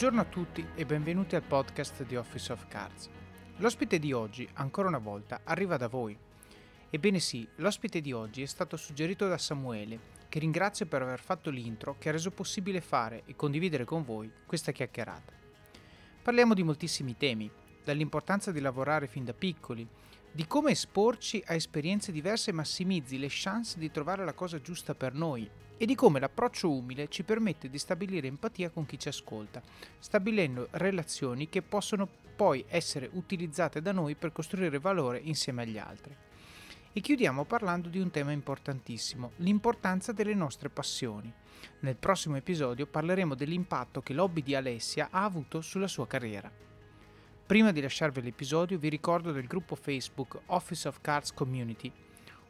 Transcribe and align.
Buongiorno 0.00 0.26
a 0.26 0.32
tutti 0.32 0.66
e 0.76 0.86
benvenuti 0.86 1.36
al 1.36 1.42
podcast 1.42 2.06
di 2.06 2.16
Office 2.16 2.52
of 2.52 2.66
Cards. 2.68 3.10
L'ospite 3.56 3.98
di 3.98 4.14
oggi, 4.14 4.48
ancora 4.54 4.88
una 4.88 4.96
volta, 4.96 5.42
arriva 5.44 5.76
da 5.76 5.88
voi. 5.88 6.16
Ebbene 6.88 7.18
sì, 7.18 7.46
l'ospite 7.56 8.00
di 8.00 8.10
oggi 8.10 8.40
è 8.40 8.46
stato 8.46 8.78
suggerito 8.78 9.28
da 9.28 9.36
Samuele, 9.36 10.00
che 10.30 10.38
ringrazio 10.38 10.86
per 10.86 11.02
aver 11.02 11.20
fatto 11.20 11.50
l'intro 11.50 11.96
che 11.98 12.08
ha 12.08 12.12
reso 12.12 12.30
possibile 12.30 12.80
fare 12.80 13.24
e 13.26 13.36
condividere 13.36 13.84
con 13.84 14.02
voi 14.02 14.32
questa 14.46 14.72
chiacchierata. 14.72 15.34
Parliamo 16.22 16.54
di 16.54 16.62
moltissimi 16.62 17.18
temi, 17.18 17.50
dall'importanza 17.84 18.52
di 18.52 18.60
lavorare 18.60 19.06
fin 19.06 19.26
da 19.26 19.34
piccoli, 19.34 19.86
di 20.32 20.46
come 20.46 20.70
esporci 20.70 21.42
a 21.44 21.52
esperienze 21.52 22.10
diverse 22.10 22.52
massimizzi 22.52 23.18
le 23.18 23.28
chance 23.28 23.78
di 23.78 23.90
trovare 23.90 24.24
la 24.24 24.32
cosa 24.32 24.62
giusta 24.62 24.94
per 24.94 25.12
noi 25.12 25.46
e 25.82 25.86
di 25.86 25.94
come 25.94 26.20
l'approccio 26.20 26.70
umile 26.70 27.08
ci 27.08 27.22
permette 27.22 27.70
di 27.70 27.78
stabilire 27.78 28.26
empatia 28.26 28.68
con 28.68 28.84
chi 28.84 28.98
ci 28.98 29.08
ascolta, 29.08 29.62
stabilendo 29.98 30.68
relazioni 30.72 31.48
che 31.48 31.62
possono 31.62 32.06
poi 32.36 32.62
essere 32.68 33.08
utilizzate 33.14 33.80
da 33.80 33.90
noi 33.90 34.14
per 34.14 34.30
costruire 34.30 34.78
valore 34.78 35.20
insieme 35.24 35.62
agli 35.62 35.78
altri. 35.78 36.14
E 36.92 37.00
chiudiamo 37.00 37.46
parlando 37.46 37.88
di 37.88 37.98
un 37.98 38.10
tema 38.10 38.30
importantissimo, 38.30 39.32
l'importanza 39.36 40.12
delle 40.12 40.34
nostre 40.34 40.68
passioni. 40.68 41.32
Nel 41.78 41.96
prossimo 41.96 42.36
episodio 42.36 42.86
parleremo 42.86 43.34
dell'impatto 43.34 44.02
che 44.02 44.12
l'hobby 44.12 44.42
di 44.42 44.54
Alessia 44.54 45.08
ha 45.10 45.24
avuto 45.24 45.62
sulla 45.62 45.88
sua 45.88 46.06
carriera. 46.06 46.52
Prima 47.46 47.72
di 47.72 47.80
lasciarvi 47.80 48.20
l'episodio 48.20 48.78
vi 48.78 48.90
ricordo 48.90 49.32
del 49.32 49.46
gruppo 49.46 49.76
Facebook 49.76 50.42
Office 50.44 50.86
of 50.86 51.00
Cards 51.00 51.32
Community 51.32 51.90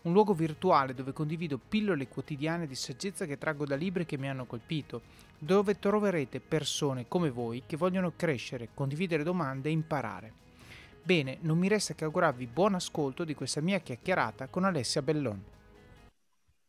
un 0.03 0.13
luogo 0.13 0.33
virtuale 0.33 0.95
dove 0.95 1.13
condivido 1.13 1.59
pillole 1.59 2.09
quotidiane 2.09 2.67
di 2.67 2.75
saggezza 2.75 3.27
che 3.27 3.39
traggo 3.39 3.67
da 3.67 3.77
libri 3.77 4.07
che 4.07 4.17
mi 4.17 4.29
hanno 4.29 4.47
colpito, 4.47 5.03
dove 5.39 5.79
troverete 5.79 6.41
persone 6.41 7.07
come 7.09 7.31
voi 7.31 7.63
che 7.67 7.77
vogliono 7.77 8.13
crescere, 8.17 8.71
condividere 8.73 9.23
domande 9.23 9.69
e 9.69 9.73
imparare. 9.73 10.33
Bene, 11.03 11.39
non 11.41 11.59
mi 11.59 11.69
resta 11.69 11.95
che 11.95 12.05
augurarvi 12.05 12.47
buon 12.47 12.75
ascolto 12.75 13.25
di 13.25 13.35
questa 13.35 13.61
mia 13.61 13.79
chiacchierata 13.79 14.49
con 14.49 14.65
Alessia 14.65 15.03
Bellon. 15.03 15.43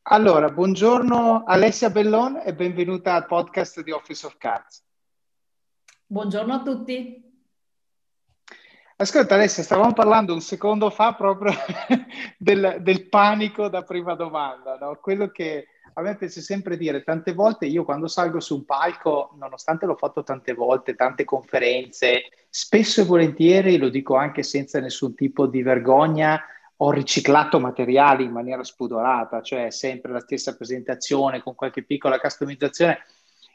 Allora, 0.04 0.50
buongiorno 0.50 1.44
Alessia 1.46 1.90
Bellon 1.90 2.42
e 2.44 2.54
benvenuta 2.54 3.14
al 3.14 3.28
podcast 3.28 3.82
di 3.82 3.92
Office 3.92 4.26
of 4.26 4.38
Cards. 4.38 4.84
Buongiorno 6.08 6.54
a 6.54 6.62
tutti. 6.64 7.31
Ascolta 9.02 9.34
Alessia, 9.34 9.64
stavamo 9.64 9.94
parlando 9.94 10.32
un 10.32 10.42
secondo 10.42 10.92
fa 10.92 11.16
proprio 11.16 11.52
del, 12.38 12.78
del, 12.82 13.10
panico 13.10 13.68
da 13.68 13.82
prima 13.82 14.14
domanda, 14.14 14.78
no? 14.80 14.96
quello 15.02 15.30
che 15.30 15.70
a 15.96 16.02
me 16.02 16.16
piace 16.16 16.40
sempre 16.40 16.78
dire, 16.78 17.02
tante 17.02 17.34
volte 17.34 17.66
io 17.66 17.84
quando 17.84 18.08
salgo 18.08 18.40
su 18.40 18.58
un 18.58 18.64
palco, 18.64 19.34
nonostante 19.40 19.88
l'ho 19.88 19.96
fatto 19.96 20.22
tante 20.22 20.54
volte, 20.54 20.94
tante 20.94 21.24
conferenze, 21.24 22.26
spesso 22.48 23.02
e 23.02 23.06
volentieri, 23.06 23.80
lo 23.80 23.90
dico 23.90 24.16
anche 24.18 24.44
senza 24.44 24.80
nessun 24.80 25.16
tipo 25.16 25.48
di 25.48 25.64
vergogna, 25.64 26.40
ho 26.76 26.92
riciclato 26.92 27.60
materiali 27.60 28.26
in 28.26 28.32
maniera 28.32 28.64
spudorata, 28.64 29.42
cioè 29.42 29.72
sempre 29.72 30.12
la 30.12 30.20
stessa 30.20 30.56
presentazione 30.56 31.42
con 31.42 31.56
qualche 31.56 31.82
piccola 31.82 32.20
customizzazione 32.20 33.00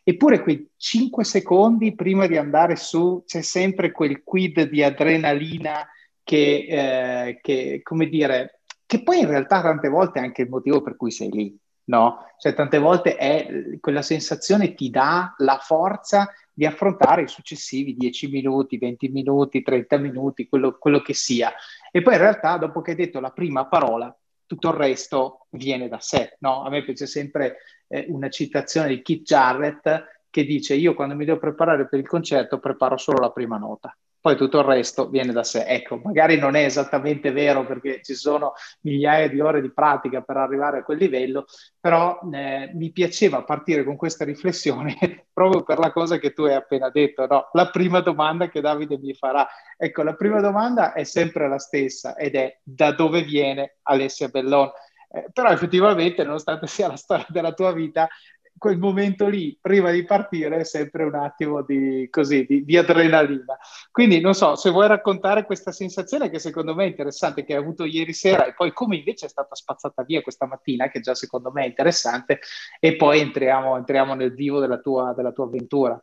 Eppure 0.08 0.40
quei 0.40 0.70
5 0.76 1.24
secondi 1.24 1.96
prima 1.96 2.28
di 2.28 2.36
andare 2.36 2.76
su 2.76 3.24
c'è 3.26 3.40
sempre 3.40 3.90
quel 3.90 4.22
quid 4.22 4.68
di 4.68 4.84
adrenalina 4.84 5.84
che, 6.22 6.66
eh, 6.68 7.40
che, 7.42 7.80
come 7.82 8.06
dire, 8.06 8.60
che 8.86 9.02
poi 9.02 9.18
in 9.18 9.26
realtà 9.26 9.62
tante 9.62 9.88
volte 9.88 10.20
è 10.20 10.22
anche 10.22 10.42
il 10.42 10.48
motivo 10.48 10.80
per 10.80 10.94
cui 10.94 11.10
sei 11.10 11.32
lì, 11.32 11.58
no? 11.86 12.18
Cioè 12.38 12.54
tante 12.54 12.78
volte 12.78 13.16
è 13.16 13.48
quella 13.80 14.02
sensazione 14.02 14.74
ti 14.74 14.90
dà 14.90 15.34
la 15.38 15.58
forza 15.60 16.32
di 16.52 16.64
affrontare 16.64 17.22
i 17.22 17.28
successivi 17.28 17.96
10 17.96 18.28
minuti, 18.28 18.78
20 18.78 19.08
minuti, 19.08 19.60
30 19.60 19.96
minuti, 19.96 20.46
quello, 20.46 20.78
quello 20.78 21.00
che 21.00 21.14
sia. 21.14 21.52
E 21.90 22.00
poi 22.00 22.14
in 22.14 22.20
realtà 22.20 22.58
dopo 22.58 22.80
che 22.80 22.92
hai 22.92 22.96
detto 22.96 23.18
la 23.18 23.30
prima 23.30 23.66
parola, 23.66 24.16
tutto 24.46 24.68
il 24.68 24.74
resto 24.74 25.46
viene 25.50 25.88
da 25.88 26.00
sé. 26.00 26.36
No? 26.40 26.64
A 26.64 26.70
me 26.70 26.82
piace 26.82 27.06
sempre 27.06 27.58
eh, 27.88 28.06
una 28.08 28.28
citazione 28.28 28.88
di 28.88 29.02
Keith 29.02 29.22
Jarrett 29.22 30.04
che 30.30 30.44
dice 30.44 30.74
io 30.74 30.94
quando 30.94 31.14
mi 31.14 31.24
devo 31.24 31.38
preparare 31.38 31.88
per 31.88 31.98
il 31.98 32.06
concerto 32.06 32.58
preparo 32.58 32.96
solo 32.96 33.20
la 33.20 33.30
prima 33.30 33.56
nota 33.56 33.96
poi 34.26 34.34
tutto 34.34 34.58
il 34.58 34.64
resto 34.64 35.08
viene 35.08 35.32
da 35.32 35.44
sé. 35.44 35.66
Ecco, 35.66 36.00
magari 36.02 36.36
non 36.36 36.56
è 36.56 36.64
esattamente 36.64 37.30
vero 37.30 37.64
perché 37.64 38.00
ci 38.02 38.16
sono 38.16 38.54
migliaia 38.80 39.28
di 39.28 39.40
ore 39.40 39.60
di 39.60 39.72
pratica 39.72 40.20
per 40.20 40.36
arrivare 40.36 40.78
a 40.78 40.82
quel 40.82 40.98
livello, 40.98 41.44
però 41.78 42.18
eh, 42.32 42.72
mi 42.74 42.90
piaceva 42.90 43.44
partire 43.44 43.84
con 43.84 43.94
questa 43.94 44.24
riflessione 44.24 44.96
proprio 45.32 45.62
per 45.62 45.78
la 45.78 45.92
cosa 45.92 46.18
che 46.18 46.32
tu 46.32 46.42
hai 46.42 46.54
appena 46.54 46.90
detto, 46.90 47.24
no? 47.28 47.50
La 47.52 47.70
prima 47.70 48.00
domanda 48.00 48.48
che 48.48 48.60
Davide 48.60 48.98
mi 48.98 49.14
farà. 49.14 49.46
Ecco, 49.76 50.02
la 50.02 50.14
prima 50.16 50.40
domanda 50.40 50.92
è 50.92 51.04
sempre 51.04 51.46
la 51.46 51.60
stessa 51.60 52.16
ed 52.16 52.34
è 52.34 52.58
da 52.64 52.90
dove 52.90 53.22
viene 53.22 53.76
Alessia 53.82 54.26
Bellon? 54.26 54.72
Eh, 55.08 55.28
però 55.32 55.50
effettivamente, 55.50 56.24
nonostante 56.24 56.66
sia 56.66 56.88
la 56.88 56.96
storia 56.96 57.26
della 57.28 57.52
tua 57.52 57.72
vita, 57.72 58.08
quel 58.58 58.78
momento 58.78 59.28
lì, 59.28 59.56
prima 59.60 59.90
di 59.90 60.04
partire, 60.04 60.58
è 60.58 60.64
sempre 60.64 61.04
un 61.04 61.14
attimo 61.14 61.62
di, 61.62 62.08
così, 62.10 62.44
di, 62.46 62.64
di, 62.64 62.76
adrenalina. 62.76 63.56
Quindi 63.90 64.20
non 64.20 64.34
so, 64.34 64.56
se 64.56 64.70
vuoi 64.70 64.88
raccontare 64.88 65.44
questa 65.44 65.72
sensazione 65.72 66.30
che 66.30 66.38
secondo 66.38 66.74
me 66.74 66.84
è 66.84 66.88
interessante, 66.88 67.44
che 67.44 67.54
hai 67.54 67.60
avuto 67.60 67.84
ieri 67.84 68.12
sera 68.12 68.46
e 68.46 68.54
poi 68.54 68.72
come 68.72 68.96
invece 68.96 69.26
è 69.26 69.28
stata 69.28 69.54
spazzata 69.54 70.02
via 70.04 70.22
questa 70.22 70.46
mattina, 70.46 70.88
che 70.88 71.00
già 71.00 71.14
secondo 71.14 71.50
me 71.52 71.64
è 71.64 71.66
interessante, 71.66 72.40
e 72.80 72.96
poi 72.96 73.20
entriamo, 73.20 73.76
entriamo 73.76 74.14
nel 74.14 74.34
vivo 74.34 74.60
della 74.60 74.78
tua, 74.78 75.12
della 75.14 75.32
tua 75.32 75.44
avventura. 75.44 76.02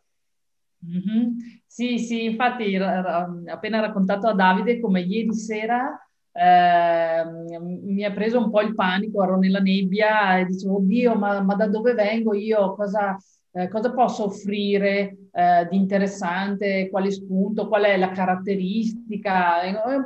Mm-hmm. 0.85 1.29
Sì, 1.65 1.97
sì, 1.97 2.25
infatti 2.25 2.75
appena 2.75 3.79
raccontato 3.79 4.27
a 4.27 4.33
Davide 4.33 4.79
come 4.79 5.01
ieri 5.01 5.33
sera 5.33 5.97
eh, 6.33 7.23
mi 7.59 8.03
ha 8.03 8.11
preso 8.11 8.39
un 8.39 8.49
po' 8.49 8.61
il 8.61 8.73
panico, 8.73 9.23
ero 9.23 9.37
nella 9.37 9.59
nebbia 9.59 10.39
e 10.39 10.45
dicevo, 10.45 10.77
oddio, 10.77 11.15
ma, 11.15 11.41
ma 11.41 11.55
da 11.55 11.67
dove 11.67 11.93
vengo 11.93 12.33
io? 12.33 12.73
Cosa, 12.73 13.15
eh, 13.51 13.69
cosa 13.69 13.93
posso 13.93 14.25
offrire 14.25 15.17
eh, 15.31 15.67
di 15.69 15.77
interessante? 15.77 16.89
Quale 16.89 17.11
spunto? 17.11 17.67
Qual 17.67 17.83
è 17.83 17.97
la 17.97 18.09
caratteristica? 18.09 19.59
un 19.85 20.05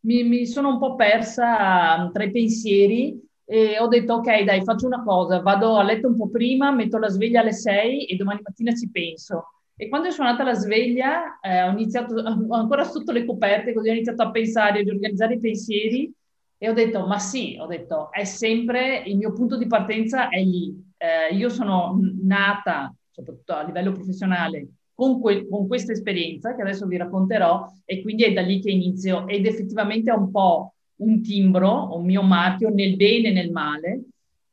mi, 0.00 0.24
mi 0.24 0.46
sono 0.46 0.70
un 0.70 0.78
po' 0.78 0.96
persa 0.96 2.10
tra 2.12 2.24
i 2.24 2.30
pensieri 2.32 3.20
e 3.44 3.78
ho 3.78 3.86
detto 3.86 4.14
ok 4.14 4.44
dai 4.44 4.62
faccio 4.64 4.86
una 4.86 5.02
cosa, 5.02 5.40
vado 5.40 5.76
a 5.76 5.82
letto 5.82 6.08
un 6.08 6.16
po' 6.16 6.28
prima, 6.28 6.72
metto 6.72 6.98
la 6.98 7.08
sveglia 7.08 7.40
alle 7.40 7.52
6 7.52 8.06
e 8.06 8.16
domani 8.16 8.40
mattina 8.42 8.72
ci 8.74 8.90
penso. 8.90 9.44
E 9.76 9.88
quando 9.88 10.08
è 10.08 10.10
suonata 10.10 10.44
la 10.44 10.54
sveglia, 10.54 11.40
eh, 11.40 11.62
ho 11.62 11.70
iniziato 11.70 12.14
ancora 12.22 12.84
sotto 12.84 13.12
le 13.12 13.24
coperte, 13.24 13.72
così 13.72 13.88
ho 13.88 13.92
iniziato 13.92 14.22
a 14.22 14.30
pensare, 14.30 14.80
ad 14.80 14.88
organizzare 14.88 15.34
i 15.34 15.40
pensieri 15.40 16.12
e 16.58 16.68
ho 16.68 16.72
detto, 16.72 17.06
ma 17.06 17.18
sì, 17.18 17.56
ho 17.58 17.66
detto, 17.66 18.12
è 18.12 18.24
sempre, 18.24 19.02
il 19.06 19.16
mio 19.16 19.32
punto 19.32 19.56
di 19.56 19.66
partenza 19.66 20.28
è 20.28 20.40
lì. 20.40 20.72
Eh, 20.96 21.34
io 21.34 21.48
sono 21.48 21.98
nata, 22.22 22.94
soprattutto 23.10 23.54
a 23.54 23.64
livello 23.64 23.92
professionale, 23.92 24.68
con, 24.94 25.20
que- 25.20 25.48
con, 25.48 25.66
questa 25.66 25.90
esperienza 25.90 26.54
che 26.54 26.62
adesso 26.62 26.86
vi 26.86 26.96
racconterò 26.96 27.66
e 27.84 28.02
quindi 28.02 28.22
è 28.22 28.32
da 28.32 28.42
lì 28.42 28.60
che 28.60 28.70
inizio 28.70 29.26
ed 29.26 29.46
effettivamente 29.46 30.12
è 30.12 30.14
un 30.14 30.30
po' 30.30 30.74
un 30.96 31.20
timbro, 31.20 31.96
un 31.96 32.04
mio 32.04 32.22
marchio 32.22 32.68
nel 32.68 32.94
bene 32.94 33.30
e 33.30 33.32
nel 33.32 33.50
male 33.50 34.02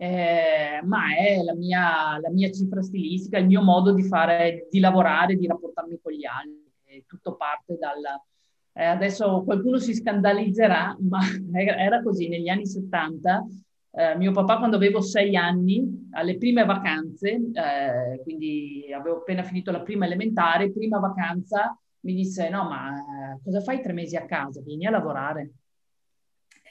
eh, 0.01 0.79
ma 0.85 1.13
è 1.13 1.43
la 1.43 1.53
mia, 1.53 2.17
la 2.21 2.29
mia, 2.29 2.49
cifra 2.51 2.81
stilistica, 2.81 3.37
il 3.37 3.47
mio 3.47 3.61
modo 3.61 3.91
di 3.91 4.03
fare, 4.03 4.65
di 4.71 4.79
lavorare, 4.79 5.35
di 5.35 5.45
rapportarmi 5.45 5.99
con 6.01 6.13
gli 6.13 6.23
altri. 6.25 7.03
Tutto 7.05 7.35
parte 7.35 7.77
dal... 7.77 7.97
Eh, 8.71 8.85
adesso 8.85 9.43
qualcuno 9.43 9.77
si 9.77 9.93
scandalizzerà, 9.93 10.95
ma 11.01 11.19
era 11.53 12.01
così 12.01 12.29
negli 12.29 12.47
anni 12.47 12.65
70. 12.65 13.45
Eh, 13.91 14.15
mio 14.15 14.31
papà 14.31 14.57
quando 14.59 14.77
avevo 14.77 15.01
sei 15.01 15.35
anni, 15.35 16.07
alle 16.11 16.37
prime 16.37 16.63
vacanze, 16.63 17.31
eh, 17.31 18.21
quindi 18.23 18.85
avevo 18.95 19.17
appena 19.17 19.43
finito 19.43 19.69
la 19.69 19.81
prima 19.81 20.05
elementare, 20.05 20.71
prima 20.71 20.99
vacanza, 20.99 21.77
mi 22.01 22.13
disse 22.13 22.47
no 22.47 22.63
ma 22.69 22.95
eh, 22.95 23.39
cosa 23.43 23.59
fai 23.59 23.81
tre 23.81 23.91
mesi 23.91 24.15
a 24.15 24.25
casa? 24.25 24.61
Vieni 24.61 24.85
a 24.85 24.91
lavorare. 24.91 25.51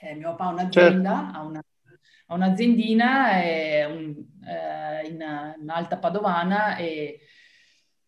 Eh, 0.01 0.15
mio 0.15 0.31
papà 0.31 0.45
ha 0.45 0.53
un'azienda, 0.53 1.09
certo. 1.11 1.37
ha 1.37 1.43
una 1.43 1.63
ho 2.29 2.35
un'aziendina 2.35 3.41
eh, 3.41 3.85
un, 3.85 4.15
eh, 4.45 5.07
in, 5.07 5.23
in, 5.61 5.69
Alta 5.69 5.97
Padovana 5.97 6.77
e, 6.77 7.19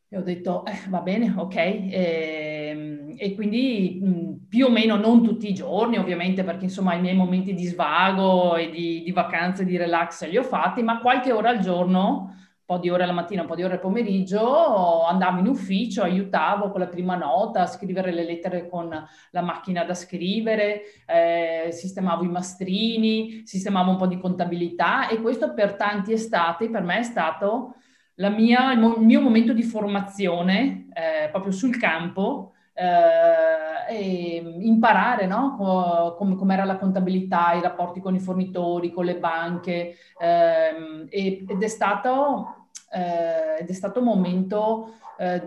e 0.07 0.17
ho 0.17 0.21
detto 0.21 0.63
eh, 0.65 0.79
va 0.89 1.01
bene, 1.01 1.33
ok. 1.35 1.55
E, 1.55 2.69
ehm, 2.69 3.15
e 3.17 3.33
quindi 3.33 3.99
mh, 4.01 4.47
più 4.47 4.67
o 4.67 4.69
meno 4.69 4.95
non 4.95 5.23
tutti 5.23 5.49
i 5.49 5.53
giorni, 5.53 5.97
ovviamente, 5.97 6.43
perché 6.43 6.65
insomma 6.65 6.93
i 6.93 7.01
miei 7.01 7.15
momenti 7.15 7.53
di 7.53 7.65
svago 7.65 8.55
e 8.55 8.69
di, 8.69 9.01
di 9.03 9.11
vacanze, 9.11 9.65
di 9.65 9.77
relax 9.77 10.27
li 10.27 10.37
ho 10.37 10.43
fatti, 10.43 10.83
ma 10.83 10.99
qualche 10.99 11.31
ora 11.31 11.49
al 11.49 11.59
giorno 11.59 12.35
po' 12.71 12.77
di 12.77 12.89
ore 12.89 13.05
la 13.05 13.11
mattina, 13.11 13.41
un 13.41 13.47
po' 13.47 13.55
di 13.55 13.63
ore 13.63 13.73
al 13.73 13.79
pomeriggio, 13.81 15.03
andavo 15.03 15.39
in 15.39 15.47
ufficio, 15.47 16.03
aiutavo 16.03 16.71
con 16.71 16.79
la 16.79 16.87
prima 16.87 17.15
nota 17.15 17.63
a 17.63 17.65
scrivere 17.65 18.13
le 18.13 18.23
lettere 18.23 18.69
con 18.69 18.89
la 19.31 19.41
macchina 19.41 19.83
da 19.83 19.93
scrivere, 19.93 20.81
eh, 21.05 21.69
sistemavo 21.71 22.23
i 22.23 22.29
mastrini, 22.29 23.41
sistemavo 23.43 23.91
un 23.91 23.97
po' 23.97 24.07
di 24.07 24.17
contabilità 24.17 25.09
e 25.09 25.19
questo 25.19 25.53
per 25.53 25.75
tanti 25.75 26.13
estati 26.13 26.69
per 26.69 26.83
me 26.83 26.99
è 26.99 27.03
stato 27.03 27.75
mia, 28.15 28.71
il, 28.71 28.95
mio 28.99 29.19
momento 29.19 29.51
di 29.51 29.63
formazione 29.63 30.87
eh, 30.93 31.29
proprio 31.29 31.51
sul 31.51 31.77
campo 31.77 32.53
eh, 32.73 33.95
e 33.95 34.35
imparare 34.59 35.25
no? 35.25 35.55
Co- 35.57 36.15
com- 36.17 36.35
com'era 36.35 36.63
la 36.63 36.77
contabilità, 36.77 37.53
i 37.53 37.61
rapporti 37.61 37.99
con 37.99 38.15
i 38.15 38.19
fornitori, 38.19 38.91
con 38.91 39.05
le 39.05 39.17
banche 39.17 39.95
ehm, 40.19 41.07
ed, 41.09 41.61
è 41.61 41.67
stato, 41.67 42.60
eh, 42.91 43.61
ed 43.61 43.69
è 43.69 43.73
stato 43.73 43.99
un 43.99 44.05
momento 44.05 44.95
eh, 45.17 45.41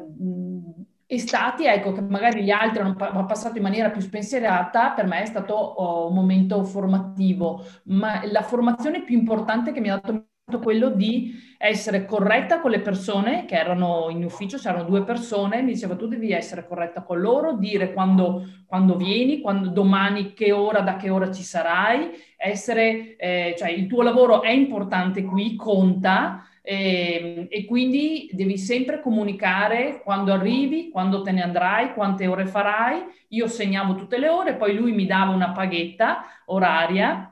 estati, 1.07 1.67
ecco, 1.67 1.93
che 1.93 2.01
magari 2.01 2.43
gli 2.43 2.51
altri 2.51 2.81
hanno 2.81 3.27
passato 3.27 3.57
in 3.57 3.63
maniera 3.63 3.91
più 3.91 4.01
spensierata, 4.01 4.91
per 4.91 5.07
me 5.07 5.23
è 5.23 5.27
stato 5.27 5.55
oh, 5.55 6.09
un 6.09 6.15
momento 6.15 6.65
formativo, 6.65 7.65
ma 7.85 8.21
la 8.25 8.43
formazione 8.43 9.03
più 9.03 9.17
importante 9.17 9.73
che 9.73 9.81
mi 9.81 9.91
ha 9.91 10.01
dato 10.01 10.61
quello 10.61 10.91
di 10.91 11.33
essere 11.59 12.05
corretta 12.05 12.61
con 12.61 12.71
le 12.71 12.81
persone 12.81 13.47
che 13.47 13.57
erano 13.57 14.09
in 14.11 14.25
ufficio, 14.25 14.59
c'erano 14.59 14.85
due 14.85 15.03
persone, 15.03 15.63
mi 15.63 15.73
diceva 15.73 15.97
tu 15.97 16.07
devi 16.07 16.33
essere 16.33 16.67
corretta 16.67 17.03
con 17.03 17.21
loro, 17.21 17.55
dire 17.55 17.93
quando, 17.93 18.45
quando 18.67 18.97
vieni, 18.97 19.41
quando, 19.41 19.69
domani 19.69 20.35
che 20.35 20.53
ora, 20.53 20.81
da 20.81 20.97
che 20.97 21.11
ora 21.11 21.31
ci 21.31 21.43
sarai, 21.43 22.11
essere, 22.37 23.17
eh, 23.17 23.55
cioè 23.57 23.71
il 23.71 23.87
tuo 23.87 24.03
lavoro 24.03 24.43
è 24.43 24.51
importante 24.51 25.25
qui, 25.25 25.57
conta, 25.57 26.45
e, 26.67 27.37
ehm, 27.37 27.47
e, 27.51 27.67
quindi 27.67 28.31
devi 28.33 28.57
sempre 28.57 29.03
comunicare 29.03 30.01
quando 30.03 30.33
arrivi, 30.33 30.89
quando 30.89 31.21
te 31.21 31.31
ne 31.31 31.43
andrai, 31.43 31.93
quante 31.93 32.27
ore 32.27 32.47
farai. 32.47 33.03
Io 33.29 33.47
segnavo 33.47 33.95
tutte 33.97 34.19
le 34.19 34.29
ore, 34.29 34.55
poi 34.55 34.75
lui 34.75 34.93
mi 34.93 35.05
dava 35.05 35.33
una 35.33 35.53
paghetta 35.53 36.25
oraria, 36.47 37.31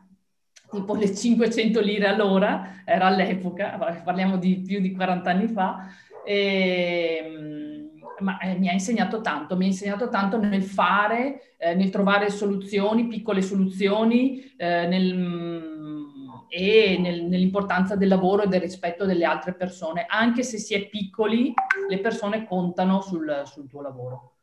tipo 0.71 0.95
le 0.95 1.15
500 1.15 1.81
lire 1.81 2.09
all'ora, 2.09 2.83
era 2.85 3.07
all'epoca, 3.07 4.03
parliamo 4.05 4.37
di 4.37 4.61
più 4.61 4.81
di 4.81 4.93
40 4.93 5.31
anni 5.31 5.49
fa. 5.49 5.87
E, 6.27 7.23
ehm, 7.25 7.73
ma 8.19 8.39
eh, 8.39 8.59
mi 8.59 8.69
ha 8.69 8.73
insegnato 8.73 9.23
tanto, 9.23 9.57
mi 9.57 9.65
ha 9.65 9.69
insegnato 9.69 10.09
tanto 10.11 10.39
nel 10.39 10.63
fare, 10.63 11.55
eh, 11.57 11.75
nel 11.75 11.91
trovare 11.91 12.31
soluzioni, 12.31 13.09
piccole 13.09 13.41
soluzioni, 13.41 14.53
eh, 14.57 14.87
nel 14.87 15.72
e 16.55 16.99
nel, 16.99 17.25
nell'importanza 17.25 17.97
del 17.97 18.09
lavoro 18.09 18.43
e 18.43 18.47
del 18.47 18.61
rispetto 18.61 19.07
delle 19.07 19.25
altre 19.25 19.55
persone. 19.55 20.05
Anche 20.07 20.43
se 20.43 20.59
si 20.59 20.75
è 20.75 20.87
piccoli, 20.87 21.55
le 21.89 21.99
persone 22.01 22.47
contano 22.47 23.01
sul, 23.01 23.43
sul 23.47 23.67
tuo 23.71 23.81
lavoro. 23.81 24.35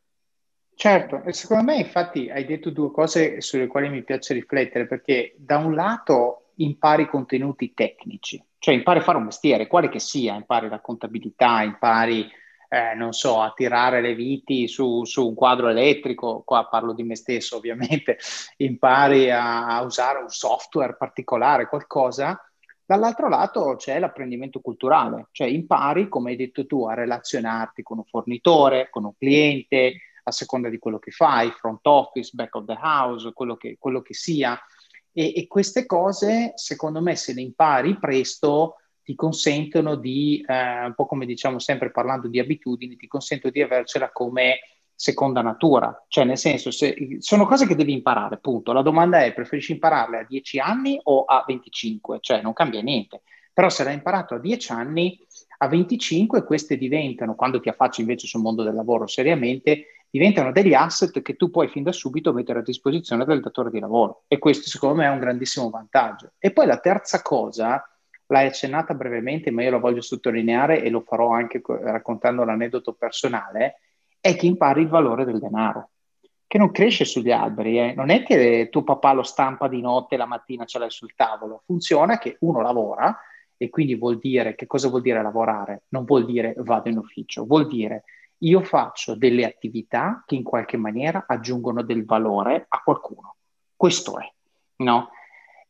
Certo, 0.73 1.21
secondo 1.27 1.65
me 1.65 1.75
infatti 1.75 2.29
hai 2.31 2.45
detto 2.45 2.71
due 2.71 2.89
cose 2.89 3.41
sulle 3.41 3.67
quali 3.67 3.89
mi 3.89 4.01
piace 4.01 4.33
riflettere, 4.33 4.88
perché 4.88 5.35
da 5.38 5.57
un 5.57 5.75
lato 5.75 6.53
impari 6.56 7.07
contenuti 7.07 7.73
tecnici, 7.73 8.44
cioè 8.57 8.73
impari 8.73 9.00
a 9.00 9.03
fare 9.03 9.17
un 9.17 9.25
mestiere, 9.25 9.67
quale 9.67 9.89
che 9.89 10.00
sia, 10.00 10.35
impari 10.35 10.67
la 10.67 10.79
contabilità, 10.79 11.61
impari 11.61 12.27
eh, 12.69 12.94
non 12.94 13.13
so, 13.13 13.42
a 13.42 13.51
tirare 13.56 14.00
le 14.00 14.13
viti 14.13 14.68
su, 14.68 15.04
su, 15.04 15.27
un 15.27 15.33
quadro 15.33 15.69
elettrico, 15.69 16.44
qua 16.45 16.68
parlo 16.68 16.94
di 16.94 17.04
me 17.04 17.16
stesso 17.16 17.57
ovviamente, 17.57 18.18
impari 18.57 19.31
a, 19.31 19.66
a 19.66 19.81
usare 19.81 20.19
un 20.19 20.30
software 20.30 20.95
particolare, 20.95 21.68
qualcosa, 21.68 22.39
dall'altro 22.86 23.27
lato 23.27 23.75
c'è 23.75 24.00
l'apprendimento 24.00 24.60
culturale, 24.62 25.27
cioè 25.31 25.48
impari, 25.48 26.07
come 26.07 26.31
hai 26.31 26.38
detto 26.38 26.68
tu, 26.68 26.86
a 26.86 26.94
relazionarti 26.94 27.81
con 27.81 27.98
un 27.98 28.06
fornitore, 28.06 28.89
con 28.92 29.04
un 29.04 29.16
cliente, 29.18 30.01
a 30.24 30.31
seconda 30.31 30.69
di 30.69 30.77
quello 30.77 31.00
che 31.00 31.12
fai, 31.12 31.50
front 31.51 31.86
office, 31.88 32.31
back 32.33 32.54
of 32.56 32.66
the 32.66 32.77
house, 32.80 33.31
quello 33.33 33.57
che, 33.57 33.77
quello 33.80 34.01
che 34.01 34.13
sia. 34.13 34.60
E, 35.12 35.33
e, 35.36 35.48
queste 35.48 35.88
cose, 35.88 36.54
secondo 36.56 37.01
me, 37.01 37.16
se 37.16 37.33
le 37.33 37.42
impari 37.42 37.98
presto, 37.98 38.75
ti 39.09 39.15
consentono 39.15 39.95
di, 39.95 40.45
eh, 40.47 40.85
un 40.85 40.94
po' 40.94 41.07
come 41.07 41.25
diciamo 41.25 41.57
sempre 41.57 41.89
parlando 41.89 42.27
di 42.27 42.38
abitudini, 42.38 42.95
ti 42.95 43.07
consentono 43.07 43.51
di 43.51 43.59
avercela 43.63 44.11
come 44.11 44.59
seconda 44.94 45.41
natura, 45.41 46.06
cioè 46.07 46.25
nel 46.25 46.38
senso 46.38 46.69
se, 46.69 47.17
sono 47.17 47.47
cose 47.47 47.65
che 47.65 47.73
devi 47.73 47.91
imparare, 47.91 48.38
punto. 48.38 48.71
La 48.71 48.83
domanda 48.83 49.23
è 49.23 49.33
preferisci 49.33 49.71
impararle 49.71 50.19
a 50.19 50.25
10 50.29 50.59
anni 50.59 51.00
o 51.01 51.23
a 51.23 51.44
25? 51.47 52.19
Cioè 52.21 52.44
non 52.44 52.53
cambia 52.53 52.83
niente, 52.83 53.23
però 53.51 53.69
se 53.69 53.83
l'hai 53.83 53.95
imparato 53.95 54.35
a 54.35 54.39
10 54.39 54.71
anni, 54.73 55.19
a 55.57 55.67
25 55.67 56.44
queste 56.44 56.77
diventano, 56.77 57.33
quando 57.33 57.59
ti 57.59 57.69
affacci 57.69 58.01
invece 58.01 58.27
sul 58.27 58.41
mondo 58.41 58.61
del 58.61 58.75
lavoro 58.75 59.07
seriamente, 59.07 59.85
diventano 60.11 60.51
degli 60.51 60.75
asset 60.75 61.19
che 61.23 61.35
tu 61.35 61.50
puoi 61.50 61.67
fin 61.67 61.81
da 61.81 61.91
subito 61.91 62.31
mettere 62.31 62.59
a 62.59 62.63
disposizione 62.63 63.25
del 63.25 63.41
datore 63.41 63.71
di 63.71 63.79
lavoro 63.79 64.25
e 64.27 64.38
questo 64.38 64.69
secondo 64.69 64.97
me 64.97 65.06
è 65.06 65.09
un 65.09 65.19
grandissimo 65.19 65.71
vantaggio. 65.71 66.33
E 66.38 66.51
poi 66.51 66.67
la 66.67 66.77
terza 66.77 67.23
cosa 67.23 67.83
l'hai 68.29 68.47
accennata 68.47 68.93
brevemente, 68.93 69.51
ma 69.51 69.63
io 69.63 69.71
la 69.71 69.77
voglio 69.77 70.01
sottolineare 70.01 70.81
e 70.81 70.89
lo 70.89 71.01
farò 71.01 71.31
anche 71.31 71.61
raccontando 71.65 72.43
l'aneddoto 72.43 72.93
personale, 72.93 73.81
è 74.19 74.35
che 74.35 74.45
impari 74.45 74.81
il 74.81 74.87
valore 74.87 75.25
del 75.25 75.39
denaro, 75.39 75.89
che 76.45 76.57
non 76.57 76.71
cresce 76.71 77.05
sugli 77.05 77.31
alberi. 77.31 77.79
Eh. 77.79 77.93
Non 77.95 78.09
è 78.09 78.23
che 78.23 78.67
tuo 78.71 78.83
papà 78.83 79.13
lo 79.13 79.23
stampa 79.23 79.67
di 79.67 79.81
notte 79.81 80.15
e 80.15 80.17
la 80.17 80.25
mattina 80.25 80.65
ce 80.65 80.79
l'hai 80.79 80.91
sul 80.91 81.15
tavolo. 81.15 81.63
Funziona 81.65 82.17
che 82.17 82.37
uno 82.41 82.61
lavora 82.61 83.17
e 83.57 83.69
quindi 83.69 83.95
vuol 83.95 84.19
dire, 84.19 84.55
che 84.55 84.67
cosa 84.67 84.89
vuol 84.89 85.01
dire 85.01 85.21
lavorare? 85.21 85.83
Non 85.89 86.05
vuol 86.05 86.25
dire 86.25 86.53
vado 86.57 86.89
in 86.89 86.97
ufficio, 86.97 87.45
vuol 87.45 87.67
dire 87.67 88.03
io 88.43 88.61
faccio 88.61 89.15
delle 89.15 89.43
attività 89.43 90.23
che 90.25 90.35
in 90.35 90.43
qualche 90.43 90.77
maniera 90.77 91.25
aggiungono 91.27 91.81
del 91.81 92.05
valore 92.05 92.65
a 92.69 92.81
qualcuno. 92.83 93.35
Questo 93.75 94.19
è, 94.19 94.31
no? 94.77 95.09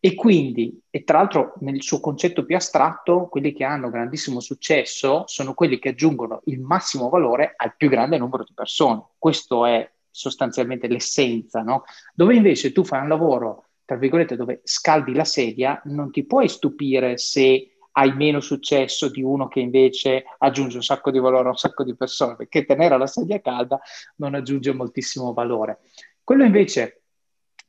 E 0.02 0.16
quindi, 0.16 0.82
e 0.90 1.04
tra 1.04 1.18
l'altro 1.18 1.56
nel 1.60 1.82
suo 1.82 2.00
concetto 2.00 2.46
più 2.46 2.56
astratto, 2.56 3.28
quelli 3.28 3.52
che 3.52 3.66
hanno 3.66 3.90
grandissimo 3.90 4.40
successo 4.40 5.24
sono 5.28 5.54
quelli 5.54 5.78
che 5.78 5.90
aggiungono 5.90 6.42
il 6.46 6.62
massimo 6.62 7.10
valore 7.10 7.54
al 7.58 7.76
più 7.76 7.90
grande 7.90 8.18
numero 8.18 8.46
di 8.46 8.54
persone. 8.54 9.04
Questo 9.18 9.66
è 9.66 9.92
sostanzialmente 10.10 10.88
l'essenza, 10.88 11.62
no? 11.62 11.84
Dove 12.14 12.34
invece 12.34 12.72
tu 12.72 12.86
fai 12.86 13.02
un 13.02 13.10
lavoro, 13.10 13.66
tra 13.84 13.98
virgolette, 13.98 14.38
dove 14.38 14.62
scaldi 14.64 15.14
la 15.14 15.26
sedia, 15.26 15.82
non 15.86 16.12
ti 16.12 16.26
puoi 16.26 16.48
stupire 16.48 17.18
se 17.18 17.74
hai 17.92 18.16
meno 18.16 18.40
successo 18.40 19.10
di 19.10 19.22
uno 19.22 19.50
che 19.50 19.60
invece 19.60 20.24
aggiunge 20.38 20.78
un 20.78 20.84
sacco 20.84 21.12
di 21.12 21.20
valore 21.20 21.48
a 21.48 21.52
un 21.52 21.58
sacco 21.58 21.84
di 21.84 21.96
persone, 21.96 22.38
perché 22.38 22.64
tenere 22.64 22.98
la 22.98 23.08
sedia 23.08 23.42
calda 23.42 23.82
non 24.18 24.34
aggiunge 24.34 24.72
moltissimo 24.72 25.34
valore. 25.34 25.80
Quello 26.24 26.46
invece 26.46 26.99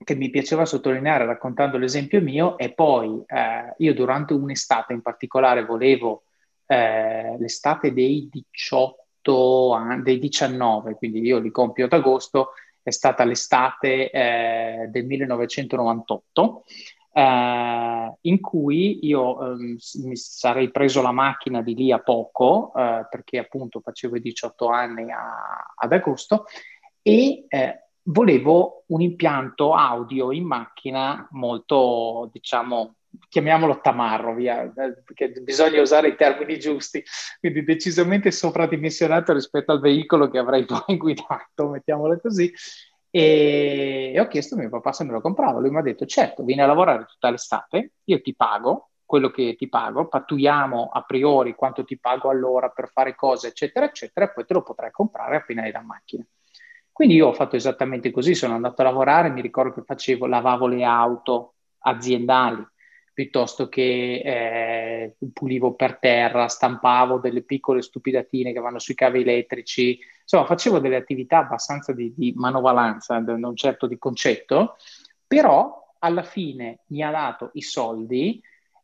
che 0.02 0.14
mi 0.14 0.31
piaceva 0.31 0.64
sottolineare 0.64 1.26
raccontando 1.26 1.76
l'esempio 1.76 2.20
mio 2.20 2.56
è 2.56 2.73
poi 2.73 3.23
eh, 3.26 3.74
io 3.79 3.94
durante 3.94 4.32
un'estate 4.32 4.93
in 4.93 5.03
particolare 5.03 5.65
volevo 5.65 6.24
eh, 6.67 7.36
l'estate 7.39 7.93
dei 7.93 8.29
18 8.31 9.72
anni, 9.72 10.03
dei 10.03 10.19
19, 10.19 10.94
quindi 10.94 11.20
io 11.20 11.39
li 11.39 11.51
compio 11.51 11.84
ad 11.84 11.93
agosto, 11.93 12.53
è 12.82 12.91
stata 12.91 13.24
l'estate 13.24 14.10
eh, 14.10 14.86
del 14.89 15.05
1998 15.05 16.65
eh, 17.13 18.15
in 18.20 18.41
cui 18.41 19.05
io 19.06 19.53
ehm, 19.53 19.77
mi 20.05 20.17
sarei 20.17 20.70
preso 20.70 21.03
la 21.03 21.13
macchina 21.13 21.60
di 21.60 21.74
lì 21.74 21.93
a 21.93 21.98
poco 21.98 22.72
eh, 22.74 23.06
perché 23.10 23.39
appunto 23.39 23.81
facevo 23.81 24.17
i 24.17 24.20
18 24.20 24.69
anni 24.69 25.10
a, 25.10 25.72
ad 25.74 25.93
agosto 25.93 26.46
e 27.03 27.44
eh, 27.48 27.90
volevo 28.10 28.84
un 28.88 29.00
impianto 29.00 29.74
audio 29.74 30.32
in 30.32 30.44
macchina 30.44 31.26
molto, 31.31 32.29
diciamo, 32.32 32.96
chiamiamolo 33.29 33.81
tamarro, 33.81 34.34
via, 34.34 34.70
perché 35.05 35.31
bisogna 35.43 35.81
usare 35.81 36.08
i 36.08 36.17
termini 36.17 36.58
giusti, 36.58 37.02
quindi 37.38 37.64
decisamente 37.64 38.31
sopradimensionato 38.31 39.32
rispetto 39.32 39.72
al 39.72 39.81
veicolo 39.81 40.29
che 40.29 40.38
avrei 40.38 40.64
poi 40.67 40.96
guidato, 40.96 41.69
mettiamolo 41.69 42.19
così. 42.20 42.52
E, 43.12 44.12
e 44.14 44.20
ho 44.20 44.29
chiesto 44.29 44.55
a 44.55 44.58
mio 44.58 44.69
papà 44.69 44.93
se 44.93 45.05
me 45.05 45.12
lo 45.12 45.20
comprava. 45.20 45.58
Lui 45.58 45.70
mi 45.70 45.79
ha 45.79 45.82
detto: 45.82 46.06
Certo, 46.06 46.44
vieni 46.44 46.62
a 46.62 46.67
lavorare 46.67 47.06
tutta 47.06 47.31
l'estate, 47.31 47.94
io 48.05 48.20
ti 48.20 48.34
pago 48.34 48.90
quello 49.05 49.31
che 49.31 49.56
ti 49.58 49.69
pago, 49.69 50.06
pattuiamo 50.06 50.90
a 50.93 51.02
priori 51.02 51.56
quanto 51.56 51.82
ti 51.82 51.98
pago 51.98 52.31
all'ora 52.31 52.69
per 52.69 52.90
fare 52.93 53.17
cose, 53.17 53.48
eccetera, 53.48 53.86
eccetera, 53.86 54.26
e 54.26 54.32
poi 54.32 54.44
te 54.44 54.55
lo 54.55 54.62
potrai 54.62 54.93
comprare 54.93 55.36
appena 55.36 55.62
hai 55.62 55.72
la 55.72 55.82
macchina. 55.82 56.24
Quindi 56.93 57.15
io 57.15 57.29
ho 57.29 57.32
fatto 57.32 57.56
esattamente 57.56 58.11
così, 58.11 58.35
sono 58.35 58.55
andato 58.55 58.82
a 58.82 58.85
lavorare, 58.85 59.31
mi 59.31 59.41
ricordo 59.41 59.73
che 59.73 59.82
facevo, 59.85 60.27
lavavo 60.27 60.67
le 60.67 60.85
auto 60.85 61.55
aziendali, 61.79 62.67
piuttosto 63.13 63.69
che 63.69 64.23
eh, 64.25 65.17
pulivo 65.32 65.75
per 65.75 65.99
terra, 65.99 66.49
stampavo 66.49 67.19
delle 67.19 67.43
piccole 67.43 67.82
stupidatine 67.82 68.53
che 68.53 68.61
vanno 68.61 68.79
sui 68.79 68.94
cavi 68.94 69.20
elettrici, 69.20 69.99
insomma 70.23 70.47
facevo 70.47 70.79
delle 70.79 70.97
attività 70.97 71.39
abbastanza 71.39 71.93
di, 71.93 72.13
di 72.15 72.32
manovalanza, 72.37 73.19
non 73.19 73.56
certo 73.56 73.87
di 73.87 73.99
concetto, 73.99 74.77
però 75.27 75.94
alla 76.01 76.23
fine 76.23 76.81
mi 76.89 77.03
ha 77.03 77.11
dato 77.11 77.51
i 77.55 77.63
soldi 77.63 78.43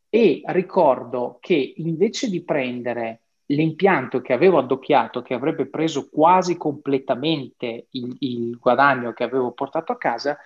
e 0.09 0.41
ricordo 0.45 1.37
che 1.41 1.73
invece 1.77 2.29
di 2.29 2.43
prendere 2.43 3.21
l'impianto 3.47 4.21
che 4.21 4.33
avevo 4.33 4.57
addocchiato, 4.57 5.21
che 5.21 5.33
avrebbe 5.33 5.67
preso 5.67 6.09
quasi 6.09 6.57
completamente 6.57 7.87
il, 7.91 8.15
il, 8.19 8.57
guadagno 8.57 9.13
che 9.13 9.23
avevo 9.23 9.51
portato 9.51 9.91
a 9.91 9.97
casa, 9.97 10.37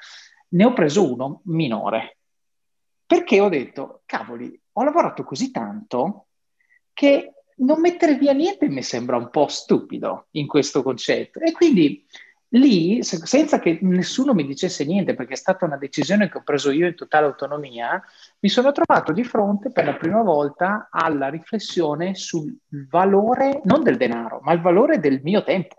ne 0.49 0.65
ho 0.65 0.73
preso 0.73 1.11
uno 1.11 1.41
minore. 1.45 2.17
Perché 3.05 3.39
ho 3.39 3.49
detto, 3.49 4.01
cavoli, 4.05 4.59
ho 4.73 4.83
lavorato 4.83 5.23
così 5.23 5.51
tanto 5.51 6.27
che 6.93 7.33
non 7.61 7.79
mettere 7.79 8.15
via 8.15 8.33
niente 8.33 8.67
mi 8.67 8.81
sembra 8.81 9.17
un 9.17 9.29
po' 9.29 9.47
stupido 9.47 10.27
in 10.31 10.47
questo 10.47 10.83
concetto. 10.83 11.39
E 11.39 11.51
quindi 11.51 12.05
lì, 12.53 13.03
senza 13.03 13.59
che 13.59 13.79
nessuno 13.81 14.33
mi 14.33 14.45
dicesse 14.45 14.85
niente, 14.85 15.13
perché 15.13 15.33
è 15.33 15.37
stata 15.37 15.65
una 15.65 15.77
decisione 15.77 16.29
che 16.29 16.39
ho 16.39 16.43
preso 16.43 16.71
io 16.71 16.87
in 16.87 16.95
totale 16.95 17.25
autonomia, 17.25 18.01
mi 18.39 18.49
sono 18.49 18.71
trovato 18.71 19.11
di 19.11 19.23
fronte 19.23 19.71
per 19.71 19.85
la 19.85 19.95
prima 19.95 20.21
volta 20.21 20.89
alla 20.91 21.29
riflessione 21.29 22.15
sul 22.15 22.53
valore, 22.89 23.61
non 23.65 23.83
del 23.83 23.97
denaro, 23.97 24.39
ma 24.41 24.51
il 24.53 24.61
valore 24.61 24.99
del 24.99 25.21
mio 25.23 25.43
tempo 25.43 25.75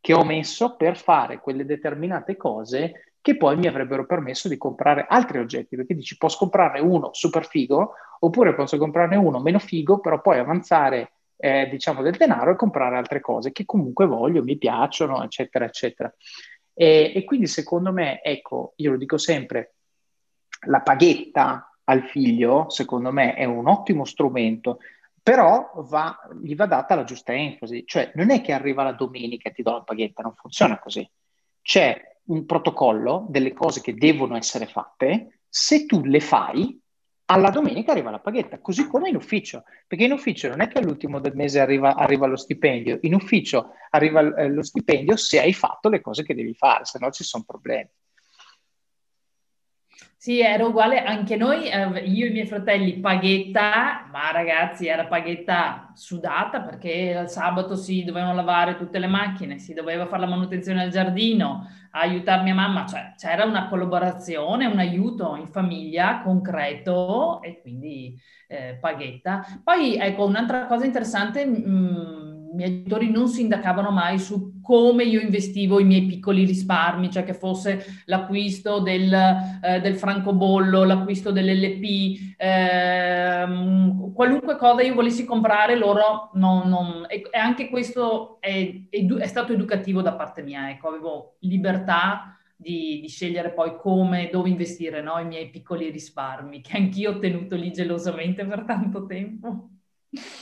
che 0.00 0.12
ho 0.12 0.24
messo 0.24 0.76
per 0.76 0.98
fare 0.98 1.40
quelle 1.40 1.64
determinate 1.64 2.36
cose 2.36 3.14
che 3.20 3.38
poi 3.38 3.56
mi 3.56 3.66
avrebbero 3.66 4.04
permesso 4.04 4.48
di 4.48 4.58
comprare 4.58 5.06
altri 5.08 5.38
oggetti, 5.38 5.76
perché 5.76 5.94
dici 5.94 6.18
posso 6.18 6.36
comprarne 6.36 6.80
uno 6.80 7.08
super 7.14 7.46
figo, 7.46 7.94
oppure 8.20 8.54
posso 8.54 8.76
comprarne 8.76 9.16
uno 9.16 9.40
meno 9.40 9.58
figo, 9.58 10.00
però 10.00 10.20
poi 10.20 10.38
avanzare 10.38 11.12
eh, 11.36 11.68
diciamo 11.68 12.02
del 12.02 12.16
denaro 12.16 12.52
e 12.52 12.56
comprare 12.56 12.96
altre 12.96 13.20
cose 13.20 13.52
che 13.52 13.64
comunque 13.64 14.06
voglio, 14.06 14.42
mi 14.42 14.56
piacciono, 14.56 15.22
eccetera, 15.22 15.64
eccetera. 15.64 16.14
E, 16.72 17.12
e 17.14 17.24
quindi 17.24 17.46
secondo 17.46 17.92
me, 17.92 18.22
ecco, 18.22 18.72
io 18.76 18.92
lo 18.92 18.96
dico 18.96 19.18
sempre, 19.18 19.74
la 20.66 20.80
paghetta 20.80 21.70
al 21.84 22.04
figlio, 22.04 22.70
secondo 22.70 23.12
me, 23.12 23.34
è 23.34 23.44
un 23.44 23.68
ottimo 23.68 24.04
strumento, 24.04 24.78
però 25.22 25.70
va, 25.88 26.18
gli 26.42 26.54
va 26.54 26.66
data 26.66 26.94
la 26.94 27.04
giusta 27.04 27.32
enfasi, 27.32 27.84
cioè 27.86 28.12
non 28.14 28.30
è 28.30 28.40
che 28.40 28.52
arriva 28.52 28.82
la 28.82 28.92
domenica 28.92 29.48
e 29.48 29.52
ti 29.52 29.62
do 29.62 29.72
la 29.72 29.82
paghetta, 29.82 30.22
non 30.22 30.34
funziona 30.34 30.78
così. 30.78 31.08
C'è 31.62 32.18
un 32.26 32.44
protocollo 32.46 33.26
delle 33.28 33.52
cose 33.52 33.80
che 33.80 33.94
devono 33.94 34.36
essere 34.36 34.66
fatte, 34.66 35.40
se 35.48 35.86
tu 35.86 36.02
le 36.04 36.20
fai, 36.20 36.78
alla 37.26 37.50
domenica 37.50 37.92
arriva 37.92 38.10
la 38.10 38.20
paghetta, 38.20 38.60
così 38.60 38.86
come 38.86 39.08
in 39.08 39.16
ufficio, 39.16 39.64
perché 39.86 40.04
in 40.04 40.12
ufficio 40.12 40.48
non 40.48 40.60
è 40.60 40.68
che 40.68 40.78
all'ultimo 40.78 41.20
del 41.20 41.34
mese 41.34 41.60
arriva, 41.60 41.94
arriva 41.94 42.26
lo 42.26 42.36
stipendio, 42.36 42.98
in 43.02 43.14
ufficio 43.14 43.70
arriva 43.90 44.34
eh, 44.34 44.48
lo 44.48 44.62
stipendio 44.62 45.16
se 45.16 45.40
hai 45.40 45.52
fatto 45.54 45.88
le 45.88 46.00
cose 46.00 46.22
che 46.22 46.34
devi 46.34 46.54
fare, 46.54 46.84
se 46.84 46.98
no 47.00 47.10
ci 47.10 47.24
sono 47.24 47.44
problemi. 47.46 47.88
Sì, 50.24 50.40
era 50.40 50.64
uguale 50.64 51.02
anche 51.04 51.36
noi, 51.36 51.68
eh, 51.68 51.84
io 52.06 52.24
e 52.24 52.28
i 52.28 52.32
miei 52.32 52.46
fratelli, 52.46 52.98
paghetta, 52.98 54.08
ma 54.10 54.30
ragazzi 54.30 54.86
era 54.86 55.04
paghetta 55.04 55.90
sudata 55.92 56.62
perché 56.62 57.20
il 57.24 57.28
sabato 57.28 57.76
si 57.76 58.04
dovevano 58.04 58.34
lavare 58.34 58.78
tutte 58.78 58.98
le 58.98 59.06
macchine, 59.06 59.58
si 59.58 59.74
doveva 59.74 60.06
fare 60.06 60.22
la 60.22 60.28
manutenzione 60.28 60.80
al 60.82 60.88
giardino, 60.88 61.68
aiutare 61.90 62.42
mia 62.42 62.54
mamma, 62.54 62.86
cioè 62.86 63.12
c'era 63.18 63.44
una 63.44 63.68
collaborazione, 63.68 64.64
un 64.64 64.78
aiuto 64.78 65.36
in 65.36 65.46
famiglia 65.48 66.22
concreto 66.22 67.42
e 67.42 67.60
quindi 67.60 68.18
eh, 68.48 68.78
paghetta. 68.80 69.60
Poi 69.62 69.96
ecco, 69.98 70.24
un'altra 70.24 70.64
cosa 70.64 70.86
interessante, 70.86 71.44
mh, 71.44 71.68
mm, 71.68 72.33
miei 72.54 72.70
genitori 72.70 73.10
non 73.10 73.28
sindacavano 73.28 73.90
mai 73.90 74.18
su 74.18 74.60
come 74.62 75.04
io 75.04 75.20
investivo 75.20 75.78
i 75.78 75.84
miei 75.84 76.06
piccoli 76.06 76.44
risparmi, 76.44 77.10
cioè 77.10 77.24
che 77.24 77.34
fosse 77.34 78.02
l'acquisto 78.06 78.80
del, 78.80 79.12
eh, 79.12 79.80
del 79.80 79.96
francobollo, 79.96 80.84
l'acquisto 80.84 81.32
dell'LP, 81.32 82.34
ehm, 82.38 84.12
qualunque 84.14 84.56
cosa 84.56 84.82
io 84.82 84.94
volessi 84.94 85.24
comprare, 85.24 85.76
loro 85.76 86.30
non... 86.34 86.68
non 86.68 87.06
e, 87.08 87.22
e, 87.30 87.38
anche 87.38 87.68
questo 87.68 88.38
è, 88.40 88.86
è, 88.88 89.06
è, 89.06 89.26
stato 89.26 89.52
educativo 89.52 90.00
da 90.00 90.14
parte 90.14 90.42
mia, 90.42 90.70
ecco, 90.70 90.88
avevo 90.88 91.36
libertà 91.40 92.38
di, 92.56 93.00
di 93.00 93.08
scegliere 93.08 93.52
poi 93.52 93.76
come, 93.76 94.30
dove 94.32 94.48
investire 94.48 95.02
no? 95.02 95.18
i 95.18 95.26
miei 95.26 95.50
piccoli 95.50 95.90
risparmi, 95.90 96.60
che 96.62 96.76
anch'io 96.76 97.12
ho 97.12 97.18
tenuto 97.18 97.56
lì 97.56 97.70
gelosamente 97.72 98.44
per 98.46 98.64
tanto 98.64 99.04
tempo. 99.06 99.68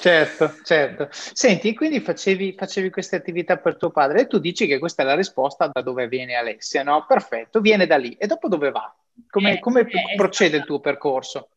Certo, 0.01 0.55
certo. 0.63 1.09
Senti, 1.11 1.75
quindi 1.75 2.01
facevi, 2.01 2.55
facevi, 2.57 2.91
queste 2.91 3.17
attività 3.17 3.57
per 3.57 3.77
tuo 3.77 3.91
padre 3.91 4.21
e 4.21 4.27
tu 4.27 4.39
dici 4.39 4.67
che 4.67 4.79
questa 4.79 5.03
è 5.03 5.05
la 5.07 5.15
risposta 5.15 5.71
da 5.73 5.81
dove 5.81 6.09
viene 6.09 6.35
Alessia, 6.35 6.83
no? 6.83 7.05
Perfetto, 7.07 7.61
viene 7.61 7.87
da 7.87 7.97
lì. 7.97 8.13
E 8.15 8.27
dopo 8.27 8.49
dove 8.49 8.71
va? 8.71 8.95
Come, 9.29 9.55
eh, 9.55 9.59
come 9.61 9.81
eh, 9.81 10.15
procede 10.17 10.49
stata... 10.49 10.63
il 10.63 10.65
tuo 10.65 10.81
percorso? 10.81 11.49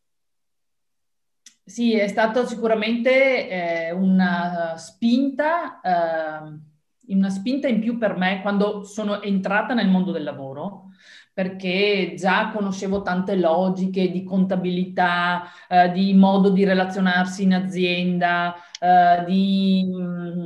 Sì, 1.63 1.97
è 1.97 2.07
stata 2.07 2.45
sicuramente 2.45 3.49
eh, 3.49 3.91
una 3.91 4.75
spinta, 4.77 5.81
eh, 5.81 7.13
una 7.13 7.29
spinta 7.29 7.67
in 7.67 7.79
più 7.79 7.97
per 7.97 8.15
me 8.15 8.41
quando 8.41 8.83
sono 8.83 9.21
entrata 9.21 9.73
nel 9.73 9.89
mondo 9.89 10.11
del 10.11 10.23
lavoro 10.23 10.84
perché 11.35 12.13
già 12.17 12.49
conoscevo 12.51 13.01
tante 13.01 13.35
logiche 13.35 14.09
di 14.09 14.23
contabilità, 14.23 15.43
eh, 15.67 15.91
di 15.91 16.13
modo 16.13 16.49
di 16.49 16.63
relazionarsi 16.63 17.43
in 17.43 17.53
azienda, 17.53 18.55
eh, 18.79 19.25
di, 19.27 19.85
mm, 19.85 20.45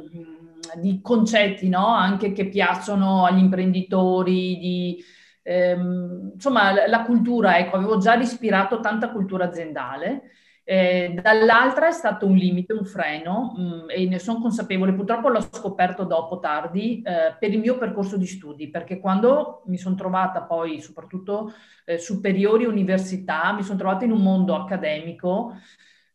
di, 0.82 1.00
concetti 1.00 1.70
no? 1.70 1.86
anche 1.86 2.32
che 2.32 2.50
piacciono 2.50 3.24
agli 3.24 3.38
imprenditori, 3.38 4.58
di, 4.58 5.04
ehm, 5.44 6.32
insomma 6.34 6.88
la 6.88 7.04
cultura, 7.04 7.60
ecco, 7.60 7.76
avevo 7.76 8.00
già 8.00 8.16
ispirato 8.16 8.80
tanta 8.80 9.12
cultura 9.12 9.46
aziendale 9.46 10.24
eh, 10.72 11.16
dall'altra 11.20 11.88
è 11.88 11.92
stato 11.92 12.28
un 12.28 12.36
limite, 12.36 12.74
un 12.74 12.86
freno 12.86 13.54
mh, 13.58 13.62
mm, 13.64 13.90
e 13.90 14.06
ne 14.08 14.20
sono 14.20 14.40
consapevole, 14.40 14.94
purtroppo 14.94 15.28
l'ho 15.30 15.42
scoperto 15.42 16.04
dopo 16.04 16.38
tardi 16.38 17.02
eh, 17.02 17.36
per 17.40 17.52
il 17.52 17.58
mio 17.58 17.80
percorso 17.80 18.18
di 18.18 18.28
studi, 18.28 18.70
perché 18.70 19.00
quando 19.00 19.64
mi 19.66 19.78
sono 19.78 19.96
trovata 19.96 20.44
poi 20.44 20.80
soprattutto 20.80 21.54
eh, 21.86 21.98
superiori 21.98 22.66
università, 22.66 23.52
mi 23.52 23.64
sono 23.64 23.80
trovata 23.80 24.06
in 24.06 24.12
un 24.12 24.22
mondo 24.22 24.54
accademico 24.54 25.56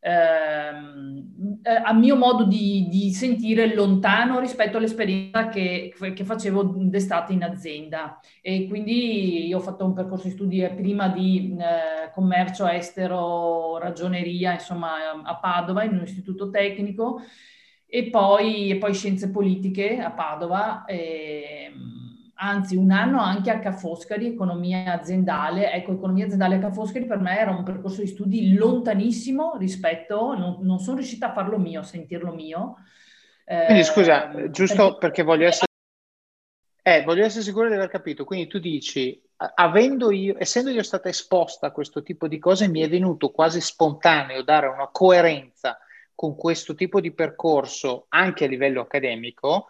Ehm, 0.07 1.61
eh, 1.63 1.81
a 1.83 1.95
mio 1.95 2.15
modo 2.17 2.45
di, 2.45 2.89
di, 2.91 3.11
sentire 3.11 3.75
lontano 3.75 4.39
rispetto 4.39 4.77
all'esperienza 4.77 5.49
che, 5.49 5.95
che 6.15 6.25
facevo 6.25 6.75
d'estate 6.77 7.33
in 7.33 7.43
azienda 7.43 8.21
e 8.43 8.67
quindi 8.69 9.47
io 9.47 9.57
ho 9.57 9.61
fatto 9.61 9.87
un 9.87 9.95
percorso 9.95 10.27
di 10.27 10.35
studi 10.35 10.69
prima 10.77 11.09
di 11.09 11.57
eh, 11.59 12.11
commercio 12.13 12.67
estero, 12.67 13.79
ragioneria, 13.79 14.53
insomma 14.53 15.23
a 15.23 15.37
Padova 15.39 15.85
in 15.85 15.95
un 15.97 16.03
istituto 16.03 16.51
tecnico 16.51 17.23
e 17.87 18.11
poi, 18.11 18.73
e 18.73 18.77
poi 18.77 18.93
scienze 18.93 19.31
politiche 19.31 20.01
a 20.01 20.11
Padova. 20.11 20.85
E, 20.85 21.73
anzi 22.35 22.77
un 22.77 22.91
anno 22.91 23.21
anche 23.21 23.51
a 23.51 23.59
Ca' 23.59 23.73
Foscari, 23.73 24.27
economia 24.27 24.93
aziendale. 24.93 25.73
Ecco, 25.73 25.93
economia 25.93 26.25
aziendale 26.25 26.57
a 26.57 26.59
Ca' 26.59 26.73
Foscari 26.73 27.07
per 27.07 27.19
me 27.19 27.39
era 27.39 27.51
un 27.51 27.63
percorso 27.63 28.01
di 28.01 28.07
studi 28.07 28.55
lontanissimo 28.55 29.57
rispetto, 29.57 30.37
non, 30.37 30.59
non 30.61 30.79
sono 30.79 30.97
riuscita 30.97 31.31
a 31.31 31.33
farlo 31.33 31.59
mio, 31.59 31.81
a 31.81 31.85
sentirlo 31.85 32.33
mio. 32.33 32.77
Quindi 33.45 33.81
eh, 33.81 33.85
scusa, 33.85 34.51
giusto 34.51 34.85
perché, 34.85 34.99
perché 34.99 35.23
voglio 35.23 35.47
essere... 35.47 35.67
Eh, 36.83 37.03
voglio 37.03 37.25
essere 37.25 37.43
sicuro 37.43 37.69
di 37.69 37.75
aver 37.75 37.89
capito. 37.89 38.25
Quindi 38.25 38.47
tu 38.47 38.59
dici, 38.59 39.23
avendo 39.37 40.11
io, 40.11 40.35
essendo 40.39 40.71
io 40.71 40.83
stata 40.83 41.09
esposta 41.09 41.69
a 41.69 41.73
questo 41.73 42.03
tipo 42.03 42.29
di 42.29 42.39
cose, 42.39 42.69
mi 42.69 42.81
è 42.81 42.89
venuto 42.89 43.31
quasi 43.31 43.61
spontaneo 43.61 44.43
dare 44.43 44.67
una 44.67 44.89
coerenza 44.93 45.79
con 46.15 46.37
questo 46.37 46.75
tipo 46.75 47.01
di 47.01 47.13
percorso 47.13 48.07
anche 48.09 48.45
a 48.45 48.49
livello 48.49 48.83
accademico. 48.83 49.69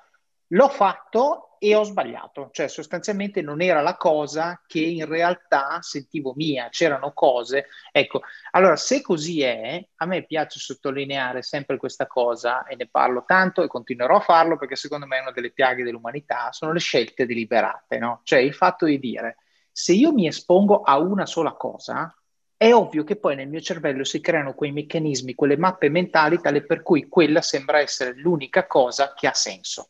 L'ho 0.49 0.69
fatto 0.69 1.57
e 1.59 1.75
ho 1.75 1.83
sbagliato, 1.83 2.51
cioè 2.53 2.69
sostanzialmente 2.69 3.41
non 3.41 3.63
era 3.63 3.81
la 3.81 3.97
cosa 3.97 4.61
che 4.67 4.81
in 4.81 5.07
realtà 5.07 5.81
sentivo 5.81 6.35
mia, 6.37 6.69
c'erano 6.69 7.13
cose. 7.15 7.69
Ecco, 7.91 8.21
allora 8.51 8.77
se 8.77 9.01
così 9.01 9.41
è, 9.41 9.83
a 9.97 10.07
me 10.07 10.27
piace 10.27 10.59
sottolineare 10.59 11.43
sempre 11.43 11.79
questa 11.79 12.07
cosa 12.07 12.65
e 12.65 12.77
ne 12.77 12.87
parlo 12.87 13.25
tanto 13.27 13.63
e 13.63 13.67
continuerò 13.67 14.17
a 14.17 14.21
farlo 14.21 14.59
perché 14.59 14.77
secondo 14.77 15.07
me 15.07 15.17
è 15.17 15.23
una 15.23 15.33
delle 15.33 15.53
piaghe 15.53 15.85
dell'umanità, 15.85 16.53
sono 16.53 16.73
le 16.73 16.81
scelte 16.81 17.25
deliberate, 17.25 17.97
no? 17.97 18.21
Cioè 18.25 18.41
il 18.41 18.53
fatto 18.53 18.85
di 18.85 18.99
dire 18.99 19.39
se 19.73 19.93
io 19.93 20.13
mi 20.13 20.27
espongo 20.27 20.83
a 20.83 20.99
una 20.99 21.25
sola 21.25 21.55
cosa, 21.55 22.15
è 22.57 22.73
ovvio 22.73 23.05
che 23.05 23.17
poi 23.17 23.35
nel 23.37 23.49
mio 23.49 23.61
cervello 23.61 24.05
si 24.05 24.21
creano 24.21 24.55
quei 24.55 24.71
meccanismi, 24.71 25.35
quelle 25.35 25.57
mappe 25.57 25.89
mentali 25.89 26.39
tale 26.41 26.63
per 26.65 26.83
cui 26.83 27.09
quella 27.09 27.41
sembra 27.41 27.81
essere 27.81 28.15
l'unica 28.15 28.67
cosa 28.67 29.15
che 29.15 29.27
ha 29.27 29.35
senso. 29.35 29.89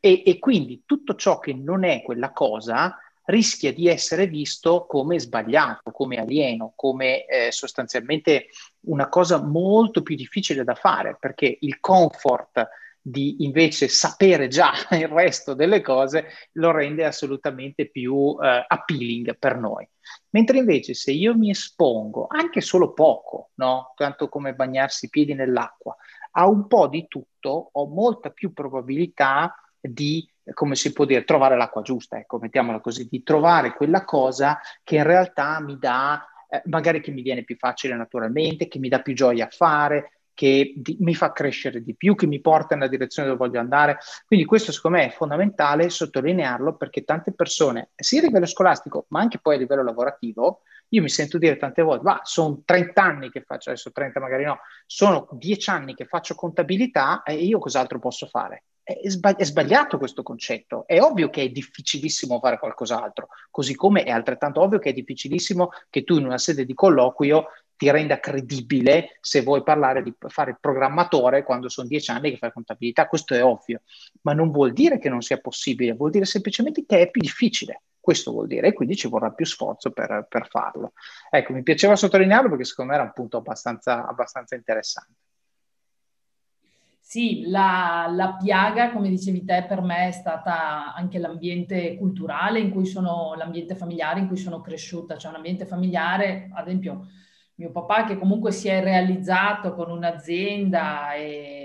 E, 0.00 0.22
e 0.24 0.38
quindi 0.38 0.82
tutto 0.86 1.14
ciò 1.14 1.38
che 1.38 1.52
non 1.52 1.84
è 1.84 2.02
quella 2.02 2.32
cosa 2.32 2.96
rischia 3.24 3.72
di 3.72 3.86
essere 3.86 4.26
visto 4.26 4.86
come 4.86 5.20
sbagliato, 5.20 5.92
come 5.92 6.16
alieno, 6.18 6.72
come 6.74 7.24
eh, 7.26 7.52
sostanzialmente 7.52 8.46
una 8.86 9.08
cosa 9.08 9.42
molto 9.42 10.02
più 10.02 10.16
difficile 10.16 10.64
da 10.64 10.74
fare, 10.74 11.16
perché 11.18 11.58
il 11.60 11.78
comfort 11.80 12.68
di 13.02 13.36
invece 13.44 13.88
sapere 13.88 14.48
già 14.48 14.72
il 14.92 15.08
resto 15.08 15.54
delle 15.54 15.80
cose 15.80 16.26
lo 16.52 16.70
rende 16.70 17.04
assolutamente 17.04 17.88
più 17.88 18.36
eh, 18.40 18.64
appealing 18.66 19.38
per 19.38 19.56
noi. 19.56 19.88
Mentre 20.30 20.58
invece 20.58 20.94
se 20.94 21.12
io 21.12 21.36
mi 21.36 21.50
espongo 21.50 22.26
anche 22.28 22.60
solo 22.60 22.92
poco, 22.92 23.50
no? 23.54 23.92
tanto 23.96 24.28
come 24.28 24.54
bagnarsi 24.54 25.06
i 25.06 25.08
piedi 25.08 25.34
nell'acqua, 25.34 25.96
a 26.32 26.46
un 26.46 26.66
po' 26.66 26.88
di 26.88 27.06
tutto, 27.08 27.70
ho 27.72 27.86
molta 27.86 28.30
più 28.30 28.52
probabilità 28.52 29.54
di, 29.80 30.28
come 30.52 30.74
si 30.74 30.92
può 30.92 31.04
dire, 31.04 31.24
trovare 31.24 31.56
l'acqua 31.56 31.82
giusta, 31.82 32.18
ecco, 32.18 32.38
mettiamola 32.38 32.80
così, 32.80 33.08
di 33.08 33.22
trovare 33.22 33.74
quella 33.74 34.04
cosa 34.04 34.60
che 34.82 34.96
in 34.96 35.04
realtà 35.04 35.60
mi 35.60 35.78
dà, 35.78 36.24
eh, 36.48 36.62
magari 36.66 37.00
che 37.00 37.10
mi 37.10 37.22
viene 37.22 37.44
più 37.44 37.56
facile 37.56 37.96
naturalmente, 37.96 38.68
che 38.68 38.78
mi 38.78 38.88
dà 38.88 39.00
più 39.00 39.14
gioia 39.14 39.46
a 39.46 39.50
fare, 39.50 40.12
che 40.34 40.72
di, 40.74 40.96
mi 41.00 41.14
fa 41.14 41.32
crescere 41.32 41.82
di 41.82 41.94
più, 41.94 42.14
che 42.14 42.26
mi 42.26 42.40
porta 42.40 42.74
nella 42.74 42.88
direzione 42.88 43.28
dove 43.28 43.46
voglio 43.46 43.60
andare. 43.60 43.98
Quindi 44.24 44.46
questo 44.46 44.72
secondo 44.72 44.96
me 44.96 45.06
è 45.06 45.10
fondamentale 45.10 45.90
sottolinearlo 45.90 46.76
perché 46.76 47.04
tante 47.04 47.32
persone, 47.32 47.90
sia 47.94 48.20
a 48.20 48.24
livello 48.24 48.46
scolastico 48.46 49.04
ma 49.08 49.20
anche 49.20 49.38
poi 49.38 49.56
a 49.56 49.58
livello 49.58 49.82
lavorativo, 49.82 50.62
io 50.92 51.02
mi 51.02 51.08
sento 51.08 51.38
dire 51.38 51.56
tante 51.56 51.82
volte, 51.82 52.04
ma 52.04 52.20
sono 52.22 52.62
30 52.64 53.02
anni 53.02 53.30
che 53.30 53.42
faccio, 53.42 53.70
adesso 53.70 53.92
30 53.92 54.18
magari 54.18 54.44
no, 54.44 54.60
sono 54.86 55.28
10 55.32 55.70
anni 55.70 55.94
che 55.94 56.06
faccio 56.06 56.34
contabilità 56.34 57.22
e 57.22 57.34
io 57.34 57.58
cos'altro 57.58 57.98
posso 57.98 58.26
fare? 58.26 58.64
È, 58.98 59.08
sbagli- 59.08 59.36
è 59.36 59.44
sbagliato 59.44 59.98
questo 59.98 60.22
concetto. 60.22 60.84
È 60.86 61.00
ovvio 61.00 61.30
che 61.30 61.42
è 61.42 61.48
difficilissimo 61.48 62.38
fare 62.40 62.58
qualcos'altro, 62.58 63.28
così 63.50 63.74
come 63.74 64.02
è 64.02 64.10
altrettanto 64.10 64.60
ovvio 64.60 64.78
che 64.78 64.90
è 64.90 64.92
difficilissimo 64.92 65.70
che 65.88 66.04
tu 66.04 66.16
in 66.16 66.24
una 66.24 66.38
sede 66.38 66.64
di 66.64 66.74
colloquio 66.74 67.46
ti 67.80 67.90
renda 67.90 68.20
credibile 68.20 69.16
se 69.22 69.40
vuoi 69.40 69.62
parlare 69.62 70.02
di 70.02 70.14
fare 70.28 70.50
il 70.50 70.58
programmatore 70.60 71.42
quando 71.42 71.70
sono 71.70 71.88
dieci 71.88 72.10
anni 72.10 72.30
che 72.30 72.36
fai 72.36 72.52
contabilità, 72.52 73.06
questo 73.06 73.34
è 73.34 73.42
ovvio, 73.42 73.80
ma 74.20 74.34
non 74.34 74.50
vuol 74.50 74.74
dire 74.74 74.98
che 74.98 75.08
non 75.08 75.22
sia 75.22 75.38
possibile, 75.38 75.94
vuol 75.94 76.10
dire 76.10 76.26
semplicemente 76.26 76.84
che 76.84 77.00
è 77.00 77.10
più 77.10 77.22
difficile. 77.22 77.84
Questo 77.98 78.32
vuol 78.32 78.48
dire, 78.48 78.68
e 78.68 78.72
quindi 78.74 78.96
ci 78.96 79.08
vorrà 79.08 79.30
più 79.30 79.46
sforzo 79.46 79.92
per, 79.92 80.26
per 80.28 80.48
farlo. 80.48 80.92
Ecco, 81.30 81.54
mi 81.54 81.62
piaceva 81.62 81.96
sottolinearlo 81.96 82.50
perché 82.50 82.64
secondo 82.64 82.90
me 82.90 82.98
era 82.98 83.06
un 83.06 83.14
punto 83.14 83.38
abbastanza, 83.38 84.06
abbastanza 84.06 84.54
interessante. 84.56 85.29
Sì, 87.10 87.42
la, 87.48 88.06
la, 88.08 88.36
piaga, 88.40 88.92
come 88.92 89.08
dicevi 89.08 89.44
te, 89.44 89.64
per 89.68 89.80
me 89.80 90.06
è 90.06 90.12
stata 90.12 90.94
anche 90.94 91.18
l'ambiente 91.18 91.96
culturale 91.96 92.60
in 92.60 92.70
cui 92.70 92.86
sono, 92.86 93.34
l'ambiente 93.34 93.74
familiare 93.74 94.20
in 94.20 94.28
cui 94.28 94.36
sono 94.36 94.60
cresciuta, 94.60 95.16
cioè 95.16 95.30
un 95.30 95.36
ambiente 95.38 95.66
familiare, 95.66 96.48
ad 96.54 96.68
esempio, 96.68 97.08
mio 97.56 97.72
papà 97.72 98.04
che 98.04 98.16
comunque 98.16 98.52
si 98.52 98.68
è 98.68 98.80
realizzato 98.80 99.74
con 99.74 99.90
un'azienda 99.90 101.14
e 101.14 101.59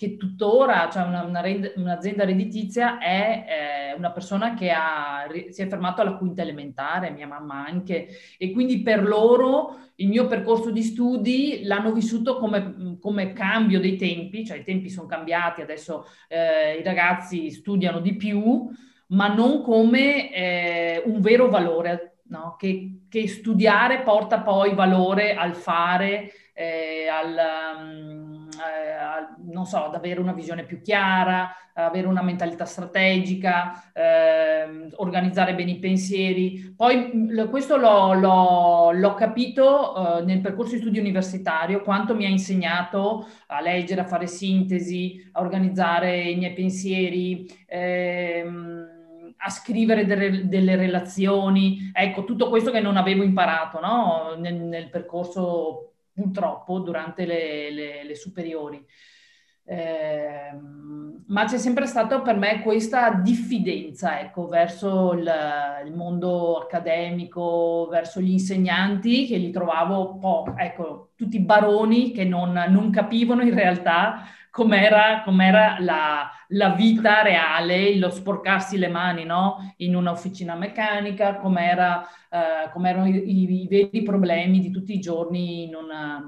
che 0.00 0.16
tuttora, 0.16 0.88
cioè 0.90 1.02
una, 1.02 1.24
una, 1.24 1.42
un'azienda 1.74 2.24
redditizia, 2.24 2.96
è 2.96 3.44
eh, 3.92 3.98
una 3.98 4.10
persona 4.12 4.54
che 4.54 4.70
ha, 4.70 5.26
si 5.50 5.60
è 5.60 5.66
fermato 5.66 6.00
alla 6.00 6.16
quinta 6.16 6.40
elementare, 6.40 7.10
mia 7.10 7.26
mamma 7.26 7.66
anche, 7.66 8.08
e 8.38 8.50
quindi 8.50 8.80
per 8.80 9.06
loro 9.06 9.76
il 9.96 10.08
mio 10.08 10.26
percorso 10.26 10.70
di 10.70 10.82
studi 10.82 11.64
l'hanno 11.64 11.92
vissuto 11.92 12.38
come, 12.38 12.96
come 12.98 13.34
cambio 13.34 13.78
dei 13.78 13.96
tempi, 13.96 14.46
cioè 14.46 14.60
i 14.60 14.64
tempi 14.64 14.88
sono 14.88 15.06
cambiati, 15.06 15.60
adesso 15.60 16.06
eh, 16.28 16.78
i 16.78 16.82
ragazzi 16.82 17.50
studiano 17.50 18.00
di 18.00 18.16
più, 18.16 18.70
ma 19.08 19.34
non 19.34 19.60
come 19.60 20.32
eh, 20.32 21.02
un 21.04 21.20
vero 21.20 21.50
valore 21.50 22.20
no? 22.28 22.56
che, 22.58 23.02
che, 23.10 23.28
studiare 23.28 24.00
porta 24.00 24.40
poi 24.40 24.72
valore 24.74 25.34
al 25.34 25.54
fare, 25.54 26.32
eh, 26.54 27.06
al, 27.06 27.36
um, 27.78 28.39
eh, 28.66 29.52
non 29.52 29.66
so, 29.66 29.84
ad 29.84 29.94
avere 29.94 30.20
una 30.20 30.32
visione 30.32 30.64
più 30.64 30.80
chiara, 30.80 31.54
avere 31.74 32.06
una 32.06 32.22
mentalità 32.22 32.64
strategica, 32.64 33.90
eh, 33.92 34.88
organizzare 34.96 35.54
bene 35.54 35.72
i 35.72 35.78
pensieri. 35.78 36.74
Poi 36.76 37.28
questo 37.48 37.76
l'ho, 37.76 38.12
l'ho, 38.14 38.92
l'ho 38.92 39.14
capito 39.14 40.18
eh, 40.18 40.24
nel 40.24 40.40
percorso 40.40 40.74
di 40.74 40.80
studio 40.80 41.00
universitario, 41.00 41.82
quanto 41.82 42.14
mi 42.14 42.24
ha 42.24 42.28
insegnato 42.28 43.26
a 43.46 43.60
leggere, 43.60 44.02
a 44.02 44.06
fare 44.06 44.26
sintesi, 44.26 45.28
a 45.32 45.40
organizzare 45.40 46.20
i 46.20 46.36
miei 46.36 46.52
pensieri. 46.52 47.46
Ehm, 47.66 48.98
a 49.42 49.48
scrivere 49.48 50.04
delle, 50.04 50.48
delle, 50.48 50.76
relazioni, 50.76 51.90
ecco, 51.94 52.24
tutto 52.24 52.50
questo 52.50 52.70
che 52.70 52.80
non 52.80 52.98
avevo 52.98 53.22
imparato 53.22 53.80
no? 53.80 54.34
nel, 54.36 54.54
nel, 54.54 54.90
percorso 54.90 55.89
purtroppo 56.12 56.78
durante 56.80 57.24
le, 57.24 57.70
le, 57.70 58.04
le 58.04 58.14
superiori. 58.14 58.84
Eh, 59.64 60.50
ma 61.28 61.44
c'è 61.44 61.58
sempre 61.58 61.86
stata 61.86 62.20
per 62.22 62.36
me 62.36 62.60
questa 62.60 63.12
diffidenza 63.12 64.18
ecco, 64.18 64.48
verso 64.48 65.12
il, 65.12 65.32
il, 65.86 65.94
mondo 65.94 66.58
accademico, 66.58 67.86
verso 67.88 68.20
gli 68.20 68.32
insegnanti 68.32 69.26
che 69.26 69.36
li 69.36 69.52
trovavo 69.52 70.14
un 70.14 70.18
po', 70.18 70.54
ecco, 70.56 71.10
tutti 71.14 71.38
baroni 71.38 72.10
che 72.10 72.24
non, 72.24 72.52
non 72.68 72.90
capivano 72.90 73.42
in 73.42 73.54
realtà 73.54 74.24
com'era, 74.50 75.22
com'era 75.22 75.76
la, 75.80 76.28
la, 76.48 76.70
vita 76.70 77.22
reale, 77.22 77.96
lo 77.96 78.10
sporcarsi 78.10 78.76
le 78.76 78.88
mani 78.88 79.24
no? 79.24 79.74
in 79.78 79.94
un'officina 79.94 80.56
meccanica, 80.56 81.36
com'era, 81.36 82.04
eh, 82.28 82.70
com'erano 82.72 83.06
i, 83.06 83.62
i, 83.62 83.68
veri 83.68 84.02
problemi 84.02 84.60
di 84.60 84.70
tutti 84.70 84.92
i 84.92 85.00
giorni 85.00 85.64
in, 85.64 85.74
una, 85.76 86.20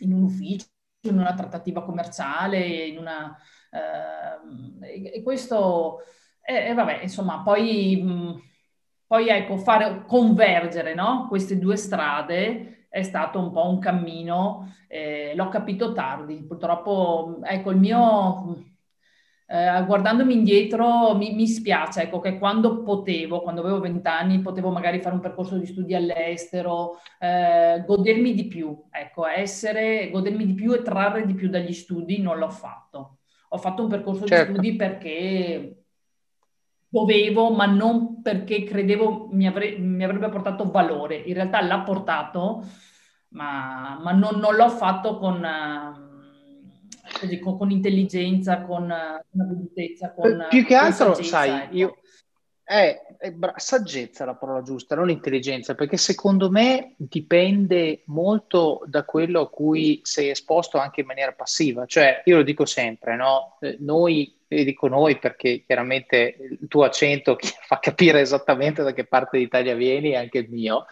in 0.00 0.12
un 0.12 0.22
ufficio, 0.22 0.66
in 1.02 1.18
una 1.18 1.34
trattativa 1.34 1.84
commerciale, 1.84 2.58
in 2.58 2.98
una, 2.98 3.36
eh, 3.70 5.14
e, 5.14 5.22
questo, 5.22 6.00
e, 6.42 6.70
e, 6.70 6.74
vabbè, 6.74 7.02
insomma, 7.02 7.42
poi, 7.42 8.02
mh, 8.02 8.42
poi 9.06 9.28
ecco, 9.28 9.56
fare 9.58 10.04
convergere 10.06 10.94
no? 10.94 11.26
queste 11.28 11.58
due 11.58 11.76
strade 11.76 12.77
è 12.98 13.02
stato 13.02 13.38
un 13.38 13.50
po' 13.50 13.68
un 13.68 13.78
cammino, 13.78 14.74
eh, 14.88 15.32
l'ho 15.34 15.48
capito 15.48 15.92
tardi, 15.92 16.42
purtroppo, 16.42 17.38
ecco, 17.42 17.70
il 17.70 17.76
mio, 17.76 18.64
eh, 19.46 19.84
guardandomi 19.86 20.34
indietro, 20.34 21.14
mi, 21.14 21.34
mi, 21.34 21.46
spiace, 21.46 22.02
ecco, 22.02 22.20
che 22.20 22.38
quando 22.38 22.82
potevo, 22.82 23.40
quando 23.40 23.60
avevo 23.60 23.80
vent'anni, 23.80 24.40
potevo 24.40 24.70
magari 24.70 25.00
fare 25.00 25.14
un 25.14 25.20
percorso 25.20 25.56
di 25.56 25.66
studi 25.66 25.94
all'estero, 25.94 26.98
eh, 27.18 27.82
godermi 27.86 28.34
di 28.34 28.46
più, 28.46 28.84
ecco, 28.90 29.26
essere, 29.26 30.10
godermi 30.10 30.44
di 30.46 30.54
più 30.54 30.72
e 30.72 30.82
trarre 30.82 31.26
di 31.26 31.34
più 31.34 31.48
dagli 31.48 31.72
studi, 31.72 32.20
non 32.20 32.38
l'ho 32.38 32.50
fatto. 32.50 33.18
Ho 33.50 33.58
fatto 33.58 33.82
un 33.82 33.88
percorso 33.88 34.26
certo. 34.26 34.52
di 34.52 34.58
studi 34.58 34.76
perché 34.76 35.77
dovevo, 36.88 37.50
ma 37.50 37.66
non 37.66 38.22
perché 38.22 38.64
credevo 38.64 39.28
mi, 39.30 39.46
avre- 39.46 39.78
mi, 39.78 40.04
avrebbe 40.04 40.28
portato 40.28 40.70
valore. 40.70 41.16
In 41.16 41.34
realtà 41.34 41.60
l'ha 41.62 41.80
portato, 41.80 42.64
ma, 43.28 43.98
ma 44.02 44.12
non, 44.12 44.38
non, 44.38 44.54
l'ho 44.54 44.68
fatto 44.70 45.18
con, 45.18 45.46
così, 47.20 47.38
con, 47.38 47.56
con 47.58 47.70
intelligenza, 47.70 48.62
con, 48.62 48.86
con 49.30 49.40
avvedutezza, 49.40 50.12
con 50.14 50.46
Più 50.48 50.64
che 50.64 50.74
altro, 50.74 51.14
sai, 51.14 51.62
ecco. 51.62 51.76
io... 51.76 51.96
È, 52.70 53.16
è 53.16 53.32
bra- 53.32 53.54
saggezza 53.56 54.26
la 54.26 54.34
parola 54.34 54.60
giusta, 54.60 54.94
non 54.94 55.08
intelligenza, 55.08 55.74
perché 55.74 55.96
secondo 55.96 56.50
me 56.50 56.92
dipende 56.98 58.02
molto 58.08 58.82
da 58.84 59.04
quello 59.04 59.40
a 59.40 59.48
cui 59.48 60.00
sei 60.02 60.28
esposto 60.28 60.76
anche 60.76 61.00
in 61.00 61.06
maniera 61.06 61.32
passiva. 61.32 61.86
Cioè, 61.86 62.20
io 62.26 62.36
lo 62.36 62.42
dico 62.42 62.66
sempre, 62.66 63.16
no? 63.16 63.56
Eh, 63.60 63.78
noi 63.80 64.36
e 64.46 64.64
dico 64.64 64.86
noi 64.88 65.18
perché 65.18 65.62
chiaramente 65.64 66.36
il 66.60 66.68
tuo 66.68 66.84
accento 66.84 67.38
fa 67.66 67.78
capire 67.78 68.20
esattamente 68.20 68.82
da 68.82 68.92
che 68.92 69.06
parte 69.06 69.38
d'Italia 69.38 69.74
vieni, 69.74 70.14
anche 70.14 70.36
il 70.36 70.50
mio. 70.50 70.84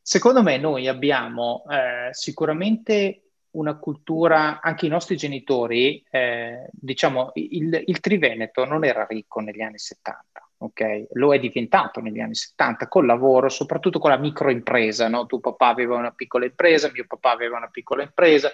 Secondo 0.00 0.44
me 0.44 0.58
noi 0.58 0.86
abbiamo 0.86 1.64
eh, 1.68 2.12
sicuramente 2.12 3.22
una 3.52 3.76
cultura, 3.78 4.60
anche 4.60 4.86
i 4.86 4.88
nostri 4.88 5.16
genitori, 5.16 6.04
eh, 6.08 6.68
diciamo, 6.70 7.32
il, 7.34 7.82
il, 7.84 7.98
Triveneto 7.98 8.64
non 8.64 8.84
era 8.84 9.06
ricco 9.08 9.40
negli 9.40 9.60
anni 9.60 9.78
70, 9.78 10.49
ok? 10.62 11.08
Lo 11.12 11.34
è 11.34 11.38
diventato 11.38 12.00
negli 12.00 12.20
anni 12.20 12.34
70 12.34 12.88
col 12.88 13.06
lavoro, 13.06 13.48
soprattutto 13.48 13.98
con 13.98 14.10
la 14.10 14.18
microimpresa, 14.18 15.08
no? 15.08 15.26
Tuo 15.26 15.40
papà 15.40 15.68
aveva 15.68 15.96
una 15.96 16.12
piccola 16.12 16.44
impresa, 16.44 16.90
mio 16.92 17.04
papà 17.06 17.32
aveva 17.32 17.56
una 17.56 17.68
piccola 17.68 18.02
impresa, 18.02 18.50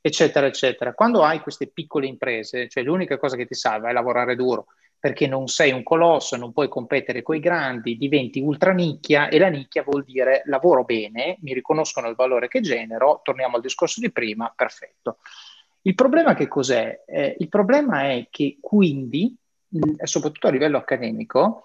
eccetera, 0.00 0.46
eccetera. 0.46 0.92
Quando 0.92 1.22
hai 1.22 1.40
queste 1.40 1.68
piccole 1.68 2.06
imprese, 2.06 2.68
cioè 2.68 2.82
l'unica 2.82 3.16
cosa 3.18 3.36
che 3.36 3.46
ti 3.46 3.54
salva 3.54 3.88
è 3.88 3.92
lavorare 3.92 4.36
duro, 4.36 4.66
perché 4.98 5.26
non 5.26 5.46
sei 5.46 5.72
un 5.72 5.82
colosso, 5.82 6.36
non 6.36 6.52
puoi 6.52 6.68
competere 6.68 7.22
con 7.22 7.36
i 7.36 7.40
grandi, 7.40 7.96
diventi 7.96 8.40
ultra 8.40 8.72
nicchia 8.72 9.28
e 9.28 9.38
la 9.38 9.48
nicchia 9.48 9.82
vuol 9.82 10.04
dire 10.04 10.42
lavoro 10.46 10.84
bene, 10.84 11.38
mi 11.40 11.54
riconoscono 11.54 12.08
il 12.08 12.14
valore 12.14 12.48
che 12.48 12.60
genero, 12.60 13.20
torniamo 13.22 13.56
al 13.56 13.62
discorso 13.62 14.00
di 14.00 14.10
prima, 14.10 14.52
perfetto. 14.54 15.18
Il 15.82 15.94
problema 15.94 16.34
che 16.34 16.48
cos'è? 16.48 17.04
Eh, 17.06 17.36
il 17.38 17.48
problema 17.48 18.10
è 18.10 18.26
che 18.28 18.58
quindi, 18.60 19.36
soprattutto 20.02 20.46
a 20.46 20.50
livello 20.50 20.78
accademico, 20.78 21.64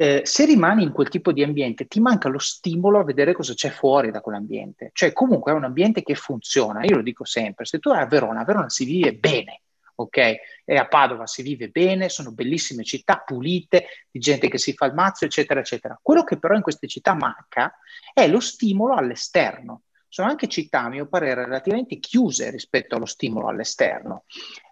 eh, 0.00 0.22
se 0.24 0.44
rimani 0.44 0.84
in 0.84 0.92
quel 0.92 1.08
tipo 1.08 1.32
di 1.32 1.42
ambiente 1.42 1.86
ti 1.86 1.98
manca 1.98 2.28
lo 2.28 2.38
stimolo 2.38 3.00
a 3.00 3.04
vedere 3.04 3.32
cosa 3.32 3.54
c'è 3.54 3.70
fuori 3.70 4.12
da 4.12 4.20
quell'ambiente. 4.20 4.90
Cioè 4.92 5.12
comunque 5.12 5.50
è 5.50 5.54
un 5.56 5.64
ambiente 5.64 6.02
che 6.02 6.14
funziona, 6.14 6.84
io 6.84 6.96
lo 6.96 7.02
dico 7.02 7.24
sempre, 7.24 7.64
se 7.64 7.78
tu 7.80 7.90
vai 7.90 8.02
a 8.02 8.06
Verona, 8.06 8.40
a 8.40 8.44
Verona 8.44 8.68
si 8.68 8.84
vive 8.84 9.14
bene, 9.14 9.62
ok? 9.96 10.16
E 10.64 10.76
a 10.76 10.86
Padova 10.86 11.26
si 11.26 11.42
vive 11.42 11.68
bene, 11.68 12.08
sono 12.08 12.32
bellissime 12.32 12.84
città 12.84 13.22
pulite, 13.26 13.86
di 14.08 14.20
gente 14.20 14.48
che 14.48 14.58
si 14.58 14.72
fa 14.72 14.86
il 14.86 14.94
mazzo, 14.94 15.24
eccetera, 15.24 15.58
eccetera. 15.58 15.98
Quello 16.00 16.22
che 16.22 16.38
però 16.38 16.54
in 16.54 16.62
queste 16.62 16.86
città 16.86 17.14
manca 17.14 17.74
è 18.14 18.28
lo 18.28 18.38
stimolo 18.38 18.94
all'esterno 18.94 19.82
sono 20.08 20.28
anche 20.28 20.48
città, 20.48 20.82
a 20.82 20.88
mio 20.88 21.06
parere, 21.06 21.44
relativamente 21.44 21.98
chiuse 21.98 22.50
rispetto 22.50 22.96
allo 22.96 23.06
stimolo 23.06 23.48
all'esterno. 23.48 24.24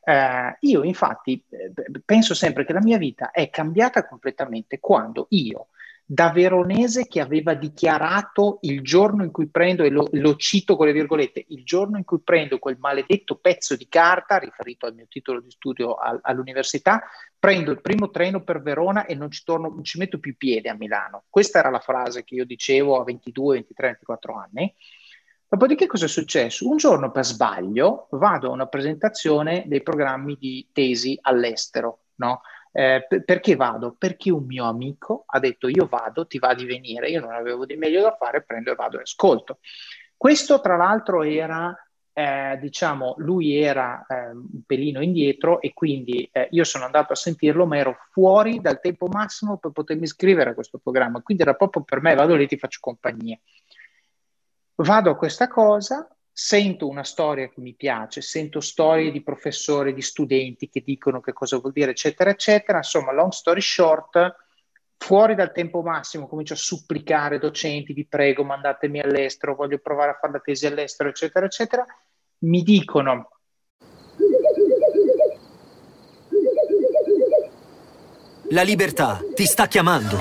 Eh, 0.04 0.56
io 0.60 0.82
infatti 0.82 1.42
eh, 1.50 1.72
penso 2.04 2.34
sempre 2.34 2.64
che 2.64 2.72
la 2.72 2.82
mia 2.82 2.98
vita 2.98 3.30
è 3.30 3.50
cambiata 3.50 4.06
completamente 4.06 4.78
quando 4.80 5.26
io, 5.30 5.68
da 6.08 6.30
veronese 6.30 7.08
che 7.08 7.20
aveva 7.20 7.54
dichiarato 7.54 8.58
il 8.62 8.80
giorno 8.80 9.24
in 9.24 9.32
cui 9.32 9.48
prendo, 9.48 9.82
e 9.82 9.90
lo, 9.90 10.08
lo, 10.12 10.36
cito 10.36 10.76
con 10.76 10.86
le 10.86 10.92
virgolette, 10.92 11.46
il 11.48 11.64
giorno 11.64 11.96
in 11.96 12.04
cui 12.04 12.20
prendo 12.20 12.60
quel 12.60 12.76
maledetto 12.78 13.34
pezzo 13.34 13.74
di 13.74 13.88
carta, 13.88 14.38
riferito 14.38 14.86
al 14.86 14.94
mio 14.94 15.06
titolo 15.08 15.40
di 15.40 15.50
studio 15.50 15.94
al, 15.94 16.20
all'università, 16.22 17.02
prendo 17.36 17.72
il 17.72 17.80
primo 17.80 18.10
treno 18.10 18.44
per 18.44 18.62
Verona 18.62 19.04
e 19.04 19.16
non 19.16 19.32
ci, 19.32 19.42
torno, 19.44 19.68
non 19.68 19.82
ci 19.82 19.98
metto 19.98 20.20
più 20.20 20.36
piede 20.36 20.68
a 20.68 20.76
Milano. 20.76 21.24
Questa 21.28 21.58
era 21.58 21.70
la 21.70 21.80
frase 21.80 22.22
che 22.22 22.36
io 22.36 22.44
dicevo 22.44 23.00
a 23.00 23.04
22, 23.04 23.54
23, 23.54 23.86
24 23.88 24.34
anni. 24.34 24.72
Dopodiché 25.48 25.86
cosa 25.86 26.06
è 26.06 26.08
successo? 26.08 26.68
Un 26.68 26.76
giorno 26.76 27.12
per 27.12 27.24
sbaglio 27.24 28.08
vado 28.10 28.48
a 28.48 28.52
una 28.52 28.66
presentazione 28.66 29.64
dei 29.66 29.80
programmi 29.80 30.36
di 30.38 30.68
tesi 30.72 31.16
all'estero, 31.22 32.00
no? 32.16 32.40
Eh, 32.72 33.06
perché 33.24 33.54
vado? 33.54 33.94
Perché 33.96 34.30
un 34.30 34.44
mio 34.44 34.66
amico 34.66 35.22
ha 35.26 35.38
detto 35.38 35.68
io 35.68 35.86
vado, 35.86 36.26
ti 36.26 36.38
va 36.38 36.52
di 36.52 36.66
venire, 36.66 37.08
io 37.08 37.20
non 37.20 37.32
avevo 37.32 37.64
di 37.64 37.76
meglio 37.76 38.02
da 38.02 38.16
fare, 38.18 38.42
prendo 38.42 38.72
e 38.72 38.74
vado 38.74 38.98
e 38.98 39.02
ascolto. 39.02 39.60
Questo 40.16 40.60
tra 40.60 40.76
l'altro 40.76 41.22
era, 41.22 41.74
eh, 42.12 42.58
diciamo, 42.60 43.14
lui 43.18 43.56
era 43.56 44.04
eh, 44.08 44.30
un 44.30 44.62
pelino 44.66 45.00
indietro 45.00 45.60
e 45.60 45.72
quindi 45.72 46.28
eh, 46.32 46.48
io 46.50 46.64
sono 46.64 46.84
andato 46.84 47.12
a 47.12 47.16
sentirlo, 47.16 47.66
ma 47.66 47.78
ero 47.78 47.96
fuori 48.10 48.60
dal 48.60 48.80
tempo 48.80 49.06
massimo 49.06 49.58
per 49.58 49.70
potermi 49.70 50.02
iscrivere 50.02 50.50
a 50.50 50.54
questo 50.54 50.78
programma, 50.78 51.22
quindi 51.22 51.44
era 51.44 51.54
proprio 51.54 51.84
per 51.84 52.02
me, 52.02 52.14
vado 52.14 52.34
lì, 52.34 52.46
ti 52.48 52.58
faccio 52.58 52.80
compagnia. 52.82 53.38
Vado 54.78 55.10
a 55.10 55.16
questa 55.16 55.48
cosa, 55.48 56.06
sento 56.30 56.86
una 56.86 57.02
storia 57.02 57.48
che 57.48 57.62
mi 57.62 57.74
piace, 57.74 58.20
sento 58.20 58.60
storie 58.60 59.10
di 59.10 59.22
professori, 59.22 59.94
di 59.94 60.02
studenti 60.02 60.68
che 60.68 60.82
dicono 60.84 61.20
che 61.20 61.32
cosa 61.32 61.56
vuol 61.56 61.72
dire, 61.72 61.92
eccetera, 61.92 62.28
eccetera. 62.28 62.78
Insomma, 62.78 63.12
long 63.12 63.32
story 63.32 63.62
short, 63.62 64.36
fuori 64.98 65.34
dal 65.34 65.52
tempo 65.52 65.80
massimo 65.80 66.28
comincio 66.28 66.52
a 66.52 66.58
supplicare 66.58 67.38
docenti, 67.38 67.94
vi 67.94 68.06
prego, 68.06 68.44
mandatemi 68.44 69.00
all'estero, 69.00 69.54
voglio 69.54 69.78
provare 69.78 70.10
a 70.10 70.18
fare 70.20 70.34
la 70.34 70.40
tesi 70.40 70.66
all'estero, 70.66 71.08
eccetera, 71.08 71.46
eccetera. 71.46 71.86
Mi 72.40 72.62
dicono... 72.62 73.30
La 78.50 78.62
libertà 78.62 79.20
ti 79.34 79.46
sta 79.46 79.66
chiamando. 79.68 80.20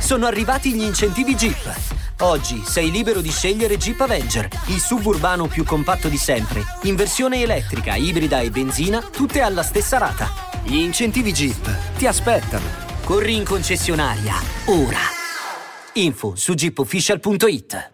Sono 0.00 0.24
arrivati 0.24 0.72
gli 0.72 0.82
incentivi 0.82 1.34
Jeep 1.34 1.93
Oggi 2.20 2.62
sei 2.64 2.92
libero 2.92 3.20
di 3.20 3.30
scegliere 3.30 3.76
Jeep 3.76 4.00
Avenger, 4.00 4.48
il 4.68 4.78
suburbano 4.78 5.48
più 5.48 5.64
compatto 5.64 6.08
di 6.08 6.16
sempre, 6.16 6.62
in 6.84 6.94
versione 6.94 7.42
elettrica, 7.42 7.96
ibrida 7.96 8.38
e 8.38 8.50
benzina, 8.50 9.00
tutte 9.00 9.40
alla 9.40 9.64
stessa 9.64 9.98
rata. 9.98 10.28
Gli 10.62 10.76
incentivi 10.76 11.32
Jeep 11.32 11.96
ti 11.96 12.06
aspettano. 12.06 12.82
Corri 13.04 13.34
in 13.34 13.44
concessionaria, 13.44 14.34
ora. 14.66 15.00
Info 15.94 16.36
su 16.36 16.54
jeepofficial.it. 16.54 17.92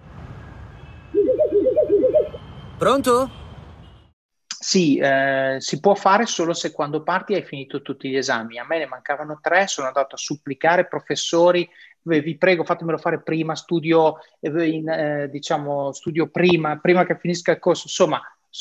Pronto? 2.76 3.30
Sì, 4.46 4.98
eh, 4.98 5.56
si 5.59 5.80
può 5.80 5.94
fare 5.94 6.26
solo 6.26 6.52
se 6.52 6.72
quando 6.72 7.02
parti 7.02 7.33
hai 7.33 7.42
finito 7.42 7.80
tutti 7.80 8.11
gli 8.11 8.16
esami. 8.16 8.59
A 8.59 8.66
me 8.66 8.76
ne 8.76 8.87
mancavano 8.87 9.38
tre, 9.40 9.66
sono 9.66 9.87
andato 9.87 10.16
a 10.16 10.18
supplicare 10.18 10.87
professori 10.87 11.66
vi 12.03 12.37
prego 12.37 12.65
fatemelo 12.65 12.99
fare 12.99 13.21
prima, 13.21 13.55
studio, 13.55 14.19
eh, 14.41 14.69
in, 14.69 14.89
eh, 14.89 15.29
diciamo, 15.29 15.93
studio 15.93 16.29
prima, 16.29 16.79
prima 16.79 17.05
che 17.05 17.19
finisca 17.19 17.53
il 17.53 17.59
corso. 17.59 17.85
Insomma, 17.87 18.21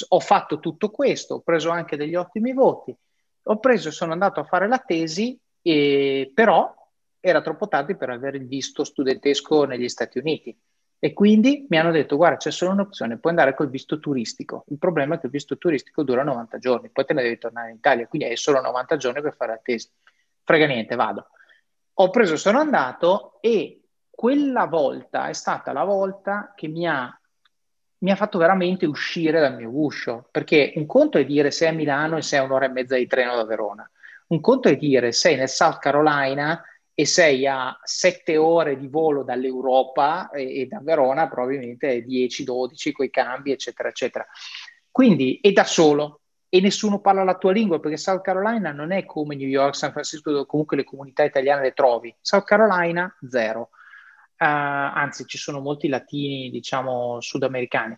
ho 0.10 0.20
fatto 0.20 0.60
tutto 0.60 0.90
questo, 0.90 1.36
ho 1.36 1.40
preso 1.42 1.70
anche 1.70 1.98
degli 1.98 2.16
ottimi 2.16 2.54
voti, 2.54 2.96
ho 3.44 3.60
preso, 3.60 3.92
sono 3.92 4.12
andato 4.12 4.40
a 4.40 4.44
fare 4.44 4.68
la 4.68 4.80
tesi, 4.80 5.40
e, 5.62 6.32
però 6.34 6.74
era 7.20 7.42
troppo 7.42 7.68
tardi 7.68 7.96
per 7.96 8.10
avere 8.10 8.38
il 8.38 8.48
visto 8.48 8.84
studentesco 8.84 9.66
negli 9.66 9.90
Stati 9.90 10.20
Uniti. 10.20 10.58
E 11.02 11.14
quindi 11.14 11.66
mi 11.70 11.78
hanno 11.78 11.92
detto, 11.92 12.18
guarda, 12.18 12.36
c'è 12.38 12.52
solo 12.52 12.72
un'opzione, 12.72 13.20
puoi 13.20 13.32
andare 13.32 13.56
col 13.56 13.70
visto 13.70 14.00
turistico. 14.00 14.66
Il 14.68 14.78
problema 14.78 15.16
è 15.16 15.20
che 15.20 15.28
il 15.28 15.32
visto 15.32 15.58
turistico 15.58 16.04
dura 16.04 16.24
90 16.24 16.58
giorni, 16.58 16.90
poi 16.90 17.06
te 17.06 17.14
ne 17.14 17.22
devi 17.22 17.38
tornare 17.38 17.70
in 17.70 17.78
Italia, 17.78 18.06
quindi 18.06 18.28
hai 18.28 18.36
solo 18.36 18.60
90 18.60 18.98
giorni 18.98 19.22
per 19.22 19.34
fare 19.34 19.54
la 19.54 19.60
tesi. 19.64 19.90
Frega 20.44 20.66
niente, 20.66 20.96
vado 20.96 21.28
ho 22.02 22.10
preso, 22.12 22.38
sono 22.38 22.60
andato 22.60 23.38
e 23.42 23.82
quella 24.10 24.66
volta 24.66 25.28
è 25.28 25.34
stata 25.34 25.74
la 25.74 25.84
volta 25.84 26.54
che 26.56 26.70
mi 26.70 26.88
ha, 26.88 27.14
mi 28.00 28.12
ha 28.12 28.16
fatto 28.16 28.38
veramente 28.38 28.86
uscire 28.86 29.42
dal 29.42 29.56
mio 29.56 29.70
guscio, 29.70 30.28
perché 30.32 30.72
un 30.76 30.86
conto 30.86 31.18
è 31.18 31.26
dire 31.26 31.52
sei 31.52 31.70
a 31.70 31.74
Milano 31.74 32.16
e 32.16 32.22
sei 32.22 32.40
a 32.40 32.44
un'ora 32.44 32.66
e 32.66 32.70
mezza 32.70 32.96
di 32.96 33.06
treno 33.06 33.36
da 33.36 33.44
Verona, 33.44 33.90
un 34.28 34.40
conto 34.40 34.70
è 34.70 34.78
dire 34.78 35.12
sei 35.12 35.36
nel 35.36 35.50
South 35.50 35.80
Carolina 35.80 36.64
e 36.94 37.06
sei 37.06 37.46
a 37.46 37.78
sette 37.84 38.38
ore 38.38 38.78
di 38.78 38.88
volo 38.88 39.24
dall'Europa 39.24 40.30
e, 40.30 40.62
e 40.62 40.66
da 40.68 40.80
Verona 40.82 41.28
probabilmente 41.28 42.06
10-12 42.06 42.92
con 42.94 43.06
i 43.06 43.10
cambi, 43.10 43.52
eccetera, 43.52 43.90
eccetera. 43.90 44.26
Quindi, 44.90 45.40
e 45.40 45.52
da 45.52 45.64
solo, 45.66 46.19
e 46.50 46.60
nessuno 46.62 47.00
parla 47.00 47.24
la 47.24 47.38
tua 47.38 47.52
lingua 47.52 47.80
perché 47.80 47.98
South 47.98 48.22
Carolina 48.22 48.72
non 48.72 48.92
è 48.92 49.06
come 49.06 49.36
New 49.36 49.48
York, 49.48 49.76
San 49.76 49.92
Francisco 49.92 50.32
dove 50.32 50.48
comunque 50.48 50.78
le 50.78 50.84
comunità 50.84 51.24
italiane 51.24 51.62
le 51.62 51.74
trovi. 51.74 52.14
South 52.20 52.44
Carolina 52.44 53.16
zero. 53.30 53.70
Uh, 54.40 54.46
anzi, 54.46 55.26
ci 55.26 55.38
sono 55.38 55.60
molti 55.60 55.88
latini, 55.90 56.50
diciamo, 56.50 57.20
sudamericani. 57.22 57.98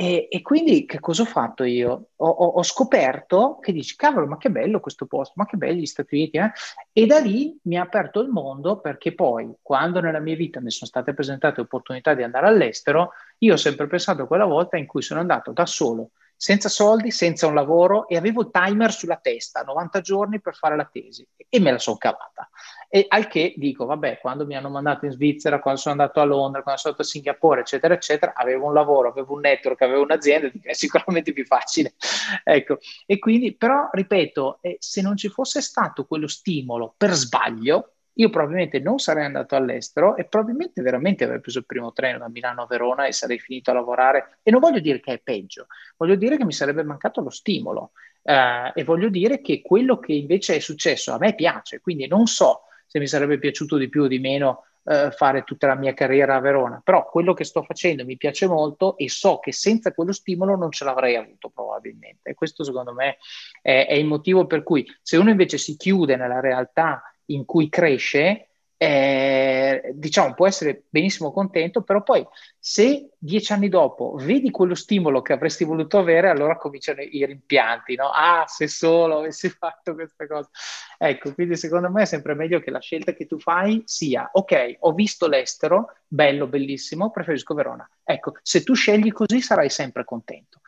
E, 0.00 0.28
e, 0.30 0.42
quindi 0.42 0.86
che 0.86 1.00
cosa 1.00 1.22
ho 1.22 1.24
fatto 1.24 1.64
io? 1.64 2.10
Ho, 2.16 2.28
ho, 2.28 2.46
ho, 2.50 2.62
scoperto 2.62 3.58
che 3.60 3.72
dici, 3.72 3.96
cavolo, 3.96 4.28
ma 4.28 4.36
che 4.36 4.48
bello 4.48 4.78
questo 4.78 5.06
posto, 5.06 5.32
ma 5.36 5.44
che 5.44 5.56
belli 5.56 5.80
gli 5.80 5.86
Stati 5.86 6.14
Uniti. 6.14 6.36
Eh? 6.36 6.52
E 6.92 7.06
da 7.06 7.18
lì 7.18 7.58
mi 7.62 7.76
ha 7.76 7.82
aperto 7.82 8.20
il 8.20 8.28
mondo 8.28 8.78
perché 8.78 9.12
poi, 9.12 9.52
quando 9.60 10.00
nella 10.00 10.20
mia 10.20 10.36
vita 10.36 10.60
mi 10.60 10.70
sono 10.70 10.88
state 10.88 11.14
presentate 11.14 11.62
opportunità 11.62 12.14
di 12.14 12.22
andare 12.22 12.46
all'estero, 12.46 13.10
io 13.38 13.54
ho 13.54 13.56
sempre 13.56 13.88
pensato 13.88 14.22
a 14.22 14.26
quella 14.28 14.44
volta 14.44 14.76
in 14.76 14.86
cui 14.86 15.02
sono 15.02 15.18
andato 15.18 15.50
da 15.50 15.66
solo 15.66 16.10
senza 16.38 16.68
soldi, 16.68 17.10
senza 17.10 17.48
un 17.48 17.54
lavoro 17.54 18.06
e 18.06 18.16
avevo 18.16 18.42
il 18.42 18.50
timer 18.52 18.92
sulla 18.92 19.16
testa, 19.16 19.62
90 19.62 20.00
giorni 20.00 20.40
per 20.40 20.54
fare 20.54 20.76
la 20.76 20.88
tesi 20.90 21.26
e 21.48 21.58
me 21.58 21.72
la 21.72 21.80
sono 21.80 21.96
cavata. 21.96 22.48
E 22.88 23.06
al 23.08 23.26
che 23.26 23.54
dico, 23.56 23.86
vabbè, 23.86 24.20
quando 24.20 24.46
mi 24.46 24.54
hanno 24.54 24.70
mandato 24.70 25.04
in 25.04 25.10
Svizzera, 25.10 25.58
quando 25.58 25.80
sono 25.80 26.00
andato 26.00 26.20
a 26.20 26.24
Londra, 26.24 26.62
quando 26.62 26.80
sono 26.80 26.94
andato 26.94 27.08
a 27.08 27.10
Singapore, 27.10 27.60
eccetera, 27.62 27.92
eccetera, 27.92 28.32
avevo 28.34 28.66
un 28.66 28.72
lavoro, 28.72 29.08
avevo 29.08 29.34
un 29.34 29.40
network, 29.40 29.82
avevo 29.82 30.02
un'azienda, 30.02 30.48
è 30.62 30.72
sicuramente 30.74 31.32
più 31.32 31.44
facile. 31.44 31.94
ecco, 32.44 32.78
e 33.04 33.18
quindi, 33.18 33.56
però, 33.56 33.88
ripeto, 33.90 34.58
eh, 34.62 34.76
se 34.78 35.02
non 35.02 35.16
ci 35.16 35.28
fosse 35.28 35.60
stato 35.60 36.06
quello 36.06 36.28
stimolo 36.28 36.94
per 36.96 37.14
sbaglio, 37.14 37.94
io 38.18 38.30
probabilmente 38.30 38.80
non 38.80 38.98
sarei 38.98 39.24
andato 39.24 39.54
all'estero 39.54 40.16
e 40.16 40.24
probabilmente 40.24 40.82
veramente 40.82 41.24
avrei 41.24 41.40
preso 41.40 41.58
il 41.58 41.66
primo 41.66 41.92
treno 41.92 42.18
da 42.18 42.28
Milano 42.28 42.62
a 42.62 42.66
Verona 42.66 43.06
e 43.06 43.12
sarei 43.12 43.38
finito 43.38 43.70
a 43.70 43.74
lavorare. 43.74 44.38
E 44.42 44.50
non 44.50 44.60
voglio 44.60 44.80
dire 44.80 45.00
che 45.00 45.12
è 45.12 45.20
peggio, 45.20 45.66
voglio 45.96 46.16
dire 46.16 46.36
che 46.36 46.44
mi 46.44 46.52
sarebbe 46.52 46.82
mancato 46.82 47.20
lo 47.20 47.30
stimolo 47.30 47.92
eh, 48.22 48.72
e 48.74 48.82
voglio 48.82 49.08
dire 49.08 49.40
che 49.40 49.62
quello 49.62 50.00
che 50.00 50.14
invece 50.14 50.56
è 50.56 50.58
successo 50.58 51.12
a 51.12 51.18
me 51.18 51.34
piace, 51.34 51.80
quindi 51.80 52.08
non 52.08 52.26
so 52.26 52.62
se 52.86 52.98
mi 52.98 53.06
sarebbe 53.06 53.38
piaciuto 53.38 53.76
di 53.76 53.88
più 53.88 54.02
o 54.02 54.06
di 54.08 54.18
meno 54.18 54.64
eh, 54.84 55.12
fare 55.12 55.44
tutta 55.44 55.68
la 55.68 55.76
mia 55.76 55.94
carriera 55.94 56.34
a 56.34 56.40
Verona, 56.40 56.80
però 56.82 57.08
quello 57.08 57.34
che 57.34 57.44
sto 57.44 57.62
facendo 57.62 58.04
mi 58.04 58.16
piace 58.16 58.48
molto 58.48 58.96
e 58.96 59.08
so 59.08 59.38
che 59.38 59.52
senza 59.52 59.92
quello 59.92 60.12
stimolo 60.12 60.56
non 60.56 60.72
ce 60.72 60.84
l'avrei 60.84 61.14
avuto 61.14 61.50
probabilmente. 61.50 62.30
E 62.30 62.34
questo 62.34 62.64
secondo 62.64 62.92
me 62.92 63.18
è, 63.62 63.86
è 63.86 63.94
il 63.94 64.06
motivo 64.06 64.46
per 64.46 64.64
cui 64.64 64.84
se 65.02 65.16
uno 65.18 65.30
invece 65.30 65.56
si 65.56 65.76
chiude 65.76 66.16
nella 66.16 66.40
realtà 66.40 67.00
in 67.28 67.44
cui 67.44 67.68
cresce, 67.68 68.48
eh, 68.80 69.90
diciamo, 69.92 70.34
può 70.34 70.46
essere 70.46 70.84
benissimo 70.88 71.32
contento, 71.32 71.82
però 71.82 72.02
poi 72.04 72.24
se 72.60 73.10
dieci 73.18 73.52
anni 73.52 73.68
dopo 73.68 74.14
vedi 74.18 74.52
quello 74.52 74.76
stimolo 74.76 75.20
che 75.20 75.32
avresti 75.32 75.64
voluto 75.64 75.98
avere, 75.98 76.28
allora 76.28 76.56
cominciano 76.56 77.02
i 77.02 77.26
rimpianti, 77.26 77.96
no? 77.96 78.10
Ah, 78.10 78.44
se 78.46 78.68
solo 78.68 79.18
avessi 79.18 79.48
fatto 79.50 79.94
questa 79.94 80.26
cosa. 80.28 80.48
Ecco, 80.96 81.34
quindi 81.34 81.56
secondo 81.56 81.90
me 81.90 82.02
è 82.02 82.06
sempre 82.06 82.34
meglio 82.34 82.60
che 82.60 82.70
la 82.70 82.80
scelta 82.80 83.12
che 83.12 83.26
tu 83.26 83.38
fai 83.40 83.82
sia, 83.84 84.30
ok, 84.32 84.76
ho 84.80 84.92
visto 84.92 85.26
l'estero, 85.26 85.96
bello, 86.06 86.46
bellissimo, 86.46 87.10
preferisco 87.10 87.54
Verona. 87.54 87.88
Ecco, 88.04 88.34
se 88.42 88.62
tu 88.62 88.74
scegli 88.74 89.10
così 89.10 89.40
sarai 89.40 89.70
sempre 89.70 90.04
contento. 90.04 90.60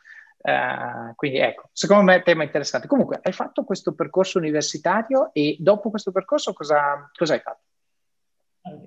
Uh, 0.43 1.13
quindi 1.15 1.37
ecco, 1.37 1.69
secondo 1.71 2.03
me 2.03 2.13
è 2.13 2.17
un 2.17 2.23
tema 2.23 2.43
interessante. 2.43 2.87
Comunque, 2.87 3.19
hai 3.21 3.31
fatto 3.31 3.63
questo 3.63 3.93
percorso 3.93 4.39
universitario 4.39 5.29
e 5.33 5.55
dopo 5.59 5.89
questo 5.89 6.11
percorso 6.11 6.53
cosa, 6.53 7.09
cosa 7.15 7.33
hai 7.33 7.39
fatto? 7.39 7.63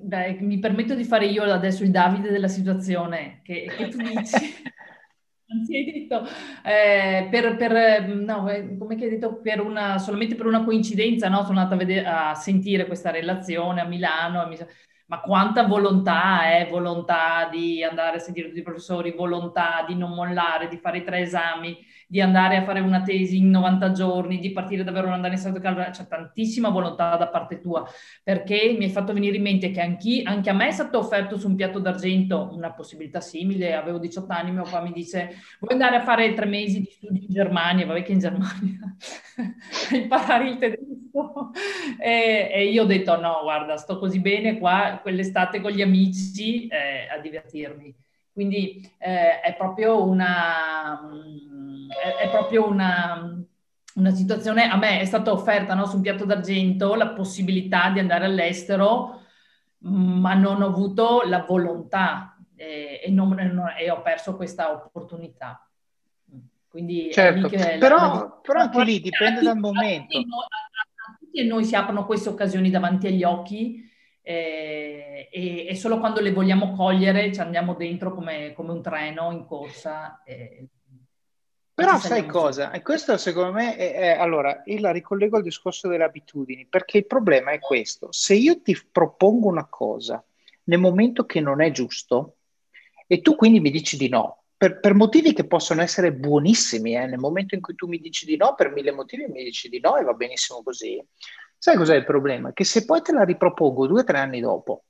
Dai, 0.00 0.38
mi 0.40 0.58
permetto 0.58 0.94
di 0.94 1.04
fare 1.04 1.26
io 1.26 1.42
adesso 1.44 1.82
il 1.82 1.90
Davide 1.90 2.30
della 2.30 2.48
situazione, 2.48 3.40
che, 3.42 3.70
che 3.76 3.88
tu 3.88 3.98
dici. 3.98 4.62
Anzi, 5.46 5.76
hai 5.76 5.84
detto, 5.84 6.24
eh, 6.64 7.28
per, 7.30 7.56
per, 7.56 8.08
no, 8.08 8.48
eh, 8.48 8.76
come 8.76 8.94
hai 8.94 9.10
detto, 9.10 9.40
per 9.40 9.60
una, 9.60 9.98
solamente 9.98 10.34
per 10.34 10.46
una 10.46 10.64
coincidenza, 10.64 11.28
no? 11.28 11.44
Sono 11.44 11.58
andata 11.58 11.74
a, 11.74 11.78
vedere, 11.78 12.06
a, 12.06 12.34
sentire 12.34 12.86
questa 12.86 13.10
relazione 13.10 13.80
a 13.80 13.84
Milano, 13.84 14.40
a 14.40 14.46
Milano 14.46 14.70
ma 15.14 15.20
quanta 15.20 15.64
volontà 15.64 16.42
è, 16.42 16.68
volontà 16.68 17.48
di 17.48 17.84
andare 17.84 18.16
a 18.16 18.18
sentire 18.18 18.48
tutti 18.48 18.58
i 18.58 18.64
professori, 18.64 19.12
volontà 19.12 19.84
di 19.86 19.94
non 19.94 20.10
mollare, 20.10 20.66
di 20.66 20.76
fare 20.76 20.98
i 20.98 21.04
tre 21.04 21.20
esami, 21.20 21.78
di 22.08 22.20
andare 22.20 22.56
a 22.56 22.64
fare 22.64 22.80
una 22.80 23.02
tesi 23.02 23.36
in 23.36 23.50
90 23.50 23.92
giorni, 23.92 24.40
di 24.40 24.50
partire 24.50 24.82
davvero 24.82 25.06
non 25.06 25.14
andare 25.14 25.34
in 25.34 25.38
stato 25.38 25.60
caldo, 25.60 25.84
c'è 25.88 26.08
tantissima 26.08 26.68
volontà 26.68 27.16
da 27.16 27.28
parte 27.28 27.60
tua, 27.60 27.86
perché 28.24 28.74
mi 28.76 28.84
hai 28.84 28.90
fatto 28.90 29.12
venire 29.12 29.36
in 29.36 29.42
mente 29.42 29.70
che 29.70 29.80
anche 29.80 30.50
a 30.50 30.52
me 30.52 30.66
è 30.66 30.72
stato 30.72 30.98
offerto 30.98 31.38
su 31.38 31.48
un 31.48 31.54
piatto 31.54 31.78
d'argento 31.78 32.50
una 32.52 32.72
possibilità 32.72 33.20
simile, 33.20 33.74
avevo 33.74 33.98
18 33.98 34.32
anni, 34.32 34.50
mio 34.50 34.64
papà 34.64 34.80
mi 34.80 34.92
dice 34.92 35.36
vuoi 35.60 35.74
andare 35.74 35.96
a 35.96 36.02
fare 36.02 36.34
tre 36.34 36.46
mesi 36.46 36.80
di 36.80 36.90
studi 36.90 37.26
in 37.26 37.32
Germania, 37.32 37.86
vabbè 37.86 38.02
che 38.02 38.12
in 38.12 38.18
Germania, 38.18 38.96
imparare 39.94 40.48
il 40.48 40.58
tedesco, 40.58 41.03
e, 42.00 42.50
e, 42.52 42.64
io 42.68 42.82
ho 42.82 42.86
detto 42.86 43.18
no, 43.20 43.40
guarda, 43.42 43.76
sto 43.76 43.98
così 43.98 44.18
bene 44.20 44.58
qua, 44.58 44.98
quell'estate 45.00 45.60
con 45.60 45.70
gli 45.70 45.82
amici 45.82 46.66
eh, 46.66 47.08
a 47.08 47.18
divertirmi. 47.18 47.94
Quindi 48.32 48.80
eh, 48.98 49.40
è 49.40 49.54
proprio 49.54 50.02
una, 50.02 51.00
è, 52.02 52.24
è 52.24 52.30
proprio 52.30 52.66
una, 52.66 53.40
una, 53.94 54.10
situazione, 54.10 54.68
a 54.68 54.76
me 54.76 54.98
è 55.00 55.04
stata 55.04 55.30
offerta 55.30 55.74
no, 55.74 55.86
su 55.86 55.96
un 55.96 56.02
piatto 56.02 56.24
d'argento 56.24 56.96
la 56.96 57.10
possibilità 57.10 57.90
di 57.90 58.00
andare 58.00 58.24
all'estero, 58.24 59.20
ma 59.78 60.34
non 60.34 60.62
ho 60.62 60.66
avuto 60.66 61.22
la 61.26 61.44
volontà 61.46 62.36
eh, 62.56 63.02
e, 63.04 63.10
non, 63.10 63.38
e, 63.78 63.88
ho 63.88 64.02
perso 64.02 64.34
questa 64.34 64.72
opportunità. 64.72 65.64
Quindi 66.68 67.12
certo, 67.12 67.48
però, 67.78 67.96
la, 67.96 68.38
però 68.42 68.62
anche 68.62 68.82
lì 68.82 69.00
dipende 69.00 69.42
dal 69.42 69.58
momento. 69.58 70.18
Tutti, 71.34 71.40
tutti 71.40 71.46
noi 71.46 71.64
si 71.64 71.74
aprono 71.74 72.06
queste 72.06 72.28
occasioni 72.28 72.70
davanti 72.70 73.08
agli 73.08 73.24
occhi 73.24 73.82
eh, 74.22 75.28
e, 75.30 75.66
e, 75.66 75.74
solo 75.74 75.98
quando 75.98 76.20
le 76.20 76.32
vogliamo 76.32 76.72
cogliere 76.72 77.32
ci 77.32 77.40
andiamo 77.40 77.74
dentro 77.74 78.14
come, 78.14 78.52
come 78.54 78.70
un 78.70 78.80
treno 78.80 79.32
in 79.32 79.44
corsa. 79.44 80.22
Eh, 80.24 80.68
però 81.74 81.98
sai 81.98 82.24
cosa? 82.26 82.70
E 82.70 82.82
questo 82.82 83.16
secondo 83.16 83.52
me 83.52 83.76
è, 83.76 83.94
è, 83.94 84.08
allora, 84.18 84.62
io 84.66 84.80
la 84.80 84.92
ricollego 84.92 85.36
al 85.36 85.42
discorso 85.42 85.88
delle 85.88 86.04
abitudini, 86.04 86.66
perché 86.66 86.98
il 86.98 87.06
problema 87.06 87.50
è 87.50 87.58
questo. 87.58 88.12
Se 88.12 88.34
io 88.34 88.62
ti 88.62 88.78
propongo 88.92 89.48
una 89.48 89.66
cosa 89.66 90.24
nel 90.64 90.78
momento 90.78 91.26
che 91.26 91.40
non 91.40 91.60
è 91.60 91.72
giusto 91.72 92.36
e 93.08 93.20
tu 93.20 93.34
quindi 93.34 93.58
mi 93.58 93.70
dici 93.70 93.96
di 93.96 94.08
no, 94.08 94.43
per, 94.56 94.80
per 94.80 94.94
motivi 94.94 95.32
che 95.32 95.46
possono 95.46 95.82
essere 95.82 96.12
buonissimi, 96.12 96.96
eh, 96.96 97.06
nel 97.06 97.18
momento 97.18 97.54
in 97.54 97.60
cui 97.60 97.74
tu 97.74 97.86
mi 97.86 97.98
dici 97.98 98.26
di 98.26 98.36
no, 98.36 98.54
per 98.54 98.72
mille 98.72 98.92
motivi 98.92 99.26
mi 99.26 99.44
dici 99.44 99.68
di 99.68 99.80
no 99.80 99.96
e 99.96 100.04
va 100.04 100.12
benissimo 100.12 100.62
così, 100.62 101.02
Sai 101.64 101.76
cos'è 101.76 101.96
il 101.96 102.04
problema? 102.04 102.52
Che 102.52 102.62
se 102.62 102.84
poi 102.84 103.00
te 103.00 103.10
la 103.12 103.24
ripropongo 103.24 103.86
due 103.86 104.00
o 104.00 104.04
tre 104.04 104.18
anni 104.18 104.38
dopo 104.38 104.84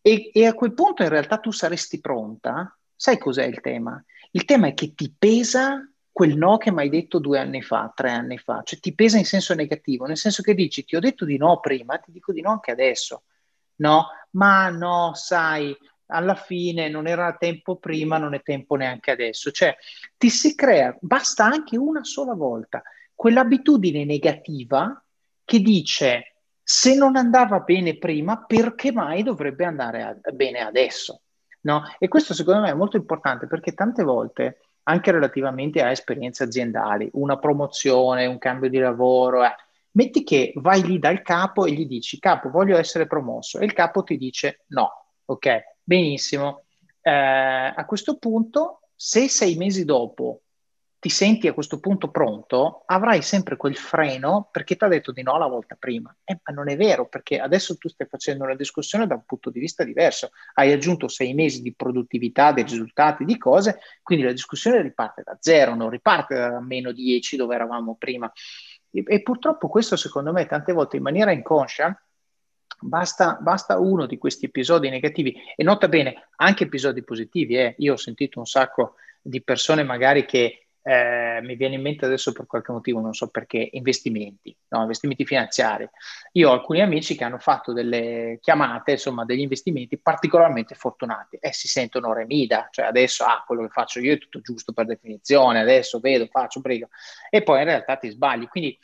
e, 0.00 0.30
e, 0.32 0.46
a 0.46 0.54
quel 0.54 0.72
punto 0.72 1.02
in 1.02 1.10
realtà 1.10 1.36
tu 1.36 1.50
saresti 1.50 2.00
pronta, 2.00 2.74
sai 2.94 3.18
cos'è 3.18 3.44
il 3.44 3.60
tema? 3.60 4.02
Il 4.30 4.46
tema 4.46 4.68
è 4.68 4.72
che 4.72 4.94
ti 4.94 5.14
pesa 5.14 5.86
quel 6.10 6.34
no 6.34 6.56
che 6.56 6.72
mi 6.72 6.80
hai 6.80 6.88
detto 6.88 7.18
due 7.18 7.38
anni 7.38 7.60
fa, 7.60 7.92
tre 7.94 8.10
anni 8.10 8.38
fa, 8.38 8.62
cioè 8.64 8.80
ti 8.80 8.94
pesa 8.94 9.18
in 9.18 9.26
senso 9.26 9.52
negativo, 9.52 10.06
nel 10.06 10.16
senso 10.16 10.40
che 10.40 10.54
dici 10.54 10.82
ti 10.82 10.96
ho 10.96 11.00
detto 11.00 11.26
di 11.26 11.36
no 11.36 11.60
prima, 11.60 11.98
ti 11.98 12.10
dico 12.10 12.32
di 12.32 12.40
no 12.40 12.52
anche 12.52 12.70
adesso. 12.70 13.24
No, 13.76 14.06
ma 14.30 14.70
no, 14.70 15.12
sai, 15.12 15.76
alla 16.06 16.34
fine 16.34 16.88
non 16.88 17.06
era 17.06 17.36
tempo 17.36 17.76
prima, 17.76 18.18
non 18.18 18.34
è 18.34 18.42
tempo 18.42 18.76
neanche 18.76 19.10
adesso. 19.10 19.50
Cioè, 19.50 19.76
ti 20.16 20.30
si 20.30 20.54
crea, 20.54 20.96
basta 21.00 21.44
anche 21.44 21.76
una 21.76 22.04
sola 22.04 22.34
volta, 22.34 22.82
quell'abitudine 23.14 24.04
negativa 24.04 25.02
che 25.44 25.60
dice 25.60 26.36
se 26.62 26.96
non 26.96 27.16
andava 27.16 27.60
bene 27.60 27.96
prima, 27.96 28.44
perché 28.44 28.90
mai 28.90 29.22
dovrebbe 29.22 29.64
andare 29.64 30.02
a, 30.02 30.16
bene 30.32 30.60
adesso? 30.60 31.22
No? 31.60 31.82
E 31.98 32.08
questo 32.08 32.34
secondo 32.34 32.62
me 32.62 32.70
è 32.70 32.74
molto 32.74 32.96
importante 32.96 33.46
perché 33.46 33.72
tante 33.72 34.02
volte, 34.02 34.58
anche 34.84 35.12
relativamente 35.12 35.80
a 35.80 35.90
esperienze 35.90 36.44
aziendali, 36.44 37.08
una 37.12 37.38
promozione, 37.38 38.26
un 38.26 38.38
cambio 38.38 38.68
di 38.68 38.78
lavoro, 38.78 39.44
eh, 39.44 39.54
metti 39.92 40.24
che 40.24 40.52
vai 40.56 40.82
lì 40.82 40.98
dal 40.98 41.22
capo 41.22 41.66
e 41.66 41.72
gli 41.72 41.86
dici, 41.86 42.18
capo, 42.18 42.50
voglio 42.50 42.76
essere 42.76 43.06
promosso, 43.06 43.58
e 43.58 43.64
il 43.64 43.72
capo 43.72 44.02
ti 44.02 44.16
dice 44.16 44.64
no, 44.68 44.90
ok, 45.24 45.75
benissimo. 45.86 46.64
Eh, 47.00 47.10
a 47.10 47.84
questo 47.86 48.18
punto, 48.18 48.80
se 48.94 49.28
sei 49.28 49.54
mesi 49.56 49.84
dopo 49.84 50.42
ti 50.98 51.08
senti 51.08 51.46
a 51.46 51.52
questo 51.52 51.78
punto 51.78 52.10
pronto, 52.10 52.82
avrai 52.86 53.22
sempre 53.22 53.56
quel 53.56 53.76
freno 53.76 54.48
perché 54.50 54.74
ti 54.74 54.82
ha 54.82 54.88
detto 54.88 55.12
di 55.12 55.22
no 55.22 55.38
la 55.38 55.46
volta 55.46 55.76
prima. 55.78 56.14
Eh, 56.24 56.40
ma 56.42 56.52
non 56.52 56.68
è 56.68 56.76
vero, 56.76 57.06
perché 57.06 57.38
adesso 57.38 57.76
tu 57.76 57.88
stai 57.88 58.08
facendo 58.08 58.42
una 58.42 58.56
discussione 58.56 59.06
da 59.06 59.14
un 59.14 59.22
punto 59.24 59.50
di 59.50 59.60
vista 59.60 59.84
diverso. 59.84 60.30
Hai 60.54 60.72
aggiunto 60.72 61.06
sei 61.06 61.32
mesi 61.34 61.62
di 61.62 61.74
produttività, 61.74 62.50
dei 62.50 62.64
risultati, 62.64 63.24
di 63.24 63.38
cose, 63.38 63.78
quindi 64.02 64.24
la 64.24 64.32
discussione 64.32 64.82
riparte 64.82 65.22
da 65.24 65.36
zero, 65.38 65.76
non 65.76 65.90
riparte 65.90 66.34
da 66.34 66.60
meno 66.60 66.90
10 66.90 67.36
dove 67.36 67.54
eravamo 67.54 67.94
prima. 67.94 68.30
E, 68.90 69.04
e 69.06 69.22
purtroppo 69.22 69.68
questo, 69.68 69.94
secondo 69.94 70.32
me, 70.32 70.46
tante 70.46 70.72
volte 70.72 70.96
in 70.96 71.02
maniera 71.02 71.30
inconscia, 71.30 71.96
Basta, 72.78 73.38
basta, 73.40 73.78
uno 73.78 74.06
di 74.06 74.18
questi 74.18 74.46
episodi 74.46 74.90
negativi 74.90 75.34
e 75.56 75.64
nota 75.64 75.88
bene 75.88 76.28
anche 76.36 76.64
episodi 76.64 77.02
positivi. 77.02 77.56
Eh. 77.56 77.74
Io 77.78 77.94
ho 77.94 77.96
sentito 77.96 78.38
un 78.38 78.46
sacco 78.46 78.96
di 79.22 79.42
persone 79.42 79.82
magari 79.82 80.24
che 80.24 80.66
eh, 80.88 81.40
mi 81.42 81.56
viene 81.56 81.74
in 81.74 81.82
mente 81.82 82.04
adesso 82.04 82.30
per 82.30 82.46
qualche 82.46 82.70
motivo, 82.70 83.00
non 83.00 83.12
so 83.12 83.26
perché, 83.26 83.70
investimenti, 83.72 84.56
no? 84.68 84.82
investimenti 84.82 85.24
finanziari. 85.24 85.88
Io 86.32 86.48
ho 86.48 86.52
alcuni 86.52 86.80
amici 86.80 87.16
che 87.16 87.24
hanno 87.24 87.38
fatto 87.38 87.72
delle 87.72 88.38
chiamate, 88.40 88.92
insomma, 88.92 89.24
degli 89.24 89.40
investimenti 89.40 89.98
particolarmente 89.98 90.76
fortunati 90.76 91.38
e 91.40 91.52
si 91.52 91.66
sentono 91.66 92.12
remida, 92.12 92.68
cioè 92.70 92.84
adesso, 92.84 93.24
ah, 93.24 93.42
quello 93.44 93.62
che 93.62 93.70
faccio 93.70 93.98
io 93.98 94.12
è 94.12 94.18
tutto 94.18 94.40
giusto 94.40 94.72
per 94.72 94.86
definizione, 94.86 95.58
adesso 95.60 95.98
vedo, 95.98 96.28
faccio, 96.30 96.60
prego, 96.60 96.88
e 97.30 97.42
poi 97.42 97.58
in 97.58 97.64
realtà 97.64 97.96
ti 97.96 98.08
sbagli. 98.08 98.46
Quindi 98.46 98.78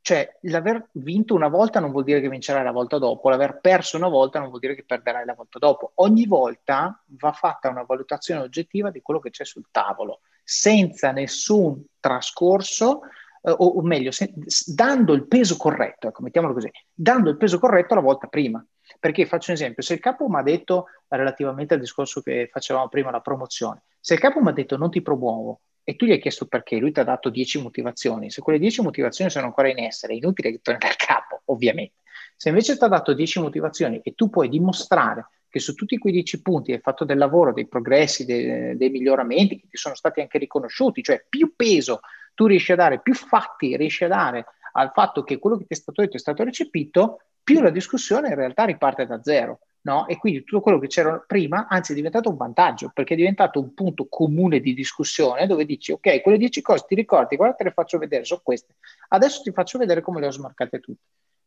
cioè, 0.00 0.38
l'aver 0.42 0.88
vinto 0.92 1.34
una 1.34 1.48
volta 1.48 1.80
non 1.80 1.90
vuol 1.90 2.04
dire 2.04 2.20
che 2.20 2.28
vincerai 2.28 2.62
la 2.62 2.70
volta 2.70 2.98
dopo, 2.98 3.28
l'aver 3.28 3.58
perso 3.60 3.96
una 3.96 4.08
volta 4.08 4.38
non 4.38 4.48
vuol 4.48 4.60
dire 4.60 4.74
che 4.74 4.84
perderai 4.84 5.24
la 5.24 5.34
volta 5.34 5.58
dopo. 5.58 5.92
Ogni 5.96 6.26
volta 6.26 7.02
va 7.18 7.32
fatta 7.32 7.68
una 7.68 7.82
valutazione 7.82 8.42
oggettiva 8.42 8.90
di 8.90 9.02
quello 9.02 9.20
che 9.20 9.30
c'è 9.30 9.44
sul 9.44 9.66
tavolo 9.70 10.20
senza 10.44 11.10
nessun 11.10 11.84
trascorso, 12.00 13.00
eh, 13.42 13.50
o, 13.50 13.66
o, 13.66 13.82
meglio, 13.82 14.10
se, 14.12 14.32
dando 14.66 15.12
il 15.12 15.26
peso 15.26 15.56
corretto, 15.56 16.08
ecco, 16.08 16.22
mettiamolo 16.22 16.54
così, 16.54 16.70
dando 16.94 17.28
il 17.30 17.36
peso 17.36 17.58
corretto 17.58 17.94
la 17.94 18.00
volta 18.00 18.28
prima. 18.28 18.64
Perché 18.98 19.26
faccio 19.26 19.50
un 19.50 19.56
esempio, 19.56 19.82
se 19.82 19.94
il 19.94 20.00
capo 20.00 20.28
mi 20.28 20.38
ha 20.38 20.42
detto, 20.42 20.86
relativamente 21.08 21.74
al 21.74 21.80
discorso 21.80 22.22
che 22.22 22.48
facevamo 22.50 22.88
prima, 22.88 23.10
la 23.10 23.20
promozione, 23.20 23.82
se 24.00 24.14
il 24.14 24.20
capo 24.20 24.40
mi 24.40 24.48
ha 24.48 24.52
detto 24.52 24.76
non 24.78 24.90
ti 24.90 25.02
promuovo 25.02 25.60
e 25.88 25.96
tu 25.96 26.04
gli 26.04 26.10
hai 26.10 26.20
chiesto 26.20 26.44
perché, 26.44 26.76
lui 26.76 26.92
ti 26.92 27.00
ha 27.00 27.02
dato 27.02 27.30
10 27.30 27.62
motivazioni, 27.62 28.30
se 28.30 28.42
quelle 28.42 28.58
10 28.58 28.82
motivazioni 28.82 29.30
sono 29.30 29.46
ancora 29.46 29.70
in 29.70 29.78
essere, 29.78 30.12
è 30.12 30.16
inutile 30.16 30.50
che 30.50 30.60
torni 30.60 30.80
dal 30.80 30.96
capo, 30.96 31.40
ovviamente. 31.46 31.94
Se 32.36 32.50
invece 32.50 32.76
ti 32.76 32.84
ha 32.84 32.88
dato 32.88 33.14
10 33.14 33.40
motivazioni 33.40 33.98
e 34.02 34.12
tu 34.14 34.28
puoi 34.28 34.50
dimostrare 34.50 35.28
che 35.48 35.60
su 35.60 35.72
tutti 35.72 35.96
quei 35.96 36.12
dieci 36.12 36.42
punti 36.42 36.72
hai 36.72 36.80
fatto 36.80 37.06
del 37.06 37.16
lavoro, 37.16 37.54
dei 37.54 37.66
progressi, 37.66 38.26
dei, 38.26 38.76
dei 38.76 38.90
miglioramenti 38.90 39.58
che 39.58 39.66
ti 39.66 39.78
sono 39.78 39.94
stati 39.94 40.20
anche 40.20 40.36
riconosciuti, 40.36 41.02
cioè 41.02 41.24
più 41.26 41.54
peso 41.56 42.00
tu 42.34 42.44
riesci 42.44 42.72
a 42.72 42.76
dare, 42.76 43.00
più 43.00 43.14
fatti 43.14 43.74
riesci 43.74 44.04
a 44.04 44.08
dare 44.08 44.44
al 44.72 44.90
fatto 44.92 45.22
che 45.22 45.38
quello 45.38 45.56
che 45.56 45.64
ti 45.64 45.72
è 45.72 45.76
stato 45.76 46.02
detto 46.02 46.16
è 46.16 46.20
stato 46.20 46.44
recepito, 46.44 47.22
più 47.42 47.62
la 47.62 47.70
discussione 47.70 48.28
in 48.28 48.34
realtà 48.34 48.64
riparte 48.64 49.06
da 49.06 49.22
zero. 49.22 49.60
No? 49.80 50.06
E 50.06 50.16
quindi 50.16 50.44
tutto 50.44 50.60
quello 50.60 50.78
che 50.78 50.88
c'era 50.88 51.22
prima, 51.24 51.66
anzi, 51.68 51.92
è 51.92 51.94
diventato 51.94 52.28
un 52.28 52.36
vantaggio 52.36 52.90
perché 52.92 53.14
è 53.14 53.16
diventato 53.16 53.60
un 53.60 53.72
punto 53.74 54.06
comune 54.08 54.60
di 54.60 54.74
discussione 54.74 55.46
dove 55.46 55.64
dici: 55.64 55.92
Ok, 55.92 56.20
quelle 56.20 56.38
dieci 56.38 56.60
cose 56.60 56.84
ti 56.86 56.94
ricordi, 56.94 57.36
guarda, 57.36 57.56
te 57.56 57.64
le 57.64 57.72
faccio 57.72 57.98
vedere, 57.98 58.24
sono 58.24 58.40
queste. 58.42 58.74
Adesso 59.08 59.42
ti 59.42 59.52
faccio 59.52 59.78
vedere 59.78 60.00
come 60.00 60.20
le 60.20 60.26
ho 60.26 60.30
smarcate 60.30 60.80
tutte. 60.80 61.02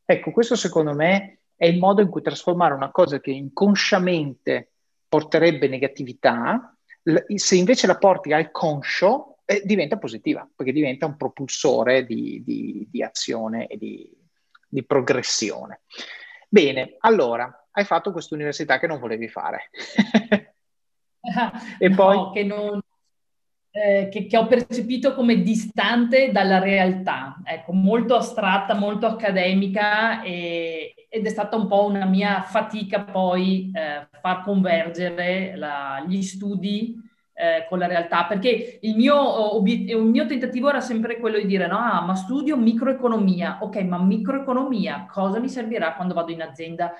Ecco, 0.05 0.31
questo 0.31 0.55
secondo 0.55 0.93
me 0.93 1.39
è 1.55 1.67
il 1.67 1.77
modo 1.77 2.01
in 2.01 2.09
cui 2.09 2.21
trasformare 2.21 2.73
una 2.73 2.89
cosa 2.89 3.19
che 3.19 3.31
inconsciamente 3.31 4.71
porterebbe 5.07 5.67
negatività, 5.67 6.75
se 7.35 7.55
invece 7.55 7.85
la 7.85 7.97
porti 7.97 8.33
al 8.33 8.49
conscio, 8.51 9.37
eh, 9.45 9.61
diventa 9.65 9.97
positiva, 9.97 10.49
perché 10.55 10.71
diventa 10.71 11.05
un 11.05 11.17
propulsore 11.17 12.05
di, 12.05 12.41
di, 12.45 12.87
di 12.89 13.03
azione 13.03 13.67
e 13.67 13.77
di, 13.77 14.09
di, 14.67 14.83
progressione. 14.85 15.81
Bene, 16.47 16.95
allora, 16.99 17.60
hai 17.71 17.85
fatto 17.85 18.11
questa 18.11 18.35
università 18.35 18.79
che 18.79 18.87
non 18.87 18.99
volevi 18.99 19.27
fare. 19.27 19.69
e 21.79 21.89
no, 21.89 21.95
poi... 21.95 22.31
Che 22.33 22.43
non, 22.43 22.81
eh, 23.73 24.09
che, 24.11 24.25
che, 24.25 24.37
ho 24.37 24.47
percepito 24.47 25.13
come 25.13 25.41
distante 25.41 26.31
dalla 26.31 26.59
realtà, 26.59 27.39
ecco, 27.43 27.71
molto 27.71 28.15
astratta, 28.15 28.73
molto 28.73 29.05
accademica 29.05 30.21
e, 30.23 30.93
ed 31.07 31.25
è 31.25 31.29
stata 31.29 31.55
un 31.55 31.67
po' 31.67 31.85
una 31.85 32.05
mia 32.05 32.43
fatica 32.43 33.03
poi 33.03 33.71
eh, 33.73 34.07
far 34.19 34.43
convergere 34.43 35.55
la, 35.55 36.03
gli 36.05 36.21
studi 36.21 36.95
eh, 37.33 37.65
con 37.69 37.79
la 37.79 37.87
realtà, 37.87 38.25
perché 38.25 38.79
il 38.81 38.95
mio, 38.95 39.55
obiet- 39.55 39.89
il 39.89 40.03
mio, 40.03 40.25
tentativo 40.25 40.67
era 40.67 40.81
sempre 40.81 41.17
quello 41.17 41.37
di 41.39 41.45
dire 41.45 41.67
no, 41.67 41.77
ah, 41.77 42.01
ma 42.01 42.13
studio 42.13 42.57
microeconomia, 42.57 43.59
ok, 43.61 43.77
ma 43.83 43.97
microeconomia 43.99 45.07
cosa 45.09 45.39
mi 45.39 45.47
servirà 45.47 45.95
quando 45.95 46.13
vado 46.13 46.31
in 46.31 46.41
azienda? 46.41 46.93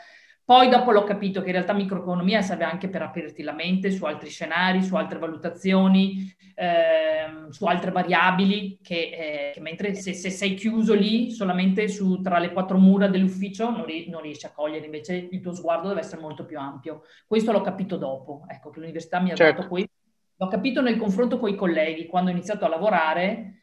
Poi 0.44 0.70
dopo 0.70 0.92
l'ho 0.92 1.04
capito 1.04 1.42
che 1.42 1.48
in 1.48 1.54
realtà 1.54 1.74
microeconomia 1.74 2.42
serve 2.42 2.64
anche 2.64 2.90
per 2.90 3.02
aprirti 3.02 3.44
la 3.44 3.54
mente 3.54 3.92
su 3.92 4.04
altri 4.06 4.30
scenari, 4.30 4.84
su 4.84 4.96
altre 4.96 5.20
valutazioni, 5.20 6.34
ehm, 6.56 7.50
su 7.50 7.66
altre 7.66 7.92
variabili, 7.92 8.80
che, 8.82 8.96
eh, 8.96 9.52
che 9.54 9.62
mentre 9.62 9.94
se, 9.94 10.14
se, 10.14 10.30
sei 10.30 10.56
chiuso 10.56 10.94
lì 10.94 11.32
solamente 11.32 11.88
su, 11.88 12.22
tra 12.22 12.40
le 12.40 12.52
quattro 12.52 12.78
mura 12.78 13.08
dell'ufficio 13.08 13.70
non, 13.70 13.86
ri, 13.86 14.10
non, 14.10 14.22
riesci 14.22 14.46
a 14.46 14.52
cogliere, 14.52 14.86
invece 14.86 15.28
il 15.32 15.42
tuo 15.42 15.54
sguardo 15.54 15.88
deve 15.88 16.02
essere 16.02 16.22
molto 16.22 16.46
più 16.46 16.60
ampio. 16.60 17.04
Questo 17.28 17.52
l'ho 17.52 17.62
capito 17.62 17.98
dopo, 17.98 18.44
ecco 18.48 18.72
che 18.72 18.80
l'università 18.80 19.20
mi 19.20 19.32
ha 19.32 19.36
certo. 19.36 19.62
dato 19.62 19.68
questo. 19.70 19.92
L'ho 20.36 20.48
capito 20.48 20.82
nel 20.82 20.98
confronto 20.98 21.38
con 21.38 21.50
i 21.50 21.56
colleghi, 21.56 22.08
quando 22.08 22.30
ho 22.30 22.34
iniziato 22.34 22.66
a 22.66 22.70
lavorare, 22.70 23.60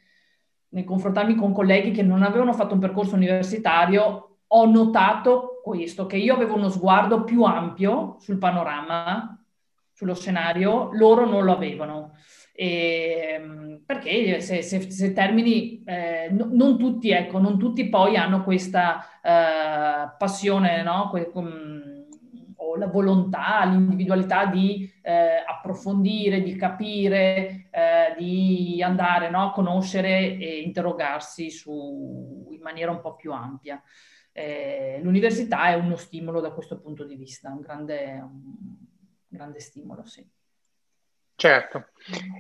nel 0.71 0.85
confrontarmi 0.85 1.35
con 1.35 1.53
colleghi 1.53 1.91
che 1.91 2.03
non 2.03 2.23
avevano 2.23 2.53
fatto 2.53 2.75
un 2.75 2.81
percorso 2.81 3.15
universitario, 3.15 4.28
ho 4.49 4.67
notato 4.67 5.61
questo, 5.63 6.07
che 6.07 6.17
io 6.17 6.35
avevo 6.35 6.55
uno 6.55 6.69
sguardo 6.69 7.25
più 7.25 7.43
ampio 7.43 8.17
sul 8.21 8.39
panorama, 8.39 9.39
sullo 9.93 10.15
scenario, 10.15 10.91
loro 10.93 11.27
non 11.27 11.45
lo 11.45 11.53
avevano. 11.53 12.15
E, 12.55 13.35
ehm, 13.35 13.83
perché 13.85 14.41
se, 14.41 14.63
se, 14.63 14.91
se 14.91 15.13
termini, 15.13 15.83
eh, 15.85 16.29
no, 16.31 16.49
non 16.51 16.79
tutti, 16.79 17.11
ecco, 17.11 17.39
non 17.39 17.59
tutti 17.59 17.89
poi 17.89 18.17
hanno 18.17 18.43
questa 18.43 19.05
eh, 19.23 20.15
passione, 20.17 20.83
no? 20.83 21.09
Que, 21.11 21.31
com, 21.31 21.89
o 22.61 22.77
la 22.77 22.87
volontà, 22.87 23.65
l'individualità 23.65 24.47
di 24.47 24.91
eh, 25.03 25.45
approfondire, 25.47 26.43
di 26.43 26.57
capire, 26.57 27.69
eh, 27.71 28.15
di 28.17 28.83
andare 28.83 29.31
no? 29.31 29.49
a 29.49 29.53
conoscere 29.53 30.37
e 30.37 30.61
interrogarsi 30.61 31.51
su, 31.51 32.49
in 32.51 32.61
maniera 32.61 32.91
un 32.91 33.01
po' 33.01 33.15
più 33.15 33.33
ampia 33.33 33.81
eh, 34.33 35.01
l'università 35.03 35.69
è 35.69 35.75
uno 35.75 35.97
stimolo 35.97 36.41
da 36.41 36.53
questo 36.53 36.81
punto 36.81 37.05
di 37.05 37.17
vista, 37.17 37.51
un 37.51 37.61
grande, 37.61 38.19
un 38.21 38.77
grande 39.29 39.61
stimolo, 39.61 40.05
sì. 40.05 40.27
Certo. 41.41 41.91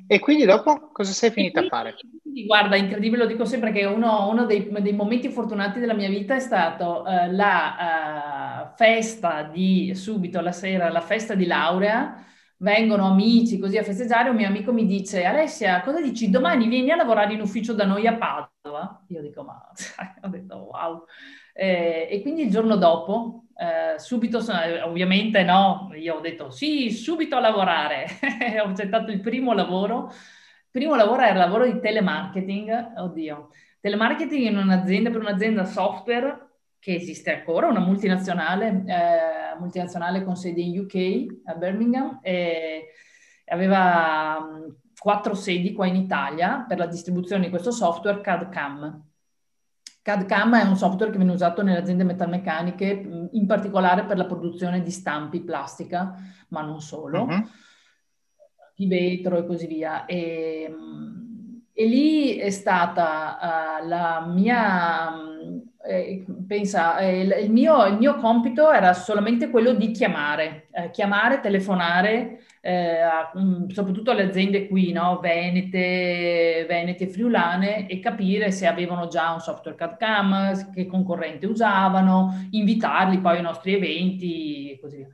E 0.09 0.19
quindi 0.19 0.45
dopo 0.45 0.91
cosa 0.91 1.13
sei 1.13 1.31
finita 1.31 1.61
quindi, 1.61 1.75
a 1.75 1.79
fare? 1.79 1.97
Guarda, 2.45 2.75
incredibile, 2.75 3.23
lo 3.23 3.29
dico 3.29 3.45
sempre 3.45 3.71
che 3.71 3.85
uno, 3.85 4.29
uno 4.29 4.45
dei, 4.45 4.69
dei, 4.81 4.93
momenti 4.93 5.29
fortunati 5.29 5.79
della 5.79 5.95
mia 5.95 6.09
vita 6.09 6.35
è 6.35 6.41
stato 6.41 7.05
uh, 7.07 7.31
la 7.31 8.73
uh, 8.73 8.77
festa 8.77 9.45
di 9.45 9.95
subito 9.95 10.41
la 10.41 10.51
sera, 10.51 10.91
la 10.91 11.01
festa 11.01 11.35
di 11.35 11.47
laurea. 11.47 12.25
Vengono 12.61 13.07
amici 13.07 13.59
così 13.59 13.79
a 13.79 13.85
festeggiare. 13.85 14.31
Un 14.31 14.37
mio 14.37 14.49
amico 14.49 14.73
mi 14.73 14.85
dice: 14.85 15.25
Alessia, 15.25 15.81
cosa 15.83 16.01
dici? 16.01 16.29
Domani 16.29 16.67
vieni 16.67 16.91
a 16.91 16.97
lavorare 16.97 17.33
in 17.33 17.41
ufficio 17.41 17.73
da 17.73 17.85
noi 17.85 18.07
a 18.09 18.17
Padova. 18.17 19.05
Io 19.09 19.21
dico: 19.21 19.45
Ma 19.45 19.71
ho 20.23 20.29
detto 20.29 20.57
wow. 20.57 21.05
Eh, 21.53 22.09
e 22.11 22.21
quindi 22.21 22.43
il 22.43 22.51
giorno 22.51 22.77
dopo, 22.77 23.45
eh, 23.57 23.99
subito, 23.99 24.39
ovviamente 24.85 25.43
no, 25.45 25.91
io 25.95 26.17
ho 26.17 26.21
detto 26.21 26.51
sì, 26.51 26.91
subito 26.91 27.37
a 27.37 27.41
lavorare. 27.41 28.07
ho 28.65 28.69
accettato 28.69 29.13
il 29.13 29.21
primo 29.21 29.53
lavoro. 29.53 30.09
Il 30.09 30.71
primo 30.71 30.97
lavoro 30.97 31.23
era 31.23 31.33
il 31.33 31.39
lavoro 31.39 31.65
di 31.65 31.79
telemarketing, 31.81 32.99
oddio, 32.99 33.51
telemarketing 33.81 34.49
in 34.49 34.57
un'azienda, 34.59 35.11
per 35.11 35.21
un'azienda 35.21 35.65
software 35.65 36.48
che 36.79 36.95
esiste 36.95 37.35
ancora, 37.35 37.67
una 37.67 37.81
multinazionale, 37.81 38.85
eh, 38.87 39.59
multinazionale 39.59 40.23
con 40.25 40.37
sede 40.37 40.61
in 40.61 40.79
UK, 40.79 41.41
a 41.45 41.55
Birmingham, 41.55 42.21
e 42.23 42.87
aveva 43.47 44.39
mh, 44.41 44.77
quattro 44.99 45.35
sedi 45.35 45.73
qua 45.73 45.87
in 45.87 45.97
Italia 45.97 46.65
per 46.67 46.79
la 46.79 46.87
distribuzione 46.87 47.45
di 47.45 47.51
questo 47.51 47.71
software 47.71 48.21
CAD-CAM. 48.21 49.07
CAD-CAM 50.03 50.57
è 50.57 50.63
un 50.63 50.77
software 50.77 51.11
che 51.11 51.19
viene 51.19 51.33
usato 51.33 51.63
nelle 51.63 51.81
aziende 51.81 52.05
metalmeccaniche, 52.05 53.29
in 53.33 53.47
particolare 53.47 54.05
per 54.05 54.17
la 54.17 54.27
produzione 54.27 54.81
di 54.81 54.91
stampi 54.91 55.41
plastica, 55.41 56.15
ma 56.49 56.63
non 56.63 56.81
solo, 56.81 57.25
uh-huh. 57.25 57.45
di 58.75 58.87
vetro 58.87 59.37
e 59.37 59.45
così 59.45 59.67
via. 59.67 60.07
E, 60.07 60.73
e 61.81 61.87
lì 61.87 62.35
è 62.39 62.51
stata 62.51 63.39
uh, 63.81 63.87
la 63.87 64.27
mia, 64.27 65.15
eh, 65.87 66.25
pensa, 66.45 66.99
eh, 66.99 67.21
il, 67.21 67.53
mio, 67.53 67.87
il, 67.87 67.99
mio, 67.99 68.17
compito 68.17 68.73
era 68.73 68.93
solamente 68.95 69.49
quello 69.49 69.73
di 69.75 69.93
chiamare, 69.93 70.67
eh, 70.73 70.91
chiamare, 70.91 71.39
telefonare 71.39 72.41
eh, 72.63 72.99
a, 72.99 73.31
mm, 73.39 73.69
soprattutto 73.69 74.11
alle 74.11 74.25
aziende 74.25 74.67
qui, 74.67 74.91
no? 74.91 75.21
Venete, 75.21 76.67
Venete 76.67 77.07
Friulane, 77.07 77.87
e 77.87 78.01
capire 78.01 78.51
se 78.51 78.67
avevano 78.67 79.07
già 79.07 79.33
un 79.33 79.39
software 79.39 79.77
CAD-CAM, 79.77 80.73
che 80.73 80.87
concorrente 80.87 81.47
usavano, 81.47 82.49
invitarli 82.51 83.21
poi 83.21 83.37
ai 83.37 83.43
nostri 83.43 83.75
eventi 83.75 84.73
e 84.73 84.81
così 84.81 84.97
via. 84.97 85.07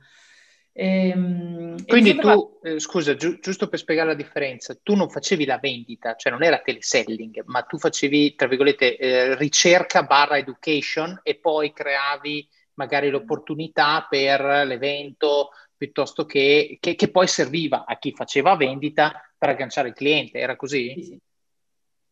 Ehm, 0.77 1.85
Quindi 1.85 2.15
tu, 2.15 2.59
eh, 2.61 2.79
scusa, 2.79 3.15
gi- 3.15 3.39
giusto 3.39 3.69
per 3.69 3.79
spiegare 3.79 4.09
la 4.09 4.13
differenza, 4.13 4.77
tu 4.83 4.93
non 4.93 5.09
facevi 5.09 5.45
la 5.45 5.57
vendita, 5.57 6.15
cioè 6.15 6.33
non 6.33 6.43
era 6.43 6.59
teleselling, 6.59 7.43
ma 7.45 7.61
tu 7.61 7.77
facevi, 7.77 8.35
tra 8.35 8.47
virgolette, 8.49 8.97
eh, 8.97 9.35
ricerca 9.35 10.03
barra 10.03 10.37
education 10.37 11.17
e 11.23 11.39
poi 11.39 11.71
creavi 11.71 12.45
magari 12.73 13.09
l'opportunità 13.09 14.05
per 14.09 14.41
l'evento, 14.65 15.51
piuttosto 15.77 16.25
che, 16.25 16.77
che, 16.81 16.95
che, 16.95 17.09
poi 17.09 17.27
serviva 17.27 17.85
a 17.85 17.97
chi 17.97 18.11
faceva 18.11 18.57
vendita 18.57 19.13
per 19.37 19.49
agganciare 19.49 19.87
il 19.87 19.93
cliente, 19.93 20.39
era 20.39 20.57
così? 20.57 20.91
Sì, 20.97 21.03
sì. 21.03 21.19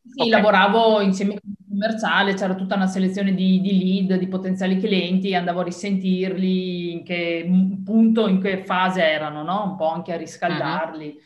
Sì 0.06 0.28
okay. 0.28 0.30
lavoravo 0.30 1.02
insieme 1.02 1.40
con 1.40 1.50
il 1.50 1.66
commerciale, 1.68 2.34
c'era 2.34 2.56
tutta 2.56 2.76
una 2.76 2.88
selezione 2.88 3.34
di, 3.34 3.62
di, 3.62 3.78
lead, 3.78 4.20
di 4.20 4.28
potenziali 4.28 4.78
clienti, 4.80 5.34
andavo 5.34 5.62
a 5.62 5.64
risentirli, 5.64 6.92
in 6.92 7.04
che 7.04 7.50
punto, 7.84 8.28
in 8.28 8.40
che 8.40 8.64
fase 8.66 9.04
erano, 9.04 9.44
no? 9.44 9.64
Un 9.64 9.76
po' 9.76 9.90
anche 9.90 10.14
a 10.14 10.18
riscaldarli. 10.18 11.06
Uh-huh 11.08 11.22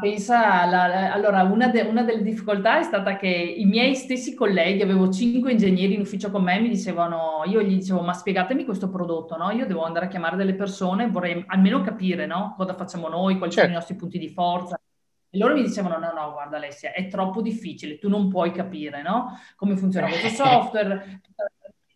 pensa, 0.00 0.62
alla, 0.62 1.12
allora 1.12 1.42
una, 1.42 1.68
de, 1.68 1.82
una, 1.82 2.02
delle 2.02 2.22
difficoltà 2.22 2.78
è 2.78 2.82
stata 2.82 3.16
che 3.16 3.28
i 3.28 3.64
miei 3.64 3.94
stessi 3.94 4.34
colleghi, 4.34 4.82
avevo 4.82 5.10
cinque 5.10 5.52
ingegneri 5.52 5.94
in 5.94 6.00
ufficio 6.00 6.30
con 6.30 6.42
me, 6.42 6.60
mi 6.60 6.68
dicevano, 6.68 7.42
io 7.46 7.60
gli 7.62 7.74
dicevo, 7.76 8.00
ma 8.00 8.12
spiegatemi 8.12 8.64
questo 8.64 8.88
prodotto, 8.88 9.36
no? 9.36 9.50
Io 9.50 9.66
devo 9.66 9.84
andare 9.84 10.06
a 10.06 10.08
chiamare 10.08 10.36
delle 10.36 10.54
persone, 10.54 11.08
vorrei 11.08 11.42
almeno 11.46 11.80
capire, 11.80 12.26
no? 12.26 12.54
Cosa 12.56 12.74
facciamo 12.74 13.08
noi, 13.08 13.38
quali 13.38 13.52
certo. 13.52 13.70
sono 13.70 13.78
i 13.78 13.80
certo. 13.80 13.92
nostri 13.92 13.94
punti 13.96 14.18
di 14.18 14.28
forza. 14.28 14.80
E 15.30 15.36
loro 15.38 15.54
mi 15.54 15.62
dicevano, 15.62 15.98
no, 15.98 16.12
no, 16.12 16.32
guarda 16.32 16.56
Alessia, 16.56 16.92
è 16.92 17.06
troppo 17.08 17.42
difficile, 17.42 17.98
tu 17.98 18.08
non 18.08 18.28
puoi 18.28 18.50
capire, 18.50 19.02
no? 19.02 19.38
Come 19.56 19.76
funziona 19.76 20.08
questo 20.08 20.28
software, 20.28 21.20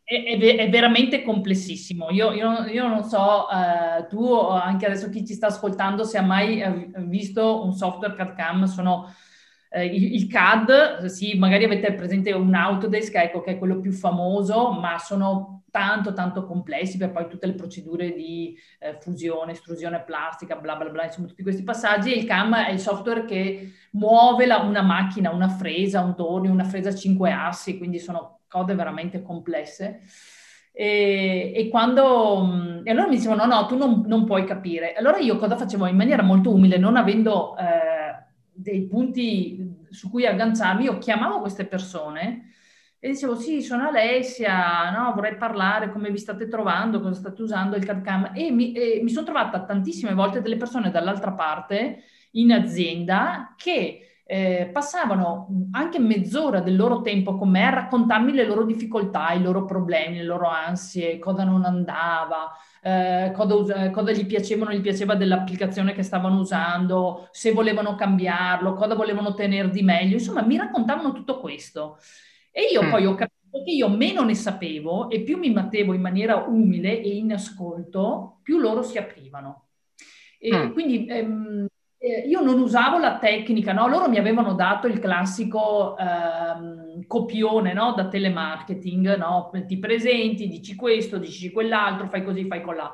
è, 0.02 0.38
è, 0.38 0.68
veramente 0.68 1.22
complessissimo. 1.22 2.10
Io, 2.10 2.32
io, 2.32 2.66
io 2.66 2.86
non 2.88 3.04
so, 3.04 3.46
uh, 3.50 4.06
tu 4.08 4.34
anche 4.34 4.86
adesso 4.86 5.08
chi 5.08 5.26
ci 5.26 5.32
sta 5.32 5.46
ascoltando, 5.46 6.04
se 6.04 6.18
ha 6.18 6.22
mai 6.22 6.60
uh, 6.60 7.00
visto 7.06 7.64
un 7.64 7.72
software 7.72 8.14
CAD-CAM, 8.14 8.64
sono 8.64 9.14
uh, 9.74 9.80
il, 9.80 10.14
il, 10.14 10.26
CAD, 10.26 11.04
sì, 11.06 11.36
magari 11.38 11.64
avete 11.64 11.92
presente 11.92 12.32
un 12.32 12.54
Autodesk, 12.54 13.14
ecco, 13.14 13.40
che 13.40 13.52
è 13.52 13.58
quello 13.58 13.80
più 13.80 13.92
famoso, 13.92 14.72
ma 14.72 14.98
sono 14.98 15.62
tanto, 15.70 16.12
tanto 16.12 16.44
complessi 16.44 16.98
per 16.98 17.12
poi 17.12 17.28
tutte 17.28 17.46
le 17.46 17.54
procedure 17.54 18.12
di 18.12 18.54
fusione, 19.00 19.52
estrusione 19.52 20.02
plastica, 20.02 20.56
bla 20.56 20.76
bla 20.76 20.90
bla, 20.90 21.04
insomma 21.04 21.28
tutti 21.28 21.42
questi 21.42 21.62
passaggi. 21.62 22.16
Il 22.16 22.26
CAM 22.26 22.54
è 22.54 22.70
il 22.70 22.78
software 22.78 23.24
che 23.24 23.72
muove 23.92 24.44
la, 24.44 24.58
una 24.58 24.82
macchina, 24.82 25.30
una 25.30 25.48
fresa, 25.48 26.02
un 26.02 26.14
tornio, 26.14 26.50
una 26.50 26.64
fresa 26.64 26.90
a 26.90 26.94
cinque 26.94 27.32
assi, 27.32 27.78
quindi 27.78 27.98
sono 27.98 28.40
code 28.48 28.74
veramente 28.74 29.22
complesse. 29.22 30.00
E, 30.74 31.52
e, 31.54 31.68
quando 31.68 32.82
e 32.82 32.90
allora 32.90 33.08
mi 33.08 33.16
dicevano: 33.16 33.44
no, 33.44 33.60
no, 33.60 33.66
tu 33.66 33.76
non, 33.76 34.04
non, 34.06 34.24
puoi 34.24 34.44
capire. 34.44 34.94
Allora 34.94 35.18
io 35.18 35.36
cosa 35.36 35.56
facevo 35.56 35.86
in 35.86 35.96
maniera 35.96 36.22
molto 36.22 36.52
umile, 36.52 36.78
non 36.78 36.96
avendo 36.96 37.56
eh, 37.56 38.01
dei 38.52 38.86
punti 38.86 39.86
su 39.90 40.10
cui 40.10 40.26
agganciarmi, 40.26 40.84
io 40.84 40.98
chiamavo 40.98 41.40
queste 41.40 41.66
persone 41.66 42.52
e 42.98 43.10
dicevo: 43.10 43.34
Sì, 43.34 43.62
sono 43.62 43.88
Alessia, 43.88 44.90
no, 44.90 45.12
vorrei 45.14 45.36
parlare 45.36 45.90
come 45.90 46.10
vi 46.10 46.18
state 46.18 46.48
trovando, 46.48 47.00
cosa 47.00 47.18
state 47.18 47.42
usando 47.42 47.76
il 47.76 47.84
CAD-CAM. 47.84 48.32
E 48.34 48.50
mi, 48.50 48.72
e 48.72 49.00
mi 49.02 49.10
sono 49.10 49.26
trovata 49.26 49.64
tantissime 49.64 50.14
volte 50.14 50.40
delle 50.40 50.56
persone 50.56 50.90
dall'altra 50.90 51.32
parte 51.32 52.04
in 52.32 52.52
azienda 52.52 53.54
che 53.56 54.11
eh, 54.32 54.70
passavano 54.72 55.46
anche 55.72 55.98
mezz'ora 55.98 56.60
del 56.60 56.74
loro 56.74 57.02
tempo 57.02 57.36
con 57.36 57.50
me 57.50 57.66
a 57.66 57.74
raccontarmi 57.74 58.32
le 58.32 58.46
loro 58.46 58.64
difficoltà, 58.64 59.32
i 59.32 59.42
loro 59.42 59.66
problemi, 59.66 60.16
le 60.16 60.24
loro 60.24 60.48
ansie, 60.48 61.18
cosa 61.18 61.44
non 61.44 61.66
andava, 61.66 62.50
eh, 62.82 63.30
cosa, 63.34 63.90
cosa, 63.90 64.10
gli 64.12 64.24
piaceva 64.24 64.62
o 64.62 64.68
non 64.68 64.74
gli 64.74 64.80
piaceva 64.80 65.16
dell'applicazione 65.16 65.92
che 65.92 66.02
stavano 66.02 66.38
usando, 66.40 67.28
se 67.30 67.52
volevano 67.52 67.94
cambiarlo, 67.94 68.72
cosa 68.72 68.94
volevano 68.94 69.34
tenere 69.34 69.68
di 69.68 69.82
meglio. 69.82 70.14
Insomma, 70.14 70.40
mi 70.40 70.56
raccontavano 70.56 71.12
tutto 71.12 71.38
questo. 71.38 71.98
E 72.50 72.68
io 72.72 72.84
mm. 72.84 72.88
poi 72.88 73.04
ho 73.04 73.14
capito 73.14 73.62
che 73.62 73.70
io 73.70 73.90
meno 73.90 74.24
ne 74.24 74.34
sapevo 74.34 75.10
e 75.10 75.20
più 75.20 75.36
mi 75.36 75.50
mettevo 75.50 75.92
in 75.92 76.00
maniera 76.00 76.36
umile 76.36 77.02
e 77.02 77.16
in 77.16 77.34
ascolto, 77.34 78.38
più 78.42 78.56
loro 78.56 78.82
si 78.82 78.96
aprivano. 78.96 79.66
E 80.38 80.56
mm. 80.56 80.72
quindi 80.72 81.04
ehm, 81.06 81.66
eh, 82.02 82.26
io 82.26 82.40
non 82.40 82.58
usavo 82.58 82.98
la 82.98 83.18
tecnica, 83.18 83.72
no? 83.72 83.86
Loro 83.86 84.08
mi 84.08 84.18
avevano 84.18 84.54
dato 84.54 84.88
il 84.88 84.98
classico 84.98 85.96
ehm, 85.96 87.06
copione, 87.06 87.72
no? 87.72 87.92
Da 87.92 88.08
telemarketing, 88.08 89.16
no? 89.16 89.50
Ti 89.64 89.78
presenti, 89.78 90.48
dici 90.48 90.74
questo, 90.74 91.18
dici 91.18 91.52
quell'altro, 91.52 92.08
fai 92.08 92.24
così, 92.24 92.44
fai 92.46 92.60
colà. 92.60 92.92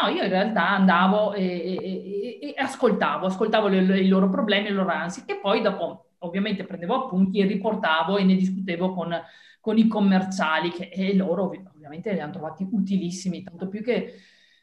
No, 0.00 0.08
io 0.08 0.24
in 0.24 0.28
realtà 0.28 0.70
andavo 0.70 1.34
e, 1.34 1.44
e, 1.44 2.38
e, 2.40 2.48
e 2.48 2.54
ascoltavo, 2.56 3.26
ascoltavo 3.26 3.68
le, 3.68 4.00
i 4.00 4.08
loro 4.08 4.28
problemi, 4.28 4.68
le 4.68 4.74
loro 4.74 4.90
ansie, 4.90 5.22
e 5.26 5.36
poi 5.36 5.60
dopo 5.60 6.14
ovviamente 6.18 6.64
prendevo 6.64 7.04
appunti 7.04 7.38
e 7.38 7.46
riportavo 7.46 8.16
e 8.16 8.24
ne 8.24 8.34
discutevo 8.34 8.92
con, 8.92 9.16
con 9.60 9.78
i 9.78 9.86
commerciali, 9.86 10.70
che, 10.70 11.14
loro 11.14 11.44
ovviamente 11.44 12.12
li 12.12 12.18
hanno 12.20 12.32
trovati 12.32 12.66
utilissimi, 12.68 13.44
tanto 13.44 13.68
più 13.68 13.84
che 13.84 14.14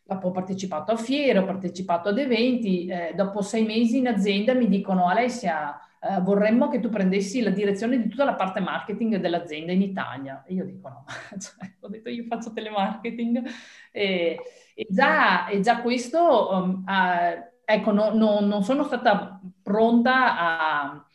ho 0.07 0.31
partecipato 0.31 0.91
a 0.91 0.97
fiere, 0.97 1.39
ho 1.39 1.45
partecipato 1.45 2.09
ad 2.09 2.19
eventi, 2.19 2.85
eh, 2.85 3.13
dopo 3.15 3.41
sei 3.41 3.65
mesi 3.65 3.97
in 3.97 4.07
azienda 4.07 4.53
mi 4.53 4.67
dicono 4.67 5.07
Alessia, 5.07 5.79
eh, 5.99 6.21
vorremmo 6.21 6.67
che 6.67 6.79
tu 6.79 6.89
prendessi 6.89 7.41
la 7.41 7.49
direzione 7.49 7.99
di 7.99 8.07
tutta 8.07 8.25
la 8.25 8.35
parte 8.35 8.59
marketing 8.59 9.15
dell'azienda 9.15 9.71
in 9.71 9.81
Italia. 9.81 10.43
E 10.45 10.53
io 10.53 10.65
dico 10.65 10.89
no, 10.89 11.05
cioè, 11.39 11.73
ho 11.79 11.87
detto 11.87 12.09
io 12.09 12.25
faccio 12.27 12.53
telemarketing 12.53 13.43
e, 13.91 14.37
e, 14.75 14.87
già, 14.89 15.47
e 15.47 15.59
già, 15.61 15.81
questo, 15.81 16.49
um, 16.51 16.83
uh, 16.85 17.43
ecco, 17.65 17.91
no, 17.91 18.13
no, 18.13 18.39
non 18.41 18.63
sono 18.63 18.83
stata 18.83 19.39
pronta 19.63 20.37
a... 20.37 21.07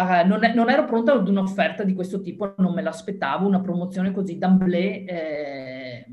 Uh, 0.00 0.26
non, 0.26 0.40
non, 0.54 0.70
ero 0.70 0.84
pronta 0.84 1.12
ad 1.12 1.28
un'offerta 1.28 1.82
di 1.82 1.92
questo 1.92 2.20
tipo, 2.20 2.54
non 2.58 2.72
me 2.72 2.82
l'aspettavo, 2.82 3.46
una 3.46 3.60
promozione 3.60 4.12
così 4.12 4.38
d'amblè. 4.38 5.04
Eh, 5.06 6.06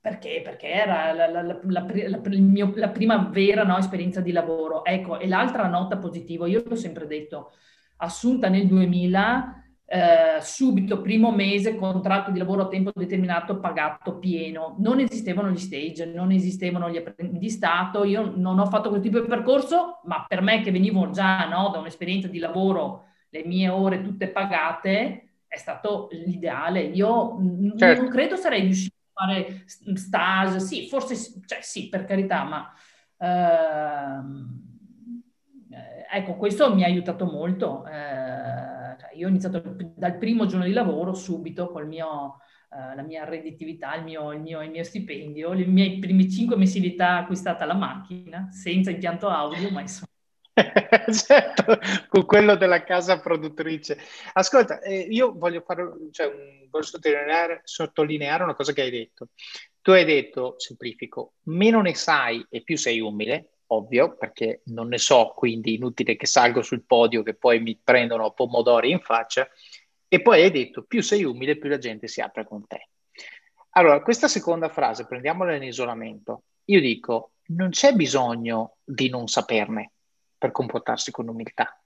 perché? 0.00 0.40
Perché 0.42 0.68
era 0.68 1.12
la, 1.12 1.28
la, 1.28 1.42
la, 1.42 1.86
mio, 2.38 2.72
la 2.74 2.88
prima 2.88 3.18
vera 3.30 3.64
no, 3.64 3.76
esperienza 3.76 4.20
di 4.20 4.32
lavoro. 4.32 4.84
Ecco, 4.84 5.18
e 5.18 5.28
l'altra 5.28 5.66
nota 5.66 5.98
positiva, 5.98 6.46
io 6.46 6.62
l'ho 6.64 6.74
sempre 6.74 7.06
detto, 7.06 7.52
assunta 7.96 8.48
nel 8.48 8.66
2000, 8.66 9.64
eh, 9.84 10.40
subito, 10.40 11.02
primo 11.02 11.32
mese, 11.32 11.76
contratto 11.76 12.30
di 12.30 12.38
lavoro 12.38 12.62
a 12.62 12.68
tempo 12.68 12.92
determinato 12.94 13.60
pagato 13.60 14.18
pieno. 14.18 14.76
Non 14.78 15.00
esistevano 15.00 15.50
gli 15.50 15.58
stage, 15.58 16.06
non 16.06 16.32
esistevano 16.32 16.88
gli 16.88 16.96
apprendistato. 16.96 18.04
Io 18.04 18.32
non 18.34 18.58
ho 18.58 18.66
fatto 18.66 18.88
quel 18.88 19.02
tipo 19.02 19.20
di 19.20 19.28
percorso, 19.28 20.00
ma 20.04 20.24
per 20.26 20.40
me 20.40 20.62
che 20.62 20.70
venivo 20.70 21.10
già 21.10 21.46
no, 21.46 21.68
da 21.68 21.78
un'esperienza 21.78 22.28
di 22.28 22.38
lavoro, 22.38 23.04
le 23.28 23.44
mie 23.44 23.68
ore 23.68 24.00
tutte 24.00 24.28
pagate, 24.28 25.28
è 25.46 25.56
stato 25.58 26.08
l'ideale. 26.12 26.80
Io 26.80 27.36
certo. 27.76 28.02
non 28.02 28.10
credo 28.10 28.36
sarei 28.36 28.62
riuscita 28.62 28.98
fare 29.20 29.64
stage, 29.66 30.60
sì, 30.60 30.88
forse, 30.88 31.14
cioè, 31.46 31.60
sì, 31.60 31.88
per 31.88 32.04
carità, 32.04 32.44
ma 32.44 32.72
ehm, 33.18 34.62
eh, 35.70 36.06
ecco, 36.18 36.36
questo 36.36 36.74
mi 36.74 36.82
ha 36.82 36.86
aiutato 36.86 37.26
molto. 37.26 37.86
Eh, 37.86 38.96
cioè 38.98 39.10
io 39.14 39.26
ho 39.26 39.28
iniziato 39.28 39.62
dal 39.94 40.18
primo 40.18 40.46
giorno 40.46 40.64
di 40.64 40.72
lavoro 40.72 41.14
subito 41.14 41.70
col 41.70 41.86
mio, 41.86 42.38
eh, 42.70 42.94
la 42.94 43.02
mia 43.02 43.24
redditività, 43.24 43.94
il 43.96 44.04
mio, 44.04 44.32
il, 44.32 44.40
mio, 44.40 44.62
il 44.62 44.70
mio 44.70 44.82
stipendio, 44.84 45.52
le 45.52 45.66
mie 45.66 45.98
prime 45.98 46.28
cinque 46.28 46.56
mensilità 46.56 47.18
acquistata 47.18 47.64
la 47.64 47.74
macchina, 47.74 48.48
senza 48.50 48.90
impianto 48.90 49.28
audio, 49.28 49.70
ma 49.70 49.80
insomma. 49.82 50.09
certo, 51.12 51.78
con 52.08 52.24
quello 52.24 52.56
della 52.56 52.82
casa 52.82 53.20
produttrice. 53.20 53.98
Ascolta, 54.32 54.80
eh, 54.80 55.06
io 55.10 55.32
voglio, 55.36 55.62
fare, 55.62 55.88
cioè, 56.10 56.26
un, 56.26 56.68
voglio 56.70 56.84
sottolineare, 56.84 57.60
sottolineare, 57.64 58.42
una 58.42 58.54
cosa 58.54 58.72
che 58.72 58.82
hai 58.82 58.90
detto. 58.90 59.28
Tu 59.80 59.92
hai 59.92 60.04
detto, 60.04 60.54
semplifico, 60.58 61.34
meno 61.44 61.80
ne 61.80 61.94
sai 61.94 62.44
e 62.50 62.62
più 62.62 62.76
sei 62.76 63.00
umile, 63.00 63.60
ovvio, 63.68 64.16
perché 64.16 64.62
non 64.66 64.88
ne 64.88 64.98
so, 64.98 65.32
quindi 65.34 65.74
inutile 65.74 66.16
che 66.16 66.26
salgo 66.26 66.62
sul 66.62 66.84
podio 66.84 67.22
che 67.22 67.34
poi 67.34 67.60
mi 67.60 67.78
prendono 67.82 68.32
pomodori 68.32 68.90
in 68.90 69.00
faccia. 69.00 69.48
E 70.08 70.20
poi 70.20 70.42
hai 70.42 70.50
detto, 70.50 70.82
più 70.82 71.02
sei 71.02 71.24
umile, 71.24 71.56
più 71.56 71.68
la 71.70 71.78
gente 71.78 72.08
si 72.08 72.20
apre 72.20 72.44
con 72.44 72.66
te. 72.66 72.88
Allora, 73.70 74.02
questa 74.02 74.26
seconda 74.26 74.68
frase, 74.68 75.06
prendiamola 75.06 75.54
in 75.54 75.62
isolamento. 75.62 76.42
Io 76.64 76.80
dico, 76.80 77.32
non 77.50 77.70
c'è 77.70 77.92
bisogno 77.92 78.76
di 78.84 79.08
non 79.08 79.28
saperne 79.28 79.92
per 80.40 80.52
comportarsi 80.52 81.10
con 81.10 81.28
umiltà. 81.28 81.78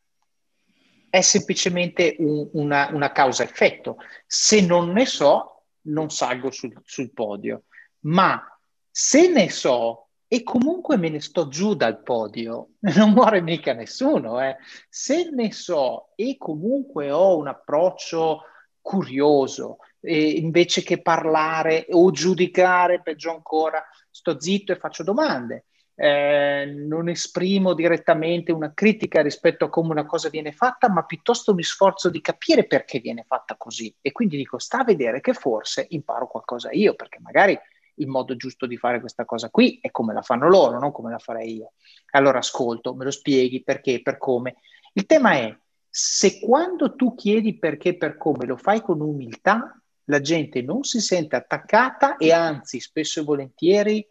È 1.10 1.20
semplicemente 1.20 2.14
un, 2.20 2.48
una, 2.52 2.88
una 2.92 3.10
causa-effetto. 3.10 3.96
Se 4.24 4.64
non 4.64 4.92
ne 4.92 5.06
so, 5.06 5.64
non 5.82 6.08
salgo 6.08 6.52
sul, 6.52 6.72
sul 6.84 7.12
podio. 7.12 7.64
Ma 8.04 8.40
se 8.88 9.28
ne 9.28 9.50
so 9.50 10.10
e 10.28 10.44
comunque 10.44 10.96
me 10.96 11.08
ne 11.08 11.20
sto 11.20 11.48
giù 11.48 11.74
dal 11.74 12.00
podio, 12.00 12.74
non 12.94 13.10
muore 13.10 13.40
mica 13.40 13.72
nessuno. 13.72 14.40
Eh. 14.40 14.56
Se 14.88 15.30
ne 15.30 15.52
so 15.52 16.12
e 16.14 16.36
comunque 16.38 17.10
ho 17.10 17.36
un 17.36 17.48
approccio 17.48 18.42
curioso, 18.80 19.78
invece 20.00 20.82
che 20.82 21.02
parlare 21.02 21.86
o 21.90 22.10
giudicare, 22.12 23.02
peggio 23.02 23.30
ancora, 23.30 23.84
sto 24.10 24.38
zitto 24.38 24.70
e 24.70 24.76
faccio 24.76 25.02
domande 25.02 25.64
eh, 25.96 26.64
non 26.66 27.08
esprimo 27.08 27.72
direttamente 27.72 28.52
una 28.52 28.72
critica 28.74 29.22
rispetto 29.22 29.66
a 29.66 29.68
come 29.68 29.90
una 29.90 30.06
cosa 30.06 30.28
viene 30.28 30.52
fatta, 30.52 30.90
ma 30.90 31.04
piuttosto 31.04 31.54
mi 31.54 31.62
sforzo 31.62 32.10
di 32.10 32.20
capire 32.20 32.66
perché 32.66 32.98
viene 32.98 33.24
fatta 33.26 33.56
così. 33.56 33.94
E 34.00 34.12
quindi 34.12 34.36
dico, 34.36 34.58
sta 34.58 34.80
a 34.80 34.84
vedere 34.84 35.20
che 35.20 35.34
forse 35.34 35.86
imparo 35.90 36.26
qualcosa 36.26 36.70
io, 36.72 36.94
perché 36.94 37.18
magari 37.20 37.58
il 37.98 38.08
modo 38.08 38.34
giusto 38.34 38.66
di 38.66 38.76
fare 38.76 38.98
questa 38.98 39.24
cosa 39.24 39.50
qui 39.50 39.78
è 39.80 39.90
come 39.92 40.12
la 40.12 40.22
fanno 40.22 40.48
loro, 40.48 40.80
non 40.80 40.90
come 40.90 41.10
la 41.10 41.18
farei 41.18 41.56
io. 41.56 41.72
Allora 42.10 42.38
ascolto, 42.38 42.94
me 42.94 43.04
lo 43.04 43.10
spieghi 43.12 43.62
perché, 43.62 44.02
per 44.02 44.18
come. 44.18 44.56
Il 44.94 45.06
tema 45.06 45.34
è, 45.34 45.56
se 45.88 46.40
quando 46.40 46.96
tu 46.96 47.14
chiedi 47.14 47.56
perché, 47.56 47.96
per 47.96 48.16
come, 48.16 48.46
lo 48.46 48.56
fai 48.56 48.80
con 48.80 49.00
umiltà, 49.00 49.80
la 50.08 50.20
gente 50.20 50.60
non 50.60 50.82
si 50.82 51.00
sente 51.00 51.36
attaccata 51.36 52.16
e 52.16 52.32
anzi 52.32 52.80
spesso 52.80 53.20
e 53.20 53.24
volentieri 53.24 54.06